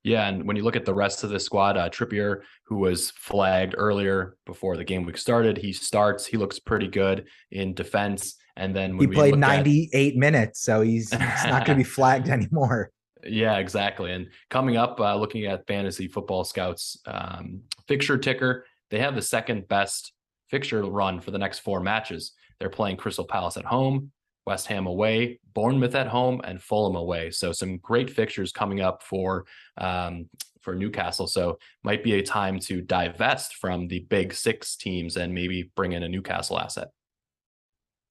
Yeah, 0.04 0.28
and 0.28 0.46
when 0.46 0.58
you 0.58 0.64
look 0.64 0.76
at 0.76 0.84
the 0.84 0.94
rest 0.94 1.24
of 1.24 1.30
the 1.30 1.40
squad, 1.40 1.78
uh, 1.78 1.90
Trippier, 1.90 2.42
who 2.66 2.78
was 2.78 3.12
flagged 3.12 3.74
earlier 3.78 4.36
before 4.46 4.76
the 4.76 4.84
game 4.84 5.06
week 5.06 5.18
started, 5.18 5.58
he 5.58 5.72
starts. 5.72 6.26
He 6.26 6.36
looks 6.36 6.60
pretty 6.60 6.90
good 6.90 7.26
in 7.52 7.74
defense. 7.74 8.36
And 8.58 8.76
then 8.76 9.00
he 9.00 9.08
played 9.08 9.38
98 9.38 10.14
at... 10.14 10.20
minutes, 10.20 10.62
so 10.62 10.82
he's, 10.82 11.10
he's 11.10 11.46
not 11.46 11.66
going 11.66 11.78
to 11.78 11.84
be 11.84 11.90
flagged 11.90 12.28
anymore. 12.28 12.92
Yeah, 13.26 13.58
exactly. 13.58 14.12
And 14.12 14.28
coming 14.50 14.78
up, 14.78 15.00
uh, 15.00 15.16
looking 15.16 15.46
at 15.46 15.68
Fantasy 15.68 16.08
Football 16.08 16.44
Scouts 16.44 16.98
um, 17.06 17.62
fixture 17.88 18.18
ticker, 18.18 18.66
they 18.90 19.00
have 19.00 19.16
the 19.16 19.22
second 19.22 19.68
best 19.68 20.14
fixture 20.50 20.84
run 20.84 21.20
for 21.20 21.32
the 21.32 21.38
next 21.38 21.60
four 21.60 21.80
matches. 21.80 22.34
They're 22.60 22.70
playing 22.70 22.98
Crystal 22.98 23.26
Palace 23.26 23.58
at 23.58 23.66
home, 23.66 24.12
West 24.46 24.68
Ham 24.68 24.88
away, 24.88 25.40
Bournemouth 25.54 25.96
at 25.96 26.08
home, 26.08 26.42
and 26.44 26.62
Fulham 26.62 26.96
away. 26.96 27.32
So 27.32 27.52
some 27.52 27.78
great 27.78 28.10
fixtures 28.10 28.52
coming 28.52 28.82
up 28.82 29.04
for 29.04 29.46
um, 29.78 30.30
for 30.62 30.76
Newcastle. 30.76 31.28
So 31.28 31.58
might 31.84 32.04
be 32.04 32.14
a 32.14 32.24
time 32.24 32.60
to 32.62 32.82
divest 32.82 33.56
from 33.56 33.88
the 33.88 34.00
big 34.10 34.34
six 34.34 34.76
teams 34.76 35.18
and 35.18 35.34
maybe 35.34 35.72
bring 35.76 35.92
in 35.92 36.04
a 36.04 36.10
Newcastle 36.10 36.60
asset. 36.60 36.90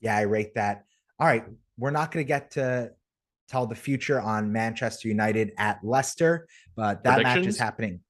Yeah, 0.00 0.16
I 0.16 0.22
rate 0.22 0.54
that. 0.54 0.84
All 1.18 1.26
right, 1.26 1.44
we're 1.78 1.90
not 1.90 2.10
going 2.10 2.24
to 2.24 2.28
get 2.28 2.52
to 2.52 2.90
tell 3.52 3.66
the 3.66 3.74
future 3.74 4.20
on 4.20 4.50
Manchester 4.50 5.08
United 5.08 5.52
at 5.58 5.78
Leicester, 5.84 6.48
but 6.74 7.04
that 7.04 7.22
match 7.22 7.46
is 7.46 7.58
happening. 7.58 8.00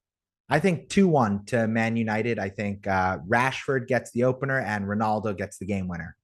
I 0.49 0.59
think 0.59 0.89
2 0.89 1.07
1 1.07 1.45
to 1.47 1.67
Man 1.67 1.97
United. 1.97 2.39
I 2.39 2.49
think 2.49 2.87
uh, 2.87 3.17
Rashford 3.27 3.87
gets 3.87 4.11
the 4.11 4.23
opener 4.23 4.59
and 4.59 4.85
Ronaldo 4.85 5.37
gets 5.37 5.57
the 5.57 5.65
game 5.65 5.87
winner. 5.87 6.15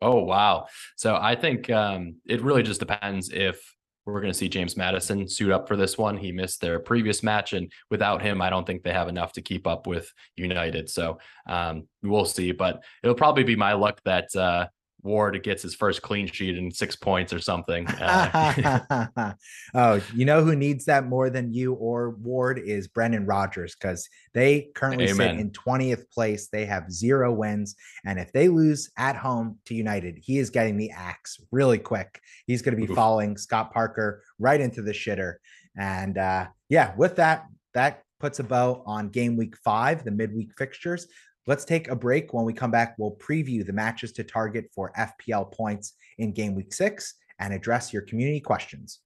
Oh 0.00 0.24
wow! 0.24 0.66
So 0.96 1.16
I 1.20 1.36
think 1.36 1.70
um, 1.70 2.16
it 2.26 2.42
really 2.42 2.64
just 2.64 2.80
depends 2.80 3.30
if 3.30 3.62
we're 4.04 4.20
going 4.20 4.32
to 4.32 4.38
see 4.38 4.48
James 4.48 4.76
Maddison 4.76 5.28
suit 5.28 5.52
up 5.52 5.68
for 5.68 5.76
this 5.76 5.96
one. 5.96 6.16
He 6.16 6.32
missed 6.32 6.60
their 6.60 6.80
previous 6.80 7.22
match, 7.22 7.52
and 7.52 7.70
without 7.88 8.20
him, 8.20 8.42
I 8.42 8.50
don't 8.50 8.66
think 8.66 8.82
they 8.82 8.92
have 8.92 9.06
enough 9.06 9.32
to 9.34 9.42
keep 9.42 9.66
up 9.68 9.86
with 9.86 10.12
United. 10.34 10.90
So 10.90 11.18
um, 11.46 11.86
we'll 12.02 12.24
see. 12.24 12.50
But 12.50 12.82
it'll 13.04 13.14
probably 13.14 13.44
be 13.44 13.54
my 13.54 13.74
luck 13.74 14.00
that 14.04 14.34
uh, 14.34 14.66
Ward 15.02 15.42
gets 15.42 15.62
his 15.62 15.74
first 15.74 16.00
clean 16.02 16.26
sheet 16.26 16.56
and 16.56 16.74
six 16.74 16.94
points 16.96 17.32
or 17.32 17.40
something. 17.40 17.86
Uh, 18.02 19.32
oh, 19.74 20.00
you 20.14 20.24
know 20.24 20.44
who 20.44 20.56
needs 20.56 20.84
that 20.86 21.06
more 21.06 21.30
than 21.30 21.52
you 21.52 21.74
or 21.74 22.10
Ward 22.10 22.58
is 22.58 22.88
Brendan 22.88 23.26
Rodgers 23.26 23.74
because 23.74 24.08
they 24.34 24.70
currently 24.74 25.08
Amen. 25.08 25.36
sit 25.36 25.40
in 25.40 25.50
20th 25.50 26.10
place. 26.10 26.48
They 26.48 26.64
have 26.66 26.90
zero 26.90 27.32
wins. 27.32 27.76
And 28.04 28.18
if 28.18 28.32
they 28.32 28.48
lose 28.48 28.90
at 28.96 29.16
home 29.16 29.58
to 29.66 29.74
United, 29.74 30.18
he 30.20 30.38
is 30.38 30.50
getting 30.50 30.76
the 30.76 30.90
axe 30.90 31.40
really 31.50 31.78
quick. 31.78 32.20
He's 32.46 32.62
going 32.62 32.76
to 32.76 32.86
be 32.86 32.90
Oof. 32.90 32.96
following 32.96 33.36
Scott 33.36 33.72
Parker 33.72 34.22
right 34.38 34.60
into 34.60 34.82
the 34.82 34.92
shitter. 34.92 35.34
And 35.76 36.18
uh, 36.18 36.48
yeah, 36.68 36.94
with 36.96 37.16
that, 37.16 37.46
that 37.74 38.02
puts 38.20 38.38
a 38.38 38.44
bow 38.44 38.82
on 38.86 39.08
game 39.08 39.36
week 39.36 39.56
five, 39.58 40.04
the 40.04 40.10
midweek 40.10 40.50
fixtures. 40.56 41.06
Let's 41.48 41.64
take 41.64 41.88
a 41.88 41.96
break. 41.96 42.32
When 42.32 42.44
we 42.44 42.52
come 42.52 42.70
back, 42.70 42.94
we'll 42.98 43.16
preview 43.16 43.66
the 43.66 43.72
matches 43.72 44.12
to 44.12 44.22
target 44.22 44.70
for 44.72 44.92
FPL 44.96 45.50
points 45.50 45.94
in 46.18 46.30
game 46.30 46.54
week 46.54 46.72
six 46.72 47.14
and 47.40 47.52
address 47.52 47.92
your 47.92 48.02
community 48.02 48.38
questions. 48.38 49.00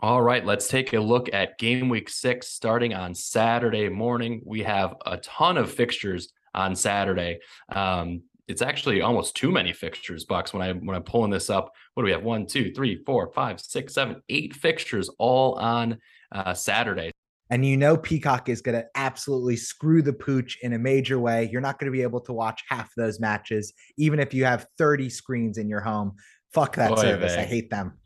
All 0.00 0.22
right, 0.22 0.46
let's 0.46 0.68
take 0.68 0.94
a 0.94 1.00
look 1.00 1.28
at 1.34 1.58
game 1.58 1.90
week 1.90 2.08
six 2.08 2.48
starting 2.48 2.94
on 2.94 3.14
Saturday 3.14 3.90
morning. 3.90 4.40
We 4.46 4.62
have 4.62 4.94
a 5.04 5.18
ton 5.18 5.58
of 5.58 5.70
fixtures 5.70 6.32
on 6.54 6.74
Saturday. 6.74 7.40
Um, 7.70 8.22
it's 8.48 8.62
actually 8.62 9.02
almost 9.02 9.36
too 9.36 9.50
many 9.50 9.72
fixtures, 9.72 10.24
Bucks. 10.24 10.52
When 10.52 10.62
I 10.62 10.72
when 10.72 10.96
I'm 10.96 11.02
pulling 11.02 11.30
this 11.30 11.50
up, 11.50 11.70
what 11.94 12.02
do 12.02 12.06
we 12.06 12.12
have? 12.12 12.24
One, 12.24 12.46
two, 12.46 12.72
three, 12.72 13.02
four, 13.04 13.30
five, 13.34 13.60
six, 13.60 13.94
seven, 13.94 14.22
eight 14.30 14.54
fixtures 14.54 15.10
all 15.18 15.54
on 15.54 15.98
uh, 16.32 16.54
Saturday. 16.54 17.12
And 17.50 17.64
you 17.64 17.76
know 17.76 17.96
Peacock 17.96 18.48
is 18.48 18.60
going 18.60 18.76
to 18.78 18.86
absolutely 18.94 19.56
screw 19.56 20.02
the 20.02 20.12
pooch 20.12 20.58
in 20.62 20.74
a 20.74 20.78
major 20.78 21.18
way. 21.18 21.48
You're 21.50 21.62
not 21.62 21.78
going 21.78 21.90
to 21.90 21.96
be 21.96 22.02
able 22.02 22.20
to 22.22 22.32
watch 22.32 22.62
half 22.68 22.90
those 22.96 23.20
matches, 23.20 23.72
even 23.96 24.18
if 24.20 24.34
you 24.34 24.44
have 24.44 24.66
30 24.76 25.08
screens 25.08 25.56
in 25.56 25.68
your 25.68 25.80
home. 25.80 26.14
Fuck 26.52 26.76
that 26.76 26.92
Oy 26.92 26.96
service. 26.96 27.34
Vey. 27.34 27.42
I 27.42 27.44
hate 27.44 27.70
them. 27.70 27.98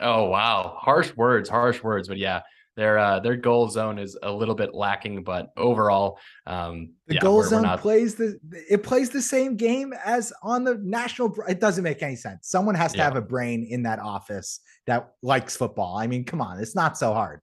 Oh 0.00 0.24
wow, 0.24 0.76
harsh 0.78 1.14
words, 1.16 1.48
harsh 1.48 1.82
words. 1.82 2.08
But 2.08 2.18
yeah, 2.18 2.40
their 2.76 2.98
uh, 2.98 3.20
their 3.20 3.36
goal 3.36 3.68
zone 3.68 3.98
is 3.98 4.16
a 4.22 4.32
little 4.32 4.54
bit 4.54 4.74
lacking, 4.74 5.22
but 5.24 5.52
overall, 5.56 6.18
um, 6.46 6.92
the 7.06 7.14
yeah, 7.14 7.20
goal 7.20 7.36
we're, 7.36 7.48
zone 7.48 7.62
we're 7.62 7.68
not... 7.68 7.80
plays 7.80 8.14
the 8.14 8.38
it 8.70 8.82
plays 8.82 9.10
the 9.10 9.20
same 9.20 9.56
game 9.56 9.92
as 10.04 10.32
on 10.42 10.64
the 10.64 10.78
national. 10.82 11.34
It 11.48 11.60
doesn't 11.60 11.84
make 11.84 12.02
any 12.02 12.16
sense. 12.16 12.48
Someone 12.48 12.74
has 12.74 12.92
to 12.92 12.98
yeah. 12.98 13.04
have 13.04 13.16
a 13.16 13.22
brain 13.22 13.66
in 13.68 13.82
that 13.82 13.98
office 13.98 14.60
that 14.86 15.12
likes 15.22 15.56
football. 15.56 15.96
I 15.96 16.06
mean, 16.06 16.24
come 16.24 16.40
on, 16.40 16.58
it's 16.60 16.74
not 16.74 16.96
so 16.96 17.12
hard. 17.12 17.40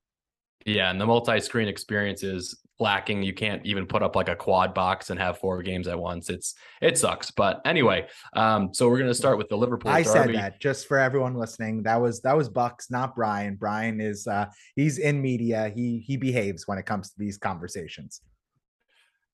Yeah, 0.66 0.90
and 0.90 1.00
the 1.00 1.06
multi-screen 1.06 1.68
experience 1.68 2.22
is 2.22 2.60
lacking. 2.80 3.22
You 3.22 3.32
can't 3.34 3.64
even 3.64 3.86
put 3.86 4.02
up 4.02 4.16
like 4.16 4.28
a 4.28 4.36
quad 4.36 4.74
box 4.74 5.10
and 5.10 5.18
have 5.20 5.38
four 5.38 5.62
games 5.62 5.86
at 5.86 5.98
once. 5.98 6.30
It's 6.30 6.54
it 6.80 6.98
sucks. 6.98 7.30
But 7.30 7.60
anyway, 7.64 8.08
um, 8.34 8.72
so 8.72 8.88
we're 8.88 8.98
gonna 8.98 9.14
start 9.14 9.38
with 9.38 9.48
the 9.48 9.56
Liverpool. 9.56 9.90
I 9.90 10.02
Derby. 10.02 10.32
said 10.32 10.34
that 10.42 10.60
just 10.60 10.86
for 10.86 10.98
everyone 10.98 11.34
listening. 11.34 11.82
That 11.82 12.00
was 12.00 12.20
that 12.22 12.36
was 12.36 12.48
Bucks, 12.48 12.90
not 12.90 13.14
Brian. 13.14 13.56
Brian 13.56 14.00
is 14.00 14.26
uh 14.26 14.46
he's 14.76 14.98
in 14.98 15.20
media. 15.20 15.72
He 15.74 15.98
he 15.98 16.16
behaves 16.16 16.66
when 16.66 16.78
it 16.78 16.86
comes 16.86 17.10
to 17.10 17.18
these 17.18 17.38
conversations. 17.38 18.20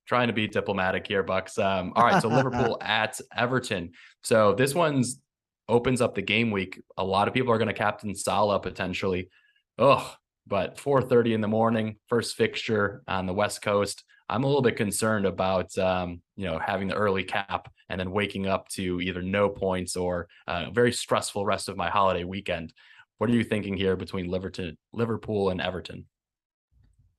Trying 0.07 0.29
to 0.29 0.33
be 0.33 0.47
diplomatic 0.47 1.07
here, 1.07 1.25
Bucks. 1.25 1.59
Um, 1.59 1.93
all 1.97 2.05
right, 2.05 2.23
so 2.23 2.29
Liverpool 2.29 2.79
at 2.83 3.21
Everton. 3.37 3.93
So 4.23 4.55
this 4.55 4.73
one's 4.73 5.21
opens 5.69 6.01
up 6.01 6.15
the 6.15 6.23
game 6.23 6.51
week. 6.51 6.81
A 6.97 7.05
lot 7.05 7.29
of 7.29 7.35
people 7.35 7.53
are 7.53 7.59
going 7.59 7.69
to 7.69 7.75
captain 7.75 8.15
Salah 8.15 8.61
potentially. 8.61 9.31
Ugh, 9.79 10.07
but 10.47 10.79
4:30 10.79 11.35
in 11.35 11.41
the 11.41 11.49
morning, 11.49 11.97
first 12.09 12.37
fixture 12.37 13.03
on 13.09 13.27
the 13.27 13.35
West 13.35 13.63
Coast. 13.63 14.05
I'm 14.29 14.43
a 14.43 14.47
little 14.47 14.63
bit 14.63 14.77
concerned 14.77 15.27
about 15.27 15.77
um, 15.79 16.23
you 16.37 16.47
know 16.47 16.59
having 16.59 16.89
the 16.89 16.95
early 16.95 17.25
cap 17.25 17.71
and 17.89 18.01
then 18.01 18.11
waking 18.11 18.47
up 18.47 18.69
to 18.69 19.01
either 19.01 19.23
no 19.23 19.49
points 19.49 19.97
or 19.97 20.29
a 20.47 20.71
very 20.71 20.93
stressful 20.93 21.45
rest 21.45 21.69
of 21.69 21.77
my 21.77 21.89
holiday 21.89 22.25
weekend. 22.25 22.73
What 23.19 23.31
are 23.31 23.35
you 23.35 23.45
thinking 23.45 23.77
here 23.77 23.97
between 23.97 24.29
Liverpool, 24.29 24.73
Liverpool 24.93 25.51
and 25.51 25.61
Everton? 25.61 26.07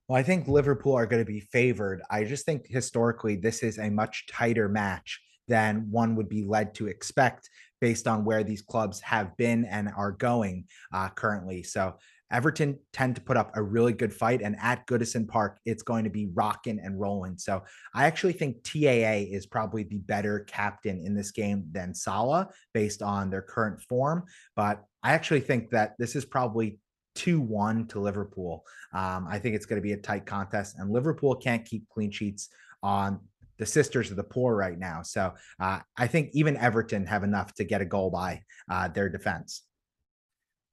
Well, 0.08 0.20
I 0.20 0.24
think 0.24 0.48
Liverpool 0.48 0.94
are 0.94 1.06
going 1.06 1.22
to 1.22 1.32
be 1.32 1.42
favored. 1.42 2.02
I 2.10 2.24
just 2.24 2.46
think 2.46 2.66
historically 2.68 3.36
this 3.36 3.64
is 3.64 3.78
a 3.78 3.90
much 3.90 4.26
tighter 4.28 4.70
match 4.70 5.20
than 5.48 5.90
one 5.90 6.16
would 6.16 6.30
be 6.30 6.44
led 6.44 6.74
to 6.76 6.88
expect 6.88 7.50
based 7.80 8.08
on 8.08 8.26
where 8.26 8.44
these 8.44 8.62
clubs 8.62 9.00
have 9.02 9.36
been 9.38 9.66
and 9.66 9.90
are 9.96 10.12
going 10.12 10.66
uh, 10.94 11.10
currently. 11.10 11.64
So 11.64 11.96
Everton 12.32 12.80
tend 12.94 13.16
to 13.16 13.22
put 13.22 13.38
up 13.38 13.52
a 13.56 13.64
really 13.64 13.94
good 13.94 14.14
fight, 14.14 14.42
and 14.42 14.56
at 14.62 14.86
Goodison 14.88 15.28
Park, 15.28 15.60
it's 15.66 15.84
going 15.84 16.04
to 16.04 16.10
be 16.10 16.28
rocking 16.34 16.80
and 16.80 17.00
rolling. 17.00 17.38
So 17.38 17.64
I 17.94 18.06
actually 18.06 18.34
think 18.34 18.64
TAA 18.64 19.28
is 19.34 19.46
probably 19.46 19.84
the 19.84 20.00
better 20.00 20.42
captain 20.42 21.00
in 21.00 21.16
this 21.16 21.32
game 21.32 21.66
than 21.72 21.94
Salah 21.94 22.50
based 22.74 23.02
on 23.02 23.30
their 23.30 23.42
current 23.42 23.82
form. 23.82 24.26
But 24.56 24.84
I 25.04 25.14
actually 25.14 25.42
think 25.42 25.70
that 25.72 25.96
this 25.98 26.16
is 26.16 26.26
probably 26.26 26.80
2 27.16 27.40
1 27.40 27.88
to 27.88 28.00
Liverpool. 28.00 28.64
Um, 28.94 29.28
I 29.30 29.40
think 29.40 29.56
it's 29.56 29.66
going 29.66 29.82
to 29.82 29.88
be 29.88 29.94
a 29.94 29.98
tight 29.98 30.26
contest, 30.26 30.76
and 30.78 30.92
Liverpool 30.92 31.36
can't 31.36 31.66
keep 31.66 31.88
clean 31.90 32.12
sheets 32.12 32.50
on 32.84 33.20
the 33.58 33.66
sisters 33.66 34.12
of 34.12 34.18
the 34.18 34.24
poor 34.24 34.56
right 34.56 34.78
now. 34.78 35.02
So 35.02 35.34
uh, 35.60 35.80
I 35.98 36.08
think 36.08 36.30
even 36.34 36.58
Everton 36.58 37.06
have 37.06 37.24
enough 37.24 37.54
to 37.56 37.64
get 37.64 37.82
a 37.82 37.86
goal 37.86 38.10
by 38.10 38.44
uh, 38.70 38.88
their 38.90 39.10
defense. 39.10 39.64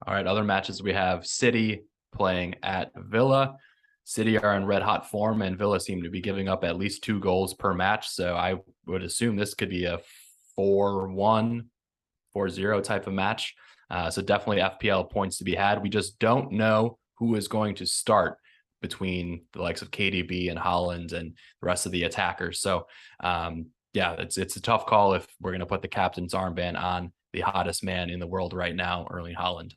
All 0.07 0.13
right, 0.13 0.27
other 0.27 0.45
matches 0.45 0.83
we 0.83 0.93
have 0.93 1.27
City 1.27 1.85
playing 2.15 2.57
at 2.63 2.93
Villa. 2.95 3.57
City 4.05 4.37
are 4.39 4.55
in 4.55 4.67
red 4.67 4.83
hot 4.83 5.11
form, 5.11 5.41
and 5.41 5.57
Villa 5.57 5.81
seem 5.81 6.03
to 6.03 6.11
be 6.11 6.21
giving 6.21 6.47
up 6.47 6.63
at 6.63 6.77
least 6.77 7.03
two 7.03 7.19
goals 7.21 7.55
per 7.55 7.73
match. 7.73 8.09
So 8.09 8.35
I 8.35 8.57
would 8.87 9.03
assume 9.03 9.37
this 9.37 9.55
could 9.55 9.71
be 9.71 9.87
a 9.87 10.01
4 10.57 11.09
1, 11.09 11.65
4 12.35 12.49
0 12.51 12.81
type 12.83 13.07
of 13.07 13.15
match. 13.15 13.55
Uh, 13.91 14.11
so 14.11 14.21
definitely 14.21 14.63
FPL 14.63 15.11
points 15.11 15.39
to 15.39 15.45
be 15.45 15.55
had. 15.55 15.83
We 15.83 15.89
just 15.89 16.19
don't 16.19 16.53
know 16.53 16.99
who 17.19 17.35
is 17.35 17.49
going 17.49 17.77
to 17.77 17.87
start 17.87 18.37
between 18.83 19.47
the 19.55 19.63
likes 19.63 19.81
of 19.81 19.91
KDB 19.91 20.51
and 20.51 20.61
Haaland 20.61 21.15
and 21.15 21.31
the 21.33 21.67
rest 21.67 21.87
of 21.87 21.93
the 21.93 22.03
attackers. 22.03 22.61
So 22.61 22.87
um, 23.21 23.67
yeah, 23.95 24.17
it's 24.19 24.37
it's 24.37 24.57
a 24.57 24.63
tough 24.63 24.85
call 24.85 25.15
if 25.15 25.27
we're 25.41 25.53
going 25.53 25.61
to 25.61 25.67
put 25.67 25.81
the 25.81 25.89
captain's 25.89 26.35
armband 26.35 26.79
on 26.79 27.13
the 27.33 27.41
hottest 27.41 27.83
man 27.83 28.11
in 28.11 28.21
the 28.21 28.27
world 28.27 28.53
right 28.53 28.75
now, 28.77 29.07
Erling 29.11 29.35
Haaland. 29.35 29.73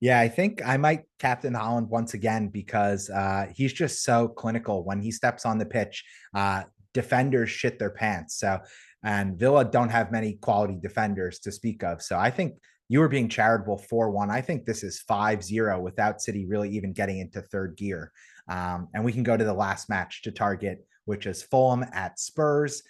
Yeah, 0.00 0.20
I 0.20 0.28
think 0.28 0.62
I 0.64 0.76
might 0.76 1.04
captain 1.18 1.54
Haaland 1.54 1.88
once 1.88 2.14
again 2.14 2.48
because 2.48 3.10
uh, 3.10 3.46
he's 3.54 3.72
just 3.72 4.04
so 4.04 4.28
clinical 4.28 4.84
when 4.84 5.00
he 5.00 5.10
steps 5.10 5.44
on 5.44 5.58
the 5.58 5.66
pitch. 5.66 6.04
Uh, 6.34 6.64
defenders 6.94 7.50
shit 7.50 7.78
their 7.78 7.90
pants. 7.90 8.38
So, 8.38 8.60
and 9.02 9.38
Villa 9.38 9.64
don't 9.64 9.90
have 9.90 10.12
many 10.12 10.34
quality 10.34 10.78
defenders 10.80 11.40
to 11.40 11.52
speak 11.52 11.82
of. 11.82 12.00
So, 12.00 12.16
I 12.16 12.30
think 12.30 12.54
you 12.88 13.00
were 13.00 13.08
being 13.08 13.28
charitable 13.28 13.78
4 13.78 14.10
1. 14.10 14.30
I 14.30 14.40
think 14.40 14.64
this 14.64 14.82
is 14.82 15.00
5 15.00 15.42
0 15.42 15.80
without 15.80 16.20
City 16.20 16.46
really 16.46 16.70
even 16.70 16.92
getting 16.92 17.18
into 17.18 17.42
third 17.42 17.76
gear. 17.76 18.12
Um, 18.48 18.88
and 18.94 19.04
we 19.04 19.12
can 19.12 19.24
go 19.24 19.36
to 19.36 19.44
the 19.44 19.52
last 19.52 19.90
match 19.90 20.22
to 20.22 20.30
target, 20.30 20.86
which 21.04 21.26
is 21.26 21.42
Fulham 21.42 21.84
at 21.92 22.18
Spurs. 22.18 22.82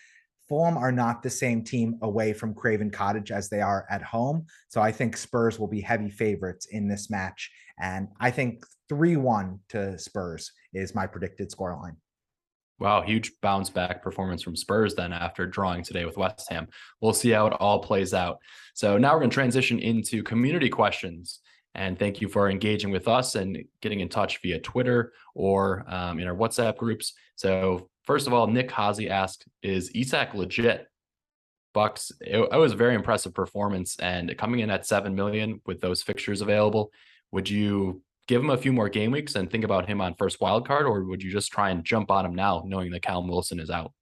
Fulham 0.48 0.78
are 0.78 0.92
not 0.92 1.22
the 1.22 1.30
same 1.30 1.62
team 1.62 1.98
away 2.02 2.32
from 2.32 2.54
Craven 2.54 2.90
Cottage 2.90 3.30
as 3.30 3.48
they 3.48 3.60
are 3.60 3.86
at 3.90 4.02
home. 4.02 4.46
So 4.68 4.80
I 4.80 4.90
think 4.90 5.16
Spurs 5.16 5.58
will 5.58 5.68
be 5.68 5.80
heavy 5.80 6.10
favorites 6.10 6.66
in 6.66 6.88
this 6.88 7.10
match. 7.10 7.50
And 7.78 8.08
I 8.18 8.30
think 8.30 8.64
3 8.88 9.16
1 9.16 9.60
to 9.70 9.98
Spurs 9.98 10.52
is 10.72 10.94
my 10.94 11.06
predicted 11.06 11.50
scoreline. 11.50 11.96
Wow, 12.80 13.02
huge 13.02 13.32
bounce 13.42 13.70
back 13.70 14.02
performance 14.02 14.40
from 14.40 14.54
Spurs 14.54 14.94
then 14.94 15.12
after 15.12 15.46
drawing 15.46 15.82
today 15.82 16.04
with 16.04 16.16
West 16.16 16.48
Ham. 16.50 16.68
We'll 17.00 17.12
see 17.12 17.30
how 17.30 17.48
it 17.48 17.52
all 17.54 17.80
plays 17.80 18.14
out. 18.14 18.38
So 18.74 18.96
now 18.96 19.12
we're 19.12 19.20
going 19.20 19.30
to 19.30 19.34
transition 19.34 19.80
into 19.80 20.22
community 20.22 20.68
questions. 20.68 21.40
And 21.78 21.96
thank 21.96 22.20
you 22.20 22.28
for 22.28 22.50
engaging 22.50 22.90
with 22.90 23.06
us 23.06 23.36
and 23.36 23.64
getting 23.80 24.00
in 24.00 24.08
touch 24.08 24.42
via 24.42 24.58
Twitter 24.58 25.12
or 25.36 25.84
um, 25.86 26.18
in 26.18 26.26
our 26.26 26.34
WhatsApp 26.34 26.76
groups. 26.76 27.12
So 27.36 27.88
first 28.02 28.26
of 28.26 28.32
all, 28.34 28.48
Nick 28.48 28.72
Hazy 28.72 29.08
asked, 29.08 29.46
"Is 29.62 29.92
Isak 29.94 30.34
legit?" 30.34 30.88
Bucks. 31.74 32.10
It, 32.20 32.38
it 32.38 32.56
was 32.56 32.72
a 32.72 32.76
very 32.76 32.96
impressive 32.96 33.32
performance, 33.32 33.96
and 34.00 34.36
coming 34.36 34.60
in 34.60 34.70
at 34.70 34.86
seven 34.86 35.14
million 35.14 35.60
with 35.66 35.80
those 35.80 36.02
fixtures 36.02 36.40
available, 36.40 36.90
would 37.30 37.48
you 37.48 38.02
give 38.26 38.42
him 38.42 38.50
a 38.50 38.56
few 38.56 38.72
more 38.72 38.88
game 38.88 39.12
weeks 39.12 39.36
and 39.36 39.48
think 39.48 39.62
about 39.62 39.86
him 39.86 40.00
on 40.00 40.14
first 40.14 40.40
wild 40.40 40.66
card, 40.66 40.84
or 40.86 41.04
would 41.04 41.22
you 41.22 41.30
just 41.30 41.52
try 41.52 41.70
and 41.70 41.84
jump 41.84 42.10
on 42.10 42.26
him 42.26 42.34
now, 42.34 42.64
knowing 42.66 42.90
that 42.90 43.02
Callum 43.02 43.28
Wilson 43.28 43.60
is 43.60 43.70
out? 43.70 43.92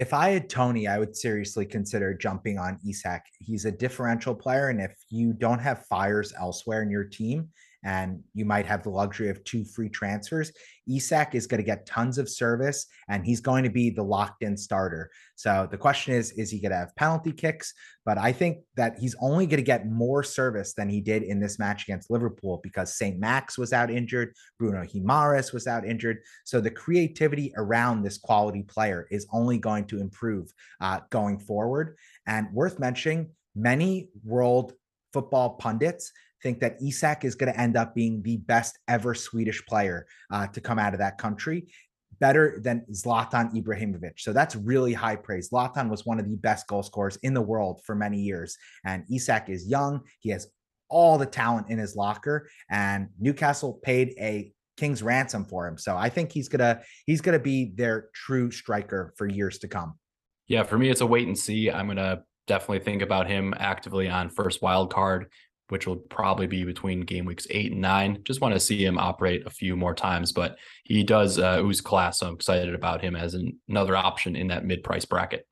If 0.00 0.14
I 0.14 0.30
had 0.30 0.48
Toney, 0.48 0.88
I 0.88 0.98
would 0.98 1.14
seriously 1.14 1.66
consider 1.66 2.14
jumping 2.14 2.56
on 2.58 2.78
Isak. 2.88 3.22
He's 3.38 3.66
a 3.66 3.70
differential 3.70 4.34
player, 4.34 4.68
and 4.68 4.80
if 4.80 4.96
you 5.10 5.34
don't 5.34 5.58
have 5.58 5.84
fires 5.84 6.32
elsewhere 6.38 6.80
in 6.82 6.90
your 6.90 7.04
team, 7.04 7.50
and 7.82 8.22
you 8.34 8.44
might 8.44 8.66
have 8.66 8.82
the 8.82 8.90
luxury 8.90 9.30
of 9.30 9.42
two 9.44 9.64
free 9.64 9.88
transfers. 9.88 10.52
Isak 10.88 11.34
is 11.34 11.46
going 11.46 11.60
to 11.60 11.64
get 11.64 11.86
tons 11.86 12.18
of 12.18 12.28
service 12.28 12.86
and 13.08 13.24
he's 13.24 13.40
going 13.40 13.64
to 13.64 13.70
be 13.70 13.90
the 13.90 14.02
locked 14.02 14.42
in 14.42 14.56
starter. 14.56 15.10
So 15.36 15.68
the 15.70 15.78
question 15.78 16.14
is, 16.14 16.32
is 16.32 16.50
he 16.50 16.60
going 16.60 16.72
to 16.72 16.76
have 16.76 16.94
penalty 16.96 17.32
kicks? 17.32 17.72
But 18.04 18.18
I 18.18 18.32
think 18.32 18.58
that 18.76 18.98
he's 18.98 19.14
only 19.20 19.46
going 19.46 19.58
to 19.58 19.62
get 19.62 19.86
more 19.86 20.22
service 20.22 20.74
than 20.74 20.88
he 20.88 21.00
did 21.00 21.22
in 21.22 21.40
this 21.40 21.58
match 21.58 21.84
against 21.84 22.10
Liverpool 22.10 22.60
because 22.62 22.96
St. 22.96 23.18
Max 23.18 23.56
was 23.56 23.72
out 23.72 23.90
injured, 23.90 24.34
Bruno 24.58 24.84
Guimaraes 24.84 25.52
was 25.52 25.66
out 25.66 25.86
injured. 25.86 26.18
So 26.44 26.60
the 26.60 26.70
creativity 26.70 27.52
around 27.56 28.02
this 28.02 28.18
quality 28.18 28.62
player 28.62 29.06
is 29.10 29.26
only 29.32 29.58
going 29.58 29.86
to 29.86 30.00
improve 30.00 30.52
uh, 30.80 31.00
going 31.10 31.38
forward. 31.38 31.96
And 32.26 32.52
worth 32.52 32.78
mentioning, 32.78 33.30
many 33.54 34.08
world 34.24 34.72
football 35.12 35.50
pundits 35.50 36.12
think 36.42 36.60
that 36.60 36.76
Isak 36.82 37.24
is 37.24 37.34
going 37.34 37.52
to 37.52 37.60
end 37.60 37.76
up 37.76 37.94
being 37.94 38.22
the 38.22 38.38
best 38.38 38.78
ever 38.88 39.14
Swedish 39.14 39.64
player 39.66 40.06
uh, 40.30 40.46
to 40.48 40.60
come 40.60 40.78
out 40.78 40.94
of 40.94 41.00
that 41.00 41.18
country, 41.18 41.68
better 42.20 42.60
than 42.62 42.84
Zlatan 42.92 43.54
Ibrahimovic. 43.54 44.18
So 44.18 44.32
that's 44.32 44.56
really 44.56 44.92
high 44.92 45.16
praise. 45.16 45.50
Zlatan 45.50 45.88
was 45.88 46.06
one 46.06 46.18
of 46.18 46.28
the 46.28 46.36
best 46.36 46.66
goal 46.66 46.82
scorers 46.82 47.16
in 47.22 47.34
the 47.34 47.40
world 47.40 47.80
for 47.84 47.94
many 47.94 48.18
years, 48.18 48.56
and 48.84 49.04
Isak 49.12 49.48
is 49.48 49.66
young. 49.66 50.02
He 50.20 50.30
has 50.30 50.46
all 50.88 51.18
the 51.18 51.26
talent 51.26 51.70
in 51.70 51.78
his 51.78 51.96
locker, 51.96 52.48
and 52.70 53.08
Newcastle 53.18 53.80
paid 53.82 54.14
a 54.18 54.52
king's 54.76 55.02
ransom 55.02 55.44
for 55.44 55.68
him. 55.68 55.78
So 55.78 55.96
I 55.96 56.08
think 56.08 56.32
he's 56.32 56.48
gonna 56.48 56.80
he's 57.06 57.20
gonna 57.20 57.38
be 57.38 57.72
their 57.74 58.08
true 58.14 58.50
striker 58.50 59.14
for 59.16 59.26
years 59.26 59.58
to 59.58 59.68
come. 59.68 59.98
Yeah, 60.48 60.64
for 60.64 60.78
me, 60.78 60.90
it's 60.90 61.00
a 61.00 61.06
wait 61.06 61.28
and 61.28 61.38
see. 61.38 61.70
I'm 61.70 61.86
gonna 61.86 62.24
definitely 62.46 62.80
think 62.80 63.02
about 63.02 63.28
him 63.28 63.54
actively 63.58 64.08
on 64.08 64.28
first 64.28 64.60
wild 64.60 64.92
card 64.92 65.30
which 65.70 65.86
will 65.86 65.96
probably 65.96 66.46
be 66.46 66.64
between 66.64 67.00
game 67.00 67.24
weeks 67.24 67.46
eight 67.50 67.72
and 67.72 67.80
nine. 67.80 68.22
Just 68.24 68.40
want 68.40 68.54
to 68.54 68.60
see 68.60 68.84
him 68.84 68.98
operate 68.98 69.46
a 69.46 69.50
few 69.50 69.76
more 69.76 69.94
times, 69.94 70.32
but 70.32 70.56
he 70.84 71.02
does 71.02 71.38
uh, 71.38 71.60
ooze 71.62 71.80
class. 71.80 72.18
So 72.18 72.28
I'm 72.28 72.34
excited 72.34 72.74
about 72.74 73.00
him 73.00 73.16
as 73.16 73.34
an, 73.34 73.58
another 73.68 73.96
option 73.96 74.36
in 74.36 74.48
that 74.48 74.64
mid 74.64 74.82
price 74.82 75.04
bracket. 75.04 75.46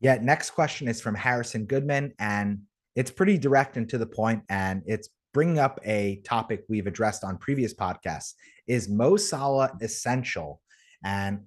Yeah. 0.00 0.18
Next 0.20 0.50
question 0.50 0.88
is 0.88 1.00
from 1.00 1.14
Harrison 1.14 1.66
Goodman, 1.66 2.12
and 2.18 2.60
it's 2.96 3.10
pretty 3.10 3.38
direct 3.38 3.76
and 3.76 3.88
to 3.88 3.98
the 3.98 4.06
point, 4.06 4.42
and 4.48 4.82
it's 4.86 5.08
bringing 5.32 5.58
up 5.58 5.80
a 5.84 6.20
topic 6.24 6.64
we've 6.68 6.86
addressed 6.86 7.24
on 7.24 7.38
previous 7.38 7.74
podcasts. 7.74 8.34
Is 8.66 8.88
Mo 8.88 9.16
Salah 9.16 9.72
essential? 9.80 10.60
And 11.02 11.40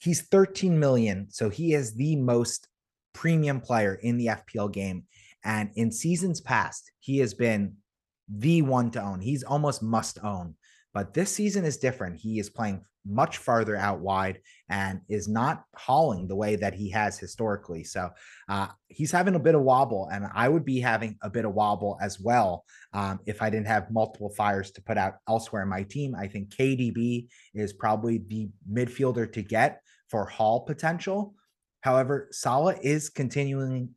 he's 0.00 0.22
13 0.22 0.78
million, 0.78 1.28
so 1.30 1.48
he 1.48 1.72
is 1.72 1.94
the 1.94 2.16
most 2.16 2.68
premium 3.12 3.60
player 3.60 3.94
in 3.94 4.16
the 4.16 4.26
FPL 4.26 4.72
game. 4.72 5.04
And 5.44 5.70
in 5.74 5.90
seasons 5.90 6.40
past, 6.40 6.90
he 7.00 7.18
has 7.18 7.34
been 7.34 7.76
the 8.28 8.62
one 8.62 8.90
to 8.92 9.02
own. 9.02 9.20
He's 9.20 9.42
almost 9.42 9.82
must 9.82 10.18
own. 10.22 10.54
But 10.94 11.14
this 11.14 11.34
season 11.34 11.64
is 11.64 11.78
different. 11.78 12.18
He 12.18 12.38
is 12.38 12.50
playing 12.50 12.84
much 13.04 13.38
farther 13.38 13.76
out 13.76 14.00
wide 14.00 14.40
and 14.68 15.00
is 15.08 15.28
not 15.28 15.64
hauling 15.74 16.28
the 16.28 16.36
way 16.36 16.56
that 16.56 16.74
he 16.74 16.90
has 16.90 17.18
historically. 17.18 17.82
So 17.82 18.10
uh, 18.48 18.68
he's 18.88 19.10
having 19.10 19.34
a 19.34 19.40
bit 19.40 19.54
of 19.54 19.62
wobble, 19.62 20.08
and 20.12 20.26
I 20.34 20.48
would 20.48 20.64
be 20.64 20.80
having 20.80 21.16
a 21.22 21.30
bit 21.30 21.44
of 21.44 21.54
wobble 21.54 21.98
as 22.00 22.20
well 22.20 22.64
um, 22.92 23.20
if 23.26 23.42
I 23.42 23.50
didn't 23.50 23.66
have 23.66 23.90
multiple 23.90 24.30
fires 24.30 24.70
to 24.72 24.82
put 24.82 24.98
out 24.98 25.14
elsewhere 25.28 25.62
in 25.62 25.68
my 25.68 25.82
team. 25.82 26.14
I 26.14 26.28
think 26.28 26.54
KDB 26.54 27.26
is 27.54 27.72
probably 27.72 28.18
the 28.18 28.50
midfielder 28.70 29.32
to 29.32 29.42
get 29.42 29.80
for 30.08 30.26
haul 30.26 30.60
potential. 30.60 31.34
However, 31.80 32.28
Salah 32.30 32.76
is 32.80 33.08
continuing 33.08 33.90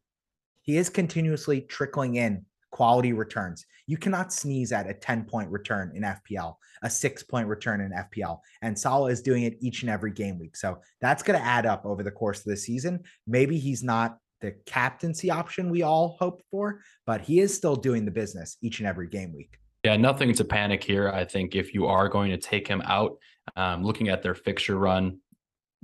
he 0.65 0.77
is 0.77 0.89
continuously 0.89 1.61
trickling 1.61 2.15
in 2.15 2.45
quality 2.71 3.13
returns. 3.13 3.65
You 3.87 3.97
cannot 3.97 4.33
sneeze 4.33 4.71
at 4.71 4.89
a 4.89 4.93
10 4.93 5.25
point 5.25 5.49
return 5.49 5.91
in 5.95 6.01
FPL, 6.01 6.55
a 6.81 6.89
six 6.89 7.23
point 7.23 7.47
return 7.47 7.81
in 7.81 7.91
FPL. 7.91 8.39
And 8.61 8.77
Salah 8.77 9.11
is 9.11 9.21
doing 9.21 9.43
it 9.43 9.57
each 9.61 9.83
and 9.83 9.89
every 9.89 10.11
game 10.11 10.39
week. 10.39 10.57
So 10.57 10.79
that's 10.99 11.23
going 11.23 11.39
to 11.39 11.45
add 11.45 11.65
up 11.65 11.85
over 11.85 12.03
the 12.03 12.11
course 12.11 12.39
of 12.39 12.45
the 12.45 12.57
season. 12.57 13.03
Maybe 13.27 13.57
he's 13.57 13.83
not 13.83 14.17
the 14.41 14.55
captaincy 14.65 15.31
option 15.31 15.69
we 15.69 15.83
all 15.83 16.17
hoped 16.19 16.43
for, 16.51 16.81
but 17.05 17.21
he 17.21 17.39
is 17.39 17.55
still 17.55 17.75
doing 17.75 18.05
the 18.05 18.11
business 18.11 18.57
each 18.61 18.79
and 18.79 18.87
every 18.87 19.07
game 19.07 19.33
week. 19.33 19.57
Yeah, 19.85 19.97
nothing 19.97 20.33
to 20.33 20.43
panic 20.43 20.83
here. 20.83 21.09
I 21.09 21.23
think 21.25 21.55
if 21.55 21.73
you 21.73 21.85
are 21.85 22.09
going 22.09 22.31
to 22.31 22.37
take 22.37 22.67
him 22.67 22.81
out, 22.85 23.17
um, 23.55 23.83
looking 23.83 24.09
at 24.09 24.23
their 24.23 24.33
fixture 24.33 24.77
run, 24.79 25.19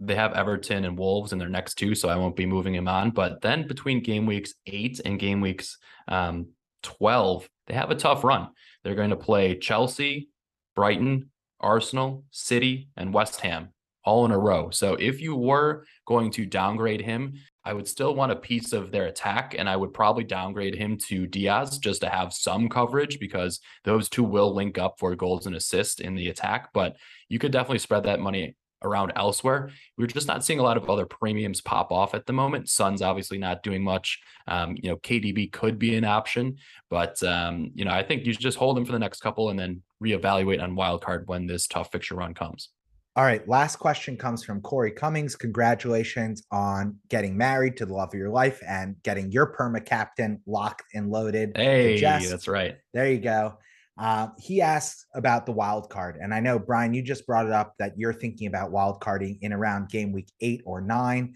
they 0.02 0.16
have 0.16 0.34
Everton 0.34 0.84
and 0.84 0.98
Wolves 0.98 1.32
in 1.32 1.40
their 1.40 1.48
next 1.48 1.76
two, 1.76 1.94
so 1.94 2.10
I 2.10 2.16
won't 2.16 2.36
be 2.36 2.48
moving 2.48 2.74
him 2.74 2.88
on. 2.88 3.12
But 3.12 3.42
then 3.42 3.68
between 3.68 4.02
game 4.02 4.26
weeks 4.26 4.54
eight 4.66 5.00
and 5.06 5.20
game 5.20 5.42
weeks 5.42 5.78
um, 6.08 6.48
12, 6.84 7.48
they 7.68 7.76
have 7.76 7.92
a 7.92 7.96
tough 7.96 8.24
run. 8.24 8.50
They're 8.84 8.96
going 8.96 9.12
to 9.12 9.16
play 9.16 9.60
Chelsea, 9.60 10.30
Brighton, 10.76 11.30
Arsenal, 11.60 12.24
City, 12.32 12.90
and 12.98 13.14
West 13.14 13.42
Ham 13.42 13.70
all 14.04 14.26
in 14.26 14.32
a 14.32 14.38
row. 14.38 14.72
So 14.72 14.96
if 14.96 15.22
you 15.22 15.36
were 15.36 15.86
going 16.08 16.32
to 16.32 16.46
downgrade 16.48 17.02
him, 17.02 17.36
I 17.64 17.74
would 17.74 17.88
still 17.88 18.16
want 18.16 18.32
a 18.32 18.38
piece 18.38 18.74
of 18.74 18.92
their 18.92 19.06
attack, 19.06 19.56
and 19.56 19.70
I 19.70 19.76
would 19.76 19.94
probably 19.94 20.24
downgrade 20.24 20.74
him 20.74 20.98
to 21.10 21.28
Diaz 21.28 21.78
just 21.78 22.02
to 22.02 22.10
have 22.10 22.34
some 22.34 22.68
coverage 22.68 23.20
because 23.20 23.60
those 23.84 24.10
two 24.10 24.24
will 24.24 24.56
link 24.56 24.80
up 24.80 24.96
for 24.98 25.16
goals 25.16 25.46
and 25.46 25.56
assists 25.56 26.00
in 26.00 26.16
the 26.16 26.30
attack. 26.30 26.70
But 26.74 26.96
you 27.30 27.38
could 27.38 27.52
definitely 27.52 27.78
spread 27.78 28.04
that 28.06 28.20
money 28.20 28.56
around 28.84 29.14
elsewhere. 29.16 29.70
We're 29.98 30.08
just 30.08 30.28
not 30.28 30.44
seeing 30.44 30.60
a 30.60 30.64
lot 30.64 30.78
of 30.78 30.90
other 30.90 31.06
premiums 31.06 31.62
pop 31.62 31.92
off 31.92 32.14
at 32.14 32.26
the 32.26 32.34
moment. 32.34 32.70
Son's 32.70 33.02
obviously 33.02 33.38
not 33.38 33.64
doing 33.64 33.84
much. 33.84 34.20
Um, 34.48 34.76
you 34.82 34.90
know, 34.90 34.98
KDB 34.98 35.52
could 35.52 35.80
be 35.80 35.96
an 35.96 36.06
option, 36.06 36.58
but 36.90 37.22
um, 37.24 37.72
you 37.74 37.86
know, 37.86 37.92
I 37.92 38.04
think 38.04 38.26
you 38.26 38.34
should 38.34 38.42
just 38.42 38.58
hold 38.58 38.78
him 38.78 38.86
for 38.86 38.92
the 38.92 39.00
next 39.00 39.22
couple 39.22 39.50
and 39.50 39.60
then 39.60 39.82
reevaluate 40.04 40.62
on 40.62 40.76
wildcard 40.76 41.28
when 41.28 41.48
this 41.48 41.68
tough 41.68 41.92
fixture 41.92 42.16
run 42.16 42.34
comes. 42.34 42.70
All 43.18 43.26
right. 43.26 43.46
Last 43.46 43.76
question 43.76 44.16
comes 44.16 44.42
from 44.42 44.62
Corey 44.62 44.92
Cummings. 44.92 45.36
Congratulations 45.36 46.44
on 46.50 46.96
getting 47.10 47.36
married 47.36 47.76
to 47.78 47.86
the 47.86 47.94
love 47.94 48.10
of 48.14 48.14
your 48.14 48.30
life 48.30 48.62
and 48.66 48.96
getting 49.04 49.30
your 49.34 49.54
perma 49.54 49.86
captain 49.86 50.42
locked 50.46 50.84
and 50.94 51.10
loaded. 51.10 51.52
Hey, 51.58 52.00
that's 52.00 52.48
right. 52.48 52.78
There 52.94 53.12
you 53.12 53.20
go. 53.20 53.58
Uh, 53.98 54.30
he 54.40 54.62
asks 54.62 55.06
about 55.14 55.46
the 55.46 55.52
wild 55.52 55.90
card, 55.90 56.18
and 56.20 56.34
I 56.34 56.40
know 56.40 56.58
Brian, 56.58 56.94
you 56.94 57.02
just 57.02 57.28
brought 57.28 57.46
it 57.46 57.52
up 57.52 57.76
that 57.78 57.94
you're 57.98 58.14
thinking 58.14 58.48
about 58.48 58.72
wild 58.72 59.02
carding 59.02 59.38
in 59.42 59.54
around 59.54 59.90
game 59.90 60.12
week 60.12 60.32
eight 60.40 60.62
or 60.66 60.82
nine. 60.82 61.36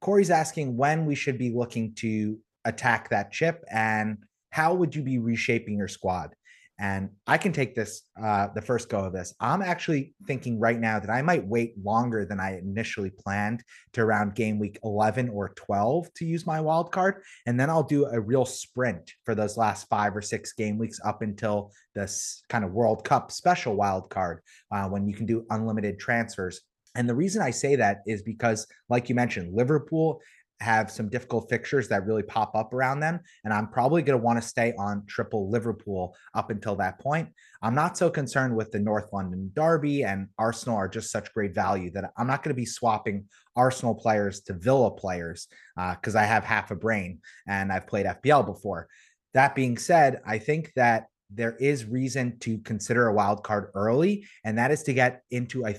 Corey's 0.00 0.30
asking 0.30 0.76
when 0.76 1.06
we 1.06 1.14
should 1.14 1.38
be 1.38 1.50
looking 1.50 1.94
to 1.96 2.38
attack 2.64 3.10
that 3.10 3.32
chip 3.32 3.64
and 3.70 4.18
how 4.50 4.74
would 4.74 4.94
you 4.94 5.02
be 5.02 5.18
reshaping 5.18 5.76
your 5.76 5.88
squad? 5.88 6.34
And 6.80 7.10
I 7.26 7.38
can 7.38 7.52
take 7.52 7.74
this, 7.74 8.02
uh, 8.22 8.48
the 8.54 8.62
first 8.62 8.88
go 8.88 9.00
of 9.00 9.12
this. 9.12 9.34
I'm 9.40 9.62
actually 9.62 10.14
thinking 10.26 10.60
right 10.60 10.78
now 10.78 11.00
that 11.00 11.10
I 11.10 11.22
might 11.22 11.44
wait 11.44 11.74
longer 11.82 12.24
than 12.24 12.38
I 12.38 12.58
initially 12.58 13.10
planned 13.10 13.64
to 13.94 14.02
around 14.02 14.36
game 14.36 14.60
week 14.60 14.78
11 14.84 15.28
or 15.30 15.48
12 15.50 16.12
to 16.14 16.24
use 16.24 16.46
my 16.46 16.60
wild 16.60 16.92
card. 16.92 17.22
And 17.46 17.58
then 17.58 17.68
I'll 17.68 17.82
do 17.82 18.06
a 18.06 18.20
real 18.20 18.44
sprint 18.44 19.12
for 19.24 19.34
those 19.34 19.56
last 19.56 19.88
five 19.88 20.16
or 20.16 20.22
six 20.22 20.52
game 20.52 20.78
weeks 20.78 21.00
up 21.04 21.22
until 21.22 21.72
this 21.96 22.44
kind 22.48 22.64
of 22.64 22.72
World 22.72 23.04
Cup 23.04 23.32
special 23.32 23.74
wild 23.74 24.08
card 24.08 24.40
uh, 24.70 24.88
when 24.88 25.08
you 25.08 25.14
can 25.14 25.26
do 25.26 25.46
unlimited 25.50 25.98
transfers. 25.98 26.60
And 26.94 27.08
the 27.08 27.14
reason 27.14 27.42
I 27.42 27.50
say 27.50 27.76
that 27.76 28.02
is 28.06 28.22
because, 28.22 28.66
like 28.88 29.08
you 29.08 29.14
mentioned, 29.14 29.54
Liverpool 29.54 30.20
have 30.60 30.90
some 30.90 31.08
difficult 31.08 31.48
fixtures 31.48 31.88
that 31.88 32.06
really 32.06 32.22
pop 32.22 32.54
up 32.54 32.74
around 32.74 33.00
them. 33.00 33.20
And 33.44 33.52
I'm 33.52 33.68
probably 33.68 34.02
going 34.02 34.18
to 34.18 34.24
want 34.24 34.40
to 34.42 34.48
stay 34.48 34.74
on 34.78 35.04
triple 35.06 35.48
Liverpool 35.48 36.16
up 36.34 36.50
until 36.50 36.76
that 36.76 36.98
point. 36.98 37.28
I'm 37.62 37.74
not 37.74 37.96
so 37.96 38.10
concerned 38.10 38.56
with 38.56 38.70
the 38.72 38.78
North 38.78 39.12
London 39.12 39.50
Derby 39.54 40.04
and 40.04 40.28
Arsenal 40.38 40.76
are 40.76 40.88
just 40.88 41.10
such 41.10 41.32
great 41.32 41.54
value 41.54 41.90
that 41.92 42.10
I'm 42.16 42.26
not 42.26 42.42
going 42.42 42.54
to 42.54 42.60
be 42.60 42.66
swapping 42.66 43.26
Arsenal 43.56 43.94
players 43.94 44.40
to 44.42 44.52
Villa 44.52 44.90
players 44.90 45.48
because 45.76 46.16
uh, 46.16 46.20
I 46.20 46.24
have 46.24 46.44
half 46.44 46.70
a 46.70 46.76
brain 46.76 47.20
and 47.46 47.72
I've 47.72 47.86
played 47.86 48.06
FPL 48.06 48.46
before. 48.46 48.88
That 49.34 49.54
being 49.54 49.78
said, 49.78 50.20
I 50.26 50.38
think 50.38 50.72
that 50.74 51.06
there 51.30 51.56
is 51.56 51.84
reason 51.84 52.38
to 52.40 52.58
consider 52.58 53.06
a 53.06 53.12
wild 53.12 53.44
card 53.44 53.70
early, 53.74 54.26
and 54.44 54.56
that 54.56 54.70
is 54.70 54.82
to 54.84 54.94
get 54.94 55.22
into 55.30 55.66
a 55.66 55.76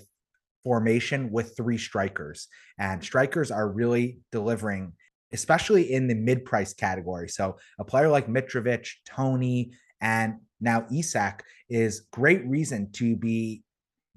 formation 0.64 1.32
with 1.32 1.56
three 1.56 1.78
strikers. 1.78 2.48
And 2.78 3.04
strikers 3.04 3.52
are 3.52 3.70
really 3.70 4.20
delivering, 4.32 4.94
especially 5.34 5.92
in 5.92 6.08
the 6.08 6.16
mid 6.16 6.46
price 6.46 6.74
category. 6.74 7.30
So 7.30 7.58
a 7.80 7.86
player 7.86 8.10
like 8.10 8.28
Mitrovic, 8.28 8.88
Toney, 9.08 9.72
and 10.02 10.36
now 10.62 10.86
Isak 10.94 11.44
is 11.70 12.08
great 12.12 12.46
reason 12.46 12.92
to 12.94 13.16
be 13.16 13.64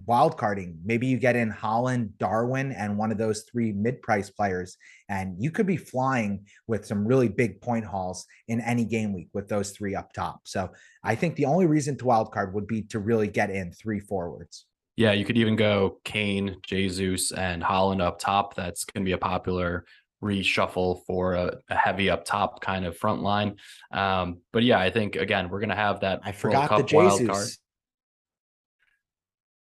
wildcarding. 0.09 0.77
Maybe 0.85 1.07
you 1.07 1.19
get 1.19 1.37
in 1.37 1.53
Haaland, 1.53 2.11
Darwin, 2.19 2.73
and 2.73 2.99
one 2.99 3.13
of 3.13 3.19
those 3.19 3.43
three 3.43 3.73
mid-price 3.73 4.31
players, 4.31 4.77
and 5.09 5.37
you 5.39 5.51
could 5.51 5.67
be 5.67 5.77
flying 5.77 6.47
with 6.67 6.87
some 6.87 7.07
really 7.07 7.29
big 7.29 7.61
point 7.61 7.85
hauls 7.85 8.27
in 8.49 8.61
any 8.61 8.85
game 8.85 9.13
week 9.13 9.29
with 9.33 9.49
those 9.49 9.71
three 9.71 9.95
up 9.95 10.13
top. 10.13 10.41
So 10.45 10.71
I 11.05 11.15
think 11.15 11.37
the 11.37 11.45
only 11.45 11.67
reason 11.67 11.97
to 11.99 12.05
wildcard 12.05 12.53
would 12.53 12.67
be 12.67 12.83
to 12.83 12.99
really 12.99 13.29
get 13.29 13.51
in 13.51 13.73
three 13.73 14.01
forwards. 14.01 14.67
Yeah, 14.97 15.13
you 15.13 15.25
could 15.25 15.39
even 15.39 15.57
go 15.57 15.99
Kane, 16.05 16.57
Jesus, 16.63 17.33
and 17.33 17.63
Haaland 17.63 18.03
up 18.03 18.19
top. 18.19 18.55
That's 18.55 18.85
going 18.85 19.05
to 19.05 19.09
be 19.09 19.13
a 19.13 19.19
popular 19.19 19.85
reshuffle 20.23 21.05
for 21.05 21.35
a, 21.35 21.59
a, 21.69 21.75
heavy 21.75 22.09
up 22.09 22.25
top 22.25 22.61
kind 22.61 22.85
of 22.85 22.97
front 22.97 23.23
line. 23.23 23.57
Um, 23.91 24.39
but 24.53 24.63
yeah, 24.63 24.79
I 24.79 24.91
think 24.91 25.17
again 25.17 25.49
we're 25.49 25.59
going 25.59 25.71
to 25.71 25.75
have 25.75 26.01
that. 26.01 26.21
I 26.25 26.33
forgot 26.33 26.59
World 26.59 26.69
Cup 26.69 26.79
the 26.79 26.85
Jesus. 26.85 27.19
wild 27.19 27.29
card. 27.29 27.49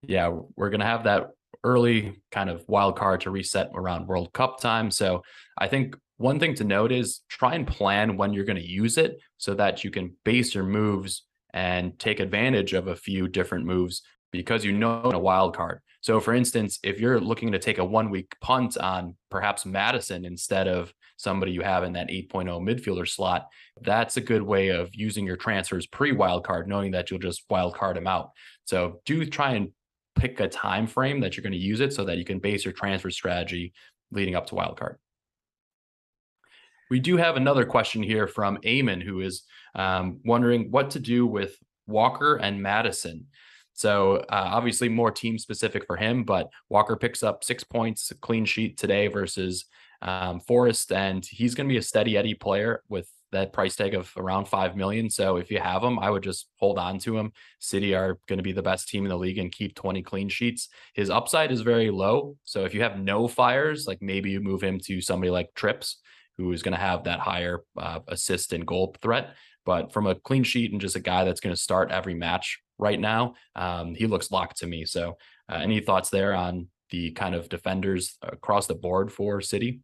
Yeah, 0.03 0.37
we're 0.55 0.69
going 0.69 0.81
to 0.81 0.85
have 0.85 1.05
that 1.05 1.29
early 1.63 2.21
kind 2.31 2.49
of 2.49 2.63
wild 2.67 2.97
card 2.97 3.21
to 3.21 3.31
reset 3.31 3.71
around 3.73 4.07
World 4.07 4.33
Cup 4.33 4.59
time. 4.59 4.91
So 4.91 5.23
I 5.57 5.67
think 5.67 5.95
one 6.17 6.39
thing 6.39 6.55
to 6.55 6.63
note 6.63 6.91
is 6.91 7.21
try 7.29 7.55
and 7.55 7.65
plan 7.65 8.17
when 8.17 8.33
you're 8.33 8.45
going 8.45 8.57
to 8.57 8.67
use 8.67 8.97
it 8.97 9.19
so 9.37 9.53
that 9.55 9.83
you 9.83 9.91
can 9.91 10.15
base 10.23 10.53
your 10.53 10.63
moves 10.63 11.23
and 11.53 11.97
take 11.99 12.19
advantage 12.19 12.73
of 12.73 12.87
a 12.87 12.95
few 12.95 13.27
different 13.27 13.65
moves 13.65 14.03
because 14.31 14.63
you 14.63 14.71
know 14.71 15.11
a 15.13 15.19
wild 15.19 15.55
card. 15.55 15.81
So, 16.01 16.19
for 16.19 16.33
instance, 16.33 16.79
if 16.83 16.99
you're 16.99 17.19
looking 17.19 17.51
to 17.51 17.59
take 17.59 17.77
a 17.77 17.85
one 17.85 18.09
week 18.09 18.35
punt 18.41 18.77
on 18.77 19.15
perhaps 19.29 19.65
Maddison 19.65 20.25
instead 20.25 20.67
of 20.67 20.93
somebody 21.17 21.51
you 21.51 21.61
have 21.61 21.83
in 21.83 21.93
that 21.93 22.09
8.0 22.09 22.47
midfielder 22.61 23.07
slot, 23.07 23.47
that's 23.81 24.17
a 24.17 24.21
good 24.21 24.41
way 24.41 24.69
of 24.69 24.89
using 24.93 25.25
your 25.25 25.37
transfers 25.37 25.85
pre 25.85 26.11
wild 26.11 26.43
card, 26.43 26.67
knowing 26.67 26.91
that 26.91 27.11
you'll 27.11 27.19
just 27.19 27.43
wild 27.49 27.75
card 27.75 27.97
them 27.97 28.07
out. 28.07 28.31
So, 28.65 29.01
do 29.05 29.25
try 29.25 29.51
and 29.51 29.69
pick 30.15 30.39
a 30.39 30.47
time 30.47 30.87
frame 30.87 31.19
that 31.21 31.37
you're 31.37 31.43
going 31.43 31.51
to 31.53 31.57
use 31.57 31.79
it 31.79 31.93
so 31.93 32.05
that 32.05 32.17
you 32.17 32.25
can 32.25 32.39
base 32.39 32.65
your 32.65 32.73
transfer 32.73 33.09
strategy 33.09 33.73
leading 34.11 34.35
up 34.35 34.47
to 34.47 34.55
wild 34.55 34.77
card. 34.77 34.97
We 36.89 36.99
do 36.99 37.15
have 37.15 37.37
another 37.37 37.65
question 37.65 38.03
here 38.03 38.27
from 38.27 38.57
Eamon, 38.57 39.01
who 39.01 39.21
is 39.21 39.43
um, 39.75 40.19
wondering 40.25 40.71
what 40.71 40.89
to 40.91 40.99
do 40.99 41.25
with 41.25 41.55
Walker 41.87 42.35
and 42.35 42.61
Maddison. 42.61 43.27
So 43.73 44.17
uh, 44.17 44.25
obviously 44.29 44.89
more 44.89 45.11
team 45.11 45.37
specific 45.37 45.85
for 45.85 45.95
him, 45.95 46.23
but 46.23 46.49
Walker 46.69 46.95
picks 46.95 47.23
up 47.23 47.43
six 47.43 47.63
points, 47.63 48.11
clean 48.21 48.45
sheet 48.45 48.77
today 48.77 49.07
versus 49.07 49.65
um, 50.01 50.39
Forest, 50.39 50.91
and 50.91 51.25
he's 51.25 51.55
going 51.55 51.67
to 51.67 51.73
be 51.73 51.77
a 51.77 51.83
steady 51.83 52.17
Eddie 52.17 52.33
player 52.33 52.83
with 52.89 53.07
that 53.31 53.53
price 53.53 53.75
tag 53.75 53.93
of 53.93 54.11
around 54.17 54.45
five 54.45 54.75
million. 54.75 55.09
So 55.09 55.37
if 55.37 55.49
you 55.49 55.59
have 55.59 55.83
him, 55.83 55.99
I 55.99 56.09
would 56.09 56.23
just 56.23 56.47
hold 56.57 56.77
on 56.77 56.99
to 56.99 57.17
him. 57.17 57.31
City 57.59 57.95
are 57.95 58.19
going 58.27 58.37
to 58.37 58.43
be 58.43 58.51
the 58.51 58.61
best 58.61 58.89
team 58.89 59.05
in 59.05 59.09
the 59.09 59.17
league 59.17 59.37
and 59.37 59.51
keep 59.51 59.75
20 59.75 60.01
clean 60.03 60.29
sheets. 60.29 60.69
His 60.93 61.09
upside 61.09 61.51
is 61.51 61.61
very 61.61 61.89
low. 61.91 62.35
So 62.43 62.65
if 62.65 62.73
you 62.73 62.81
have 62.81 62.99
no 62.99 63.27
fires, 63.27 63.87
like 63.87 64.01
maybe 64.01 64.31
you 64.31 64.41
move 64.41 64.61
him 64.61 64.79
to 64.85 65.01
somebody 65.01 65.29
like 65.29 65.53
Trips, 65.55 65.99
who 66.37 66.51
is 66.51 66.63
going 66.63 66.73
to 66.73 66.79
have 66.79 67.05
that 67.05 67.19
higher 67.19 67.63
uh, 67.77 67.99
assist 68.07 68.53
and 68.53 68.65
goal 68.65 68.95
threat. 69.01 69.35
But 69.65 69.93
from 69.93 70.07
a 70.07 70.15
clean 70.15 70.43
sheet 70.43 70.71
and 70.71 70.81
just 70.81 70.95
a 70.95 71.01
guy 71.01 71.23
that's 71.23 71.39
going 71.39 71.55
to 71.55 71.61
start 71.61 71.91
every 71.91 72.15
match 72.15 72.59
right 72.81 72.99
now, 72.99 73.35
um, 73.55 73.95
he 73.95 74.07
looks 74.07 74.31
locked 74.31 74.57
to 74.57 74.67
me. 74.67 74.83
So, 74.85 75.17
uh, 75.49 75.59
any 75.61 75.79
thoughts 75.79 76.09
there 76.09 76.33
on 76.33 76.67
the 76.89 77.11
kind 77.11 77.35
of 77.35 77.47
defenders 77.47 78.17
across 78.21 78.67
the 78.67 78.75
board 78.75 79.11
for 79.11 79.39
City? 79.39 79.81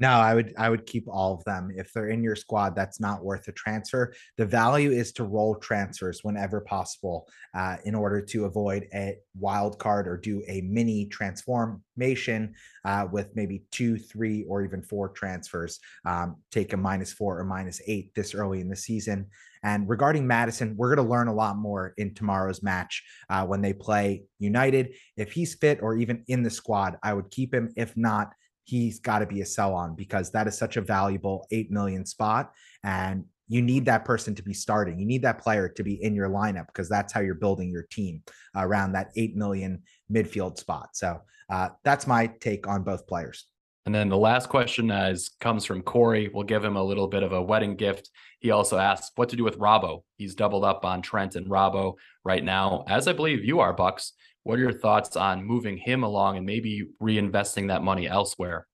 No, 0.00 0.08
I 0.08 0.34
would 0.34 0.54
I 0.56 0.70
would 0.70 0.86
keep 0.86 1.04
all 1.06 1.34
of 1.34 1.44
them. 1.44 1.70
If 1.76 1.92
they're 1.92 2.08
in 2.08 2.22
your 2.22 2.34
squad, 2.34 2.74
that's 2.74 3.00
not 3.00 3.22
worth 3.22 3.46
a 3.48 3.52
transfer. 3.52 4.14
The 4.38 4.46
value 4.46 4.90
is 4.90 5.12
to 5.12 5.24
roll 5.24 5.56
transfers 5.56 6.24
whenever 6.24 6.62
possible 6.62 7.28
uh, 7.54 7.76
in 7.84 7.94
order 7.94 8.22
to 8.22 8.46
avoid 8.46 8.88
a 8.94 9.18
wild 9.38 9.78
card 9.78 10.08
or 10.08 10.16
do 10.16 10.42
a 10.48 10.62
mini 10.62 11.04
transformation 11.04 12.54
uh, 12.86 13.08
with 13.12 13.36
maybe 13.36 13.62
two, 13.70 13.98
three, 13.98 14.46
or 14.48 14.64
even 14.64 14.82
four 14.82 15.10
transfers. 15.10 15.78
Um, 16.06 16.36
take 16.50 16.72
a 16.72 16.78
minus 16.78 17.12
four 17.12 17.38
or 17.38 17.44
minus 17.44 17.82
eight 17.86 18.14
this 18.14 18.34
early 18.34 18.62
in 18.62 18.70
the 18.70 18.76
season. 18.76 19.26
And 19.62 19.86
regarding 19.86 20.26
Maddison, 20.26 20.76
we're 20.78 20.94
going 20.94 21.06
to 21.06 21.12
learn 21.12 21.28
a 21.28 21.34
lot 21.34 21.58
more 21.58 21.92
in 21.98 22.14
tomorrow's 22.14 22.62
match 22.62 23.04
uh, 23.28 23.44
when 23.44 23.60
they 23.60 23.74
play 23.74 24.24
United. 24.38 24.94
If 25.18 25.32
he's 25.32 25.54
fit 25.54 25.80
or 25.82 25.98
even 25.98 26.24
in 26.28 26.42
the 26.42 26.48
squad, 26.48 26.96
I 27.02 27.12
would 27.12 27.30
keep 27.30 27.52
him. 27.52 27.70
If 27.76 27.94
not, 27.94 28.32
he's 28.70 29.00
got 29.00 29.18
to 29.18 29.26
be 29.26 29.40
a 29.40 29.46
sell 29.46 29.74
on 29.74 29.96
because 29.96 30.30
that 30.30 30.46
is 30.46 30.56
such 30.56 30.76
a 30.76 30.80
valuable 30.80 31.44
8 31.50 31.72
million 31.72 32.06
spot 32.06 32.52
and 32.84 33.24
you 33.48 33.62
need 33.62 33.84
that 33.86 34.04
person 34.04 34.32
to 34.36 34.42
be 34.44 34.54
starting 34.54 34.98
you 34.98 35.06
need 35.06 35.22
that 35.22 35.42
player 35.42 35.68
to 35.68 35.82
be 35.82 36.02
in 36.02 36.14
your 36.14 36.28
lineup 36.28 36.66
because 36.68 36.88
that's 36.88 37.12
how 37.12 37.20
you're 37.20 37.34
building 37.34 37.68
your 37.68 37.82
team 37.90 38.22
around 38.54 38.92
that 38.92 39.10
8 39.16 39.34
million 39.34 39.82
midfield 40.10 40.56
spot 40.56 40.90
so 40.92 41.20
uh, 41.50 41.70
that's 41.82 42.06
my 42.06 42.28
take 42.40 42.68
on 42.68 42.84
both 42.84 43.08
players 43.08 43.46
and 43.86 43.94
then 43.94 44.08
the 44.08 44.16
last 44.16 44.50
question 44.50 44.90
is 44.90 45.30
comes 45.40 45.64
from 45.64 45.80
Corey. 45.80 46.30
We'll 46.32 46.44
give 46.44 46.62
him 46.62 46.76
a 46.76 46.84
little 46.84 47.08
bit 47.08 47.22
of 47.22 47.32
a 47.32 47.42
wedding 47.42 47.76
gift. 47.76 48.10
He 48.38 48.50
also 48.50 48.76
asks 48.78 49.10
what 49.16 49.30
to 49.30 49.36
do 49.36 49.42
with 49.42 49.58
Robbo. 49.58 50.02
He's 50.18 50.34
doubled 50.34 50.64
up 50.64 50.84
on 50.84 51.00
Trent 51.00 51.34
and 51.34 51.46
Robbo 51.46 51.94
right 52.22 52.44
now, 52.44 52.84
as 52.86 53.08
I 53.08 53.14
believe 53.14 53.42
you 53.42 53.60
are, 53.60 53.72
Bucks. 53.72 54.12
What 54.44 54.58
are 54.58 54.62
your 54.62 54.72
thoughts 54.72 55.16
on 55.16 55.44
moving 55.44 55.76
him 55.76 56.02
along 56.02 56.38
and 56.38 56.46
maybe 56.46 56.88
reinvesting 57.02 57.68
that 57.68 57.82
money 57.82 58.08
elsewhere? 58.08 58.66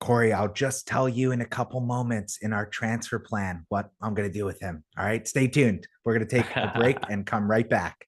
Corey, 0.00 0.34
I'll 0.34 0.52
just 0.52 0.86
tell 0.86 1.08
you 1.08 1.32
in 1.32 1.40
a 1.40 1.46
couple 1.46 1.80
moments 1.80 2.38
in 2.42 2.52
our 2.52 2.66
transfer 2.66 3.18
plan 3.18 3.64
what 3.70 3.88
I'm 4.02 4.12
going 4.12 4.28
to 4.28 4.32
do 4.32 4.44
with 4.44 4.60
him. 4.60 4.84
All 4.98 5.06
right, 5.06 5.26
stay 5.26 5.48
tuned. 5.48 5.88
We're 6.04 6.14
going 6.14 6.28
to 6.28 6.36
take 6.36 6.54
a 6.54 6.72
break 6.76 6.98
and 7.08 7.24
come 7.24 7.50
right 7.50 7.68
back. 7.68 8.06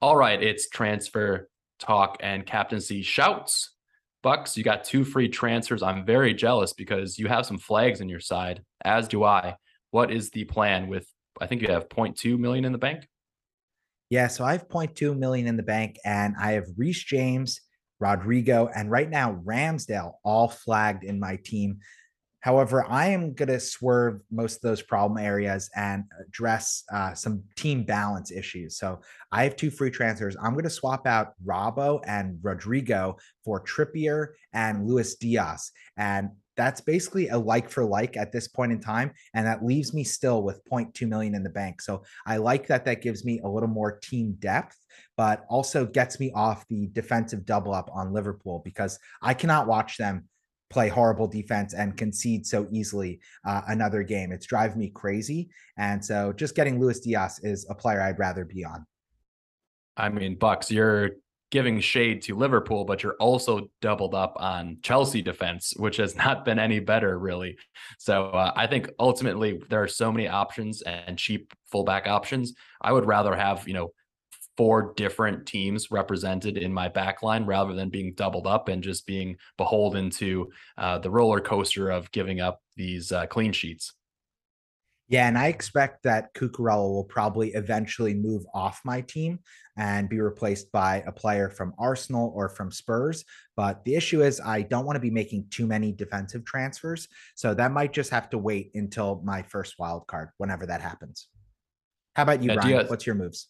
All 0.00 0.16
right, 0.16 0.40
it's 0.40 0.68
transfer 0.68 1.48
talk 1.80 2.18
and 2.20 2.46
captaincy 2.46 3.02
shouts. 3.02 3.72
Bucks, 4.22 4.56
you 4.56 4.62
got 4.62 4.84
two 4.84 5.04
free 5.04 5.28
transfers. 5.28 5.82
I'm 5.82 6.06
very 6.06 6.32
jealous 6.32 6.72
because 6.72 7.18
you 7.18 7.26
have 7.26 7.44
some 7.44 7.58
flags 7.58 8.00
in 8.00 8.08
your 8.08 8.20
side, 8.20 8.62
as 8.84 9.08
do 9.08 9.24
I. 9.24 9.56
What 9.90 10.12
is 10.12 10.30
the 10.30 10.44
plan 10.44 10.88
with? 10.88 11.06
I 11.40 11.46
think 11.46 11.60
you 11.60 11.68
have 11.68 11.88
0.2 11.88 12.38
million 12.38 12.64
in 12.64 12.72
the 12.72 12.78
bank. 12.78 13.08
Yeah, 14.10 14.28
so 14.28 14.44
I 14.44 14.52
have 14.52 14.68
0.2 14.68 15.18
million 15.18 15.46
in 15.46 15.56
the 15.56 15.62
bank, 15.62 15.96
and 16.04 16.34
I 16.38 16.52
have 16.52 16.66
Reece 16.76 17.02
James, 17.02 17.60
Rodrigo, 17.98 18.68
and 18.74 18.90
right 18.90 19.08
now 19.08 19.40
Ramsdale 19.44 20.12
all 20.24 20.48
flagged 20.48 21.02
in 21.02 21.18
my 21.18 21.38
team. 21.42 21.78
However, 22.42 22.84
I 22.88 23.08
am 23.08 23.34
going 23.34 23.48
to 23.48 23.60
swerve 23.60 24.20
most 24.30 24.56
of 24.56 24.62
those 24.62 24.82
problem 24.82 25.24
areas 25.24 25.70
and 25.76 26.04
address 26.20 26.82
uh, 26.92 27.14
some 27.14 27.44
team 27.56 27.84
balance 27.84 28.32
issues. 28.32 28.76
So 28.76 29.00
I 29.30 29.44
have 29.44 29.54
two 29.54 29.70
free 29.70 29.90
transfers. 29.90 30.36
I'm 30.42 30.52
going 30.52 30.64
to 30.64 30.70
swap 30.70 31.06
out 31.06 31.34
Robbo 31.44 32.00
and 32.04 32.38
Rodrigo 32.42 33.16
for 33.44 33.62
Trippier 33.62 34.32
and 34.52 34.88
Luis 34.88 35.14
Diaz. 35.14 35.70
And 35.96 36.30
that's 36.56 36.80
basically 36.80 37.28
a 37.28 37.38
like 37.38 37.70
for 37.70 37.84
like 37.84 38.16
at 38.16 38.32
this 38.32 38.48
point 38.48 38.72
in 38.72 38.80
time. 38.80 39.12
And 39.34 39.46
that 39.46 39.64
leaves 39.64 39.94
me 39.94 40.02
still 40.02 40.42
with 40.42 40.64
0.2 40.68 41.08
million 41.08 41.36
in 41.36 41.44
the 41.44 41.48
bank. 41.48 41.80
So 41.80 42.02
I 42.26 42.38
like 42.38 42.66
that 42.66 42.84
that 42.86 43.02
gives 43.02 43.24
me 43.24 43.40
a 43.40 43.48
little 43.48 43.68
more 43.68 43.98
team 43.98 44.36
depth, 44.40 44.76
but 45.16 45.44
also 45.48 45.86
gets 45.86 46.18
me 46.18 46.32
off 46.34 46.66
the 46.66 46.88
defensive 46.88 47.46
double 47.46 47.72
up 47.72 47.88
on 47.94 48.12
Liverpool 48.12 48.60
because 48.64 48.98
I 49.22 49.32
cannot 49.32 49.68
watch 49.68 49.96
them 49.96 50.24
play 50.72 50.88
horrible 50.88 51.28
defense 51.28 51.74
and 51.74 51.96
concede 51.96 52.46
so 52.46 52.66
easily 52.70 53.20
uh, 53.46 53.60
another 53.68 54.02
game. 54.02 54.32
It's 54.32 54.46
driving 54.46 54.78
me 54.78 54.88
crazy. 54.88 55.50
And 55.76 56.04
so 56.04 56.32
just 56.32 56.54
getting 56.54 56.80
Luis 56.80 57.00
Diaz 57.00 57.38
is 57.42 57.66
a 57.68 57.74
player 57.74 58.00
I'd 58.00 58.18
rather 58.18 58.44
be 58.44 58.64
on. 58.64 58.86
I 59.96 60.08
mean, 60.08 60.36
Bucks, 60.36 60.70
you're 60.70 61.10
giving 61.50 61.78
shade 61.80 62.22
to 62.22 62.34
Liverpool, 62.34 62.84
but 62.86 63.02
you're 63.02 63.16
also 63.20 63.68
doubled 63.82 64.14
up 64.14 64.34
on 64.38 64.78
Chelsea 64.82 65.20
defense, 65.20 65.74
which 65.76 65.98
has 65.98 66.16
not 66.16 66.46
been 66.46 66.58
any 66.58 66.80
better, 66.80 67.18
really. 67.18 67.58
So 67.98 68.30
uh, 68.30 68.52
I 68.56 68.66
think 68.66 68.88
ultimately 68.98 69.60
there 69.68 69.82
are 69.82 69.88
so 69.88 70.10
many 70.10 70.26
options 70.26 70.80
and 70.82 71.18
cheap 71.18 71.52
fullback 71.70 72.08
options. 72.08 72.54
I 72.80 72.92
would 72.92 73.06
rather 73.06 73.36
have, 73.36 73.68
you 73.68 73.74
know, 73.74 73.92
four 74.56 74.92
different 74.96 75.46
teams 75.46 75.90
represented 75.90 76.56
in 76.56 76.72
my 76.72 76.88
backline 76.88 77.46
rather 77.46 77.72
than 77.72 77.88
being 77.88 78.14
doubled 78.14 78.46
up 78.46 78.68
and 78.68 78.82
just 78.82 79.06
being 79.06 79.36
beholden 79.56 80.10
to 80.10 80.50
uh, 80.78 80.98
the 80.98 81.10
roller 81.10 81.40
coaster 81.40 81.90
of 81.90 82.10
giving 82.12 82.40
up 82.40 82.60
these 82.76 83.12
uh, 83.12 83.26
clean 83.26 83.52
sheets. 83.52 83.94
Yeah, 85.08 85.28
and 85.28 85.36
I 85.36 85.48
expect 85.48 86.04
that 86.04 86.32
Cucurella 86.32 86.90
will 86.90 87.04
probably 87.04 87.50
eventually 87.50 88.14
move 88.14 88.44
off 88.54 88.80
my 88.82 89.02
team 89.02 89.40
and 89.76 90.08
be 90.08 90.20
replaced 90.20 90.72
by 90.72 91.02
a 91.06 91.12
player 91.12 91.50
from 91.50 91.74
Arsenal 91.78 92.32
or 92.34 92.48
from 92.48 92.70
Spurs. 92.70 93.24
But 93.54 93.84
the 93.84 93.94
issue 93.94 94.22
is, 94.22 94.40
I 94.40 94.62
don't 94.62 94.86
want 94.86 94.96
to 94.96 95.00
be 95.00 95.10
making 95.10 95.48
too 95.50 95.66
many 95.66 95.92
defensive 95.92 96.46
transfers. 96.46 97.08
So 97.34 97.52
that 97.52 97.72
might 97.72 97.92
just 97.92 98.10
have 98.10 98.30
to 98.30 98.38
wait 98.38 98.70
until 98.74 99.20
my 99.22 99.42
first 99.42 99.74
wild 99.78 100.06
card, 100.06 100.30
whenever 100.38 100.64
that 100.64 100.80
happens. 100.80 101.28
How 102.14 102.22
about 102.22 102.42
you, 102.42 102.48
yeah, 102.48 102.54
Brian? 102.54 102.68
Diaz, 102.68 102.88
What's 102.90 103.06
your 103.06 103.14
moves? 103.14 103.48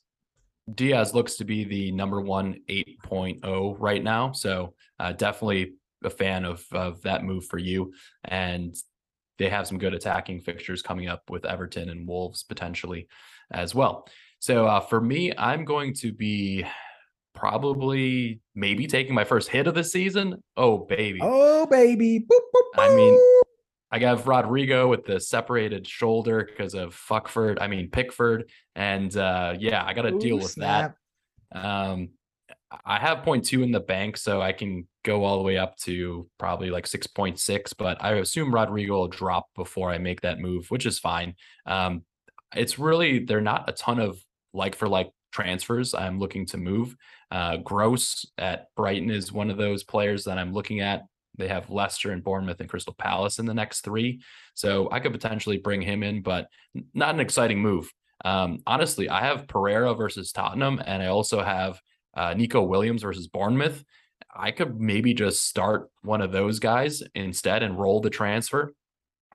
Diaz 0.72 1.14
looks 1.14 1.36
to 1.36 1.44
be 1.44 1.64
the 1.64 1.92
number 1.92 2.20
one 2.20 2.60
8.0 2.68 3.76
right 3.78 4.02
now. 4.02 4.32
So 4.32 4.74
uh, 4.98 5.12
definitely 5.12 5.74
a 6.04 6.10
fan 6.10 6.44
of, 6.44 6.64
of 6.72 7.02
that 7.02 7.24
move 7.24 7.46
for 7.46 7.58
you. 7.58 7.92
And 8.24 8.76
they 9.38 9.48
have 9.48 9.66
some 9.66 9.78
good 9.78 9.94
attacking 9.94 10.40
fixtures 10.40 10.82
coming 10.82 11.08
up 11.08 11.28
with 11.28 11.44
Everton 11.44 11.88
and 11.88 12.06
Wolves 12.06 12.44
potentially 12.44 13.08
as 13.50 13.74
well. 13.74 14.08
So 14.38 14.66
uh, 14.66 14.80
for 14.80 15.00
me, 15.00 15.32
I'm 15.36 15.64
going 15.64 15.94
to 15.94 16.12
be 16.12 16.64
probably 17.34 18.40
maybe 18.54 18.86
taking 18.86 19.14
my 19.14 19.24
first 19.24 19.48
hit 19.48 19.66
of 19.66 19.74
the 19.74 19.84
season. 19.84 20.42
Oh 20.56 20.78
baby. 20.78 21.20
Oh 21.22 21.66
baby. 21.66 22.20
Boop, 22.20 22.40
boop, 22.54 22.62
boop. 22.76 22.92
I 22.92 22.94
mean, 22.94 23.18
I 23.92 23.98
got 23.98 24.26
Rodrigo 24.26 24.88
with 24.88 25.04
the 25.04 25.20
separated 25.20 25.86
shoulder 25.86 26.48
because 26.48 26.74
of 26.74 26.94
Fuckford. 26.94 27.58
I 27.60 27.68
mean 27.68 27.90
Pickford, 27.90 28.50
and 28.74 29.14
uh, 29.14 29.54
yeah, 29.58 29.84
I 29.84 29.92
got 29.92 30.02
to 30.02 30.18
deal 30.18 30.36
with 30.36 30.52
snap. 30.52 30.96
that. 31.52 31.64
Um, 31.64 32.08
I 32.86 32.98
have 32.98 33.18
0.2 33.18 33.62
in 33.62 33.70
the 33.70 33.80
bank, 33.80 34.16
so 34.16 34.40
I 34.40 34.52
can 34.52 34.88
go 35.04 35.24
all 35.24 35.36
the 35.36 35.44
way 35.44 35.58
up 35.58 35.76
to 35.80 36.26
probably 36.38 36.70
like 36.70 36.86
6.6. 36.86 37.74
But 37.76 38.02
I 38.02 38.14
assume 38.14 38.54
Rodrigo 38.54 38.94
will 38.94 39.08
drop 39.08 39.48
before 39.54 39.90
I 39.90 39.98
make 39.98 40.22
that 40.22 40.38
move, 40.38 40.70
which 40.70 40.86
is 40.86 40.98
fine. 40.98 41.34
Um, 41.66 42.04
it's 42.56 42.78
really 42.78 43.18
they're 43.18 43.42
not 43.42 43.68
a 43.68 43.72
ton 43.72 43.98
of 43.98 44.18
like 44.54 44.74
for 44.74 44.88
like 44.88 45.10
transfers 45.32 45.94
I'm 45.94 46.18
looking 46.18 46.46
to 46.46 46.56
move. 46.56 46.96
Uh, 47.30 47.58
Gross 47.58 48.26
at 48.38 48.68
Brighton 48.74 49.10
is 49.10 49.32
one 49.32 49.50
of 49.50 49.56
those 49.56 49.84
players 49.84 50.24
that 50.24 50.38
I'm 50.38 50.52
looking 50.52 50.80
at. 50.80 51.04
They 51.38 51.48
have 51.48 51.70
Leicester 51.70 52.12
and 52.12 52.22
Bournemouth 52.22 52.60
and 52.60 52.68
Crystal 52.68 52.94
Palace 52.94 53.38
in 53.38 53.46
the 53.46 53.54
next 53.54 53.80
three. 53.80 54.22
So 54.54 54.88
I 54.90 55.00
could 55.00 55.12
potentially 55.12 55.58
bring 55.58 55.80
him 55.80 56.02
in, 56.02 56.22
but 56.22 56.48
not 56.94 57.14
an 57.14 57.20
exciting 57.20 57.60
move. 57.60 57.90
Um, 58.24 58.58
honestly, 58.66 59.08
I 59.08 59.20
have 59.20 59.48
Pereira 59.48 59.94
versus 59.94 60.32
Tottenham, 60.32 60.80
and 60.84 61.02
I 61.02 61.06
also 61.06 61.42
have 61.42 61.80
uh, 62.14 62.34
Neco 62.34 62.62
Williams 62.62 63.02
versus 63.02 63.26
Bournemouth. 63.26 63.82
I 64.34 64.50
could 64.50 64.80
maybe 64.80 65.14
just 65.14 65.46
start 65.46 65.90
one 66.02 66.20
of 66.20 66.32
those 66.32 66.58
guys 66.58 67.02
instead 67.14 67.62
and 67.62 67.78
roll 67.78 68.00
the 68.00 68.10
transfer, 68.10 68.74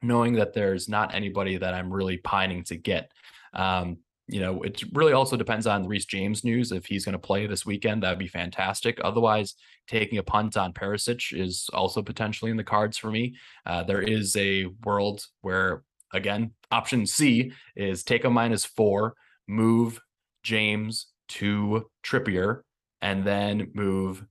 knowing 0.02 0.34
that 0.34 0.54
there's 0.54 0.88
not 0.88 1.14
anybody 1.14 1.58
that 1.58 1.74
I'm 1.74 1.92
really 1.92 2.18
pining 2.18 2.64
to 2.66 2.78
get. 2.78 3.12
Um, 3.54 3.98
you 4.28 4.42
know, 4.42 4.62
it 4.62 4.84
really 4.94 5.14
also 5.14 5.38
depends 5.38 5.68
on 5.68 5.88
Reece 5.88 6.06
James 6.06 6.44
news. 6.44 6.72
If 6.72 6.86
he's 6.86 7.06
going 7.06 7.14
to 7.14 7.20
play 7.20 7.48
this 7.48 7.66
weekend, 7.66 8.04
that 8.04 8.10
would 8.10 8.20
be 8.20 8.28
fantastic. 8.28 9.00
Otherwise, 9.04 9.56
taking 9.88 10.18
a 10.18 10.24
punt 10.24 10.58
on 10.58 10.74
Perisic 10.74 11.38
is 11.38 11.70
also 11.74 12.02
potentially 12.02 12.52
in 12.52 12.58
the 12.58 12.64
cards 12.64 12.98
for 12.98 13.10
me. 13.10 13.36
Uh, 13.66 13.84
there 13.84 14.02
is 14.02 14.36
a 14.36 14.66
world 14.84 15.26
where, 15.42 15.84
again, 16.14 16.52
option 16.72 17.06
C 17.06 17.54
is 17.76 18.04
take 18.04 18.26
a 18.26 18.30
minus 18.30 18.66
four, 18.66 19.14
move 19.48 20.02
James 20.44 21.08
to 21.30 21.90
Trippier, 22.06 22.62
and 23.02 23.24
then 23.24 23.72
move 23.74 24.26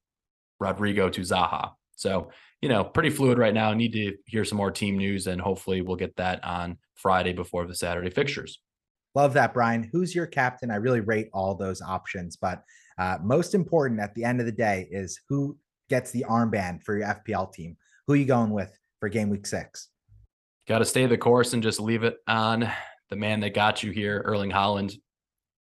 Rodrigo 0.61 1.09
to 1.09 1.22
Zaha. 1.22 1.72
So, 1.97 2.30
you 2.61 2.68
know, 2.68 2.84
pretty 2.84 3.11
fluid 3.11 3.38
right 3.38 3.55
now. 3.55 3.72
Need 3.72 3.92
to 3.94 4.14
hear 4.26 4.44
some 4.44 4.59
more 4.59 4.70
team 4.70 4.99
news, 4.99 5.26
and 5.26 5.40
hopefully 5.40 5.80
we'll 5.80 5.97
get 5.97 6.16
that 6.16 6.44
on 6.44 6.76
Friday 6.94 7.32
before 7.32 7.66
the 7.66 7.74
Saturday 7.74 8.11
fixtures. 8.11 8.61
Love 9.17 9.33
that, 9.33 9.55
Brian. 9.55 9.89
Who's 9.93 10.14
your 10.14 10.27
captain? 10.27 10.71
I 10.71 10.77
really 10.77 11.01
rate 11.01 11.31
all 11.33 11.55
those 11.55 11.81
options, 11.81 12.37
but 12.37 12.62
uh, 12.99 13.17
most 13.23 13.55
important 13.55 13.99
at 13.99 14.14
the 14.14 14.23
end 14.23 14.41
of 14.41 14.47
the 14.47 14.53
day 14.53 14.87
is 14.91 15.19
who 15.27 15.57
gets 15.89 16.11
the 16.11 16.27
armband 16.29 16.83
for 16.83 16.99
your 16.99 17.07
FPL 17.07 17.51
team. 17.51 17.79
Who 18.07 18.12
you 18.12 18.27
going 18.27 18.51
with 18.51 18.79
for 19.01 19.09
game 19.09 19.31
week 19.31 19.47
six? 19.47 19.89
Got 20.69 20.81
to 20.81 20.85
stay 20.85 21.07
the 21.07 21.17
course 21.17 21.55
and 21.55 21.62
just 21.62 21.81
leave 21.81 22.03
it 22.03 22.19
on 22.29 22.71
the 23.09 23.17
man 23.17 23.41
that 23.41 23.55
got 23.55 23.83
you 23.83 23.91
here, 23.91 24.21
Erling 24.27 24.51
Haaland. 24.51 24.93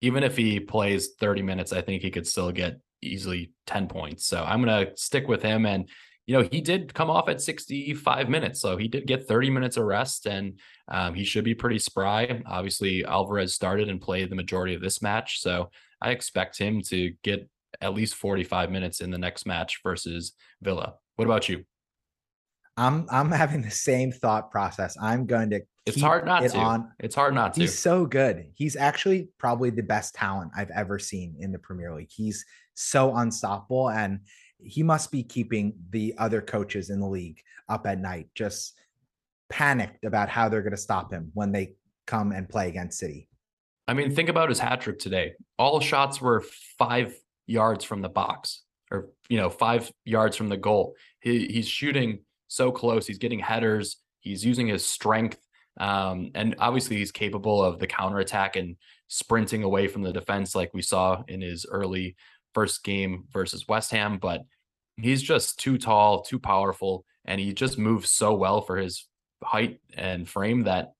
Even 0.02 0.22
if 0.22 0.36
he 0.36 0.60
plays 0.60 1.14
30 1.18 1.40
minutes, 1.40 1.72
I 1.72 1.80
think 1.80 2.02
he 2.02 2.10
could 2.10 2.26
still 2.26 2.52
get 2.52 2.78
easily 3.00 3.52
10 3.68 3.88
points. 3.88 4.26
So 4.26 4.44
I'm 4.44 4.62
going 4.62 4.86
to 4.86 4.94
stick 4.98 5.28
with 5.28 5.40
him. 5.40 5.64
And 5.64 5.88
you 6.26 6.36
know, 6.36 6.48
he 6.50 6.60
did 6.60 6.92
come 6.92 7.08
off 7.08 7.28
at 7.28 7.40
65 7.40 8.28
minutes. 8.28 8.60
So 8.60 8.76
he 8.76 8.88
did 8.88 9.06
get 9.06 9.28
30 9.28 9.50
minutes 9.50 9.76
of 9.76 9.84
rest 9.84 10.26
and 10.26 10.58
um, 10.88 11.14
he 11.14 11.24
should 11.24 11.44
be 11.44 11.54
pretty 11.54 11.78
spry. 11.78 12.42
Obviously, 12.46 13.04
Alvarez 13.04 13.54
started 13.54 13.88
and 13.88 14.00
played 14.00 14.30
the 14.30 14.36
majority 14.36 14.74
of 14.74 14.82
this 14.82 15.00
match. 15.00 15.40
So 15.40 15.70
I 16.02 16.10
expect 16.10 16.58
him 16.58 16.82
to 16.82 17.12
get 17.22 17.48
at 17.80 17.94
least 17.94 18.16
45 18.16 18.70
minutes 18.70 19.00
in 19.00 19.10
the 19.10 19.18
next 19.18 19.46
match 19.46 19.80
versus 19.84 20.32
Villa. 20.62 20.94
What 21.14 21.26
about 21.26 21.48
you? 21.48 21.64
I'm 22.76 23.06
I'm 23.10 23.30
having 23.30 23.62
the 23.62 23.70
same 23.70 24.12
thought 24.12 24.50
process. 24.50 24.96
I'm 25.00 25.24
going 25.24 25.48
to 25.50 25.62
it's 25.86 26.00
hard 26.00 26.26
not 26.26 26.42
to. 26.42 26.58
On. 26.58 26.92
It's 26.98 27.14
hard 27.14 27.32
not 27.32 27.54
to. 27.54 27.60
He's 27.60 27.78
so 27.78 28.04
good. 28.04 28.48
He's 28.54 28.76
actually 28.76 29.28
probably 29.38 29.70
the 29.70 29.82
best 29.82 30.14
talent 30.14 30.50
I've 30.54 30.70
ever 30.70 30.98
seen 30.98 31.36
in 31.38 31.52
the 31.52 31.58
Premier 31.58 31.94
League. 31.94 32.10
He's 32.10 32.44
so 32.74 33.14
unstoppable 33.16 33.88
and 33.90 34.20
he 34.58 34.82
must 34.82 35.10
be 35.10 35.22
keeping 35.22 35.74
the 35.90 36.14
other 36.18 36.40
coaches 36.40 36.90
in 36.90 37.00
the 37.00 37.06
league 37.06 37.40
up 37.68 37.86
at 37.86 38.00
night, 38.00 38.28
just 38.34 38.74
panicked 39.48 40.04
about 40.04 40.28
how 40.28 40.48
they're 40.48 40.62
going 40.62 40.72
to 40.72 40.76
stop 40.76 41.12
him 41.12 41.30
when 41.34 41.52
they 41.52 41.74
come 42.06 42.32
and 42.32 42.48
play 42.48 42.68
against 42.68 42.98
City. 42.98 43.28
I 43.88 43.94
mean, 43.94 44.14
think 44.14 44.28
about 44.28 44.48
his 44.48 44.58
hat 44.58 44.80
trick 44.80 44.98
today. 44.98 45.34
All 45.58 45.80
shots 45.80 46.20
were 46.20 46.44
five 46.78 47.14
yards 47.46 47.84
from 47.84 48.02
the 48.02 48.08
box, 48.08 48.62
or 48.90 49.10
you 49.28 49.36
know, 49.36 49.50
five 49.50 49.90
yards 50.04 50.36
from 50.36 50.48
the 50.48 50.56
goal. 50.56 50.94
He, 51.20 51.46
he's 51.46 51.68
shooting 51.68 52.20
so 52.48 52.72
close. 52.72 53.06
He's 53.06 53.18
getting 53.18 53.38
headers. 53.38 53.96
He's 54.20 54.44
using 54.44 54.66
his 54.66 54.84
strength, 54.84 55.38
um, 55.78 56.32
and 56.34 56.56
obviously 56.58 56.96
he's 56.96 57.12
capable 57.12 57.62
of 57.62 57.78
the 57.78 57.86
counterattack 57.86 58.56
and 58.56 58.76
sprinting 59.08 59.62
away 59.62 59.86
from 59.86 60.02
the 60.02 60.12
defense, 60.12 60.56
like 60.56 60.74
we 60.74 60.82
saw 60.82 61.22
in 61.28 61.40
his 61.40 61.64
early 61.70 62.16
first 62.56 62.82
game 62.82 63.24
versus 63.30 63.68
West 63.68 63.90
Ham, 63.90 64.16
but 64.16 64.40
he's 64.96 65.22
just 65.22 65.58
too 65.58 65.76
tall, 65.76 66.22
too 66.22 66.38
powerful, 66.38 67.04
and 67.26 67.38
he 67.38 67.52
just 67.52 67.76
moves 67.78 68.10
so 68.10 68.34
well 68.34 68.62
for 68.62 68.78
his 68.78 69.06
height 69.44 69.78
and 69.94 70.26
frame 70.26 70.64
that 70.64 70.94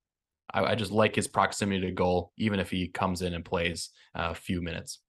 I, 0.53 0.65
I 0.65 0.75
just 0.75 0.91
like 0.91 1.15
his 1.15 1.27
proximity 1.27 1.81
to 1.81 1.91
goal, 1.91 2.31
even 2.37 2.59
if 2.59 2.69
he 2.69 2.89
comes 2.89 3.23
in 3.23 3.33
and 3.33 3.43
plays 3.43 3.89
a 4.13 4.35
few 4.35 4.61
minutes. 4.61 4.99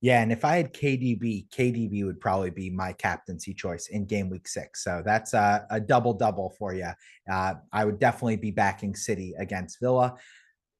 Yeah, 0.00 0.22
and 0.22 0.32
if 0.32 0.46
I 0.46 0.56
had 0.56 0.72
KDB, 0.72 1.48
KDB 1.50 2.06
would 2.06 2.20
probably 2.20 2.50
be 2.50 2.70
my 2.70 2.94
captaincy 2.94 3.52
choice 3.52 3.88
in 3.88 4.06
game 4.06 4.30
week 4.30 4.48
six. 4.48 4.82
So 4.82 5.02
that's 5.04 5.34
a, 5.34 5.66
a 5.70 5.78
double 5.78 6.14
double 6.14 6.54
for 6.58 6.74
you. 6.74 6.88
Uh, 7.30 7.54
I 7.70 7.84
would 7.84 8.00
definitely 8.00 8.36
be 8.36 8.50
backing 8.50 8.96
City 8.96 9.34
against 9.38 9.78
Villa. 9.78 10.16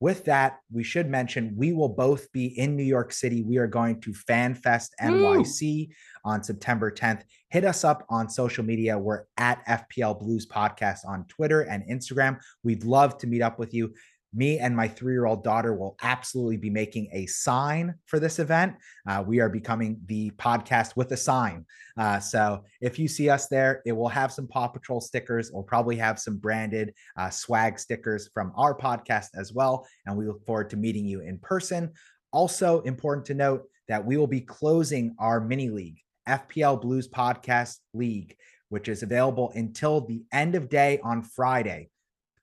With 0.03 0.25
that, 0.25 0.59
we 0.73 0.83
should 0.83 1.09
mention 1.09 1.55
we 1.57 1.73
will 1.73 1.89
both 1.89 2.31
be 2.33 2.59
in 2.59 2.75
New 2.75 2.83
York 2.83 3.13
City. 3.13 3.45
We 3.45 3.59
are 3.59 3.69
going 3.69 4.01
to 4.01 4.11
FanFest 4.11 4.89
NYC 5.01 5.91
on 6.25 6.43
September 6.43 6.91
10th. 6.91 7.23
Hit 7.51 7.65
us 7.65 7.85
up 7.85 8.05
on 8.09 8.29
social 8.29 8.65
media. 8.65 8.99
We're 8.99 9.23
at 9.37 9.65
FPL 9.67 10.19
Blues 10.19 10.45
Podcast 10.45 11.07
on 11.07 11.25
Twitter 11.27 11.61
and 11.61 11.85
Instagram. 11.89 12.41
We'd 12.65 12.83
love 12.83 13.17
to 13.19 13.29
meet 13.29 13.43
up 13.43 13.61
with 13.61 13.73
you 13.73 13.95
me 14.35 14.59
and 14.59 14.75
my 14.75 14.89
three 14.89 15.13
year 15.13 15.27
old 15.27 15.45
daughter 15.45 15.75
will 15.75 15.97
absolutely 16.03 16.57
be 16.57 16.71
making 16.71 17.09
a 17.13 17.27
sign 17.27 17.95
for 18.07 18.19
this 18.19 18.39
event. 18.39 18.75
Uh, 19.07 19.23
we 19.27 19.41
are 19.41 19.49
becoming 19.49 20.01
the 20.07 20.31
podcast 20.33 20.97
with 20.97 21.13
a 21.13 21.17
sign. 21.17 21.67
Uh, 21.99 22.19
so 22.19 22.65
if 22.81 22.99
you 22.99 23.09
see 23.09 23.29
us 23.29 23.49
there, 23.49 23.83
it 23.85 23.93
will 23.93 24.09
have 24.09 24.33
some 24.33 24.49
Paw 24.49 24.69
Patrol 24.69 25.01
stickers. 25.01 25.51
We'll 25.53 25.63
probably 25.63 25.97
have 25.97 26.19
some 26.19 26.39
branded 26.39 26.95
uh, 27.17 27.31
swag 27.31 27.79
stickers 27.79 28.29
from 28.33 28.53
our 28.57 28.77
podcast 28.77 29.29
as 29.37 29.53
well. 29.53 29.87
And 30.07 30.17
we 30.17 30.27
look 30.27 30.45
forward 30.47 30.71
to 30.71 30.77
meeting 30.77 31.07
you 31.07 31.21
in 31.21 31.39
person. 31.39 31.93
Also, 32.33 32.81
important 32.81 33.27
to 33.27 33.35
note 33.35 33.65
that 33.89 34.05
we 34.05 34.17
will 34.17 34.27
be 34.27 34.41
closing 34.41 35.15
our 35.19 35.41
mini 35.41 35.69
league, 35.69 35.99
FPL 36.27 36.81
Blues 36.81 37.09
Podcast 37.09 37.79
League, 37.93 38.37
which 38.71 38.89
is 38.89 39.03
available 39.03 39.53
until 39.55 40.01
the 40.01 40.25
end 40.33 40.55
of 40.55 40.71
day 40.71 40.99
on 41.05 41.23
Friday. 41.23 41.91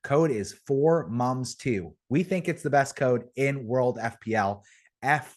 Code 0.02 0.30
is 0.30 0.52
four 0.66 1.06
mums 1.08 1.54
two. 1.54 1.94
We 2.08 2.22
think 2.22 2.48
it's 2.48 2.62
the 2.62 2.70
best 2.70 2.96
code 2.96 3.24
in 3.36 3.66
World 3.66 3.98
FPL. 3.98 4.62
F 5.02 5.36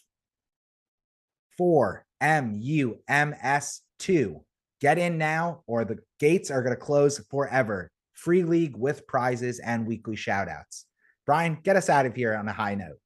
four 1.57 2.05
M 2.21 2.53
U 2.55 2.99
M 3.07 3.35
S 3.41 3.81
two. 3.99 4.43
Get 4.81 4.97
in 4.97 5.17
now, 5.17 5.63
or 5.67 5.85
the 5.85 5.99
gates 6.19 6.51
are 6.51 6.61
going 6.61 6.75
to 6.75 6.81
close 6.81 7.19
forever. 7.29 7.89
Free 8.13 8.43
league 8.43 8.75
with 8.75 9.07
prizes 9.07 9.59
and 9.59 9.87
weekly 9.87 10.15
shout 10.15 10.47
outs. 10.49 10.85
Brian, 11.25 11.57
get 11.63 11.75
us 11.75 11.89
out 11.89 12.05
of 12.05 12.15
here 12.15 12.35
on 12.35 12.47
a 12.47 12.53
high 12.53 12.75
note. 12.75 12.97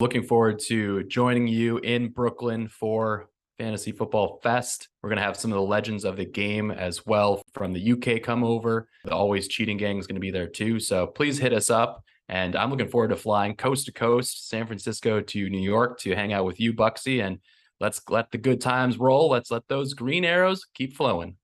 Looking 0.00 0.22
forward 0.22 0.58
to 0.66 1.04
joining 1.04 1.46
you 1.46 1.78
in 1.78 2.08
Brooklyn 2.08 2.68
for 2.68 3.28
Fantasy 3.58 3.92
Football 3.92 4.40
Fest. 4.42 4.88
We're 5.02 5.10
going 5.10 5.18
to 5.18 5.24
have 5.24 5.36
some 5.36 5.52
of 5.52 5.56
the 5.56 5.62
legends 5.62 6.04
of 6.04 6.16
the 6.16 6.24
game 6.24 6.70
as 6.70 7.06
well 7.06 7.42
from 7.54 7.72
the 7.72 7.92
UK 7.92 8.22
come 8.22 8.44
over. 8.44 8.88
The 9.04 9.14
Always 9.14 9.48
Cheating 9.48 9.76
Gang 9.76 9.98
is 9.98 10.06
going 10.06 10.16
to 10.16 10.20
be 10.20 10.30
there 10.30 10.48
too. 10.48 10.78
So 10.80 11.06
please 11.06 11.38
hit 11.38 11.52
us 11.52 11.70
up. 11.70 12.04
And 12.28 12.56
I'm 12.56 12.70
looking 12.70 12.88
forward 12.88 13.08
to 13.08 13.16
flying 13.16 13.54
coast 13.54 13.86
to 13.86 13.92
coast, 13.92 14.48
San 14.48 14.66
Francisco 14.66 15.20
to 15.20 15.48
New 15.48 15.60
York 15.60 16.00
to 16.00 16.14
hang 16.14 16.32
out 16.32 16.44
with 16.44 16.58
you, 16.58 16.72
Bucksy. 16.72 17.24
And 17.24 17.38
let's 17.80 18.02
let 18.08 18.30
the 18.30 18.38
good 18.38 18.60
times 18.60 18.98
roll. 18.98 19.30
Let's 19.30 19.50
let 19.50 19.68
those 19.68 19.94
green 19.94 20.24
arrows 20.24 20.66
keep 20.74 20.96
flowing. 20.96 21.36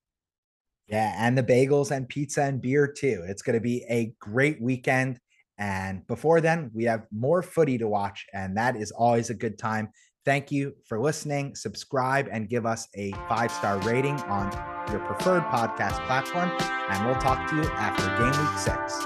Yeah, 0.89 1.15
and 1.17 1.39
the 1.39 1.43
bagels 1.43 1.91
and 1.91 2.09
pizza 2.09 2.43
and 2.43 2.61
beer 2.61 2.87
too. 2.87 3.25
It's 3.27 3.43
going 3.43 3.55
to 3.55 3.61
be 3.61 3.85
a 3.89 4.13
great 4.19 4.61
weekend. 4.61 5.21
And 5.57 6.07
before 6.07 6.41
then, 6.41 6.71
we 6.75 6.85
have 6.85 7.07
more 7.13 7.43
footy 7.43 7.79
to 7.79 7.87
watch, 7.87 8.27
and 8.33 8.57
that 8.57 8.75
is 8.75 8.91
always 8.91 9.31
a 9.31 9.35
good 9.35 9.59
time. 9.59 9.91
Thank 10.25 10.53
you 10.53 10.75
for 10.87 11.01
listening. 11.01 11.57
Subscribe 11.57 12.29
and 12.31 12.49
give 12.49 12.65
us 12.65 12.89
a 12.95 13.13
five 13.29 13.51
star 13.51 13.79
rating 13.81 14.21
on 14.23 14.53
your 14.91 15.01
preferred 15.01 15.43
podcast 15.45 16.05
platform. 16.07 16.51
And 16.91 17.07
we'll 17.07 17.21
talk 17.21 17.49
to 17.51 17.57
you 17.57 17.65
after 17.73 18.05
game 18.19 18.47
week 18.47 18.59
six. 18.59 19.05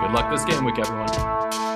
Good 0.00 0.12
luck 0.12 0.30
this 0.30 0.44
game 0.44 0.64
week, 0.64 0.78
everyone. 0.78 1.67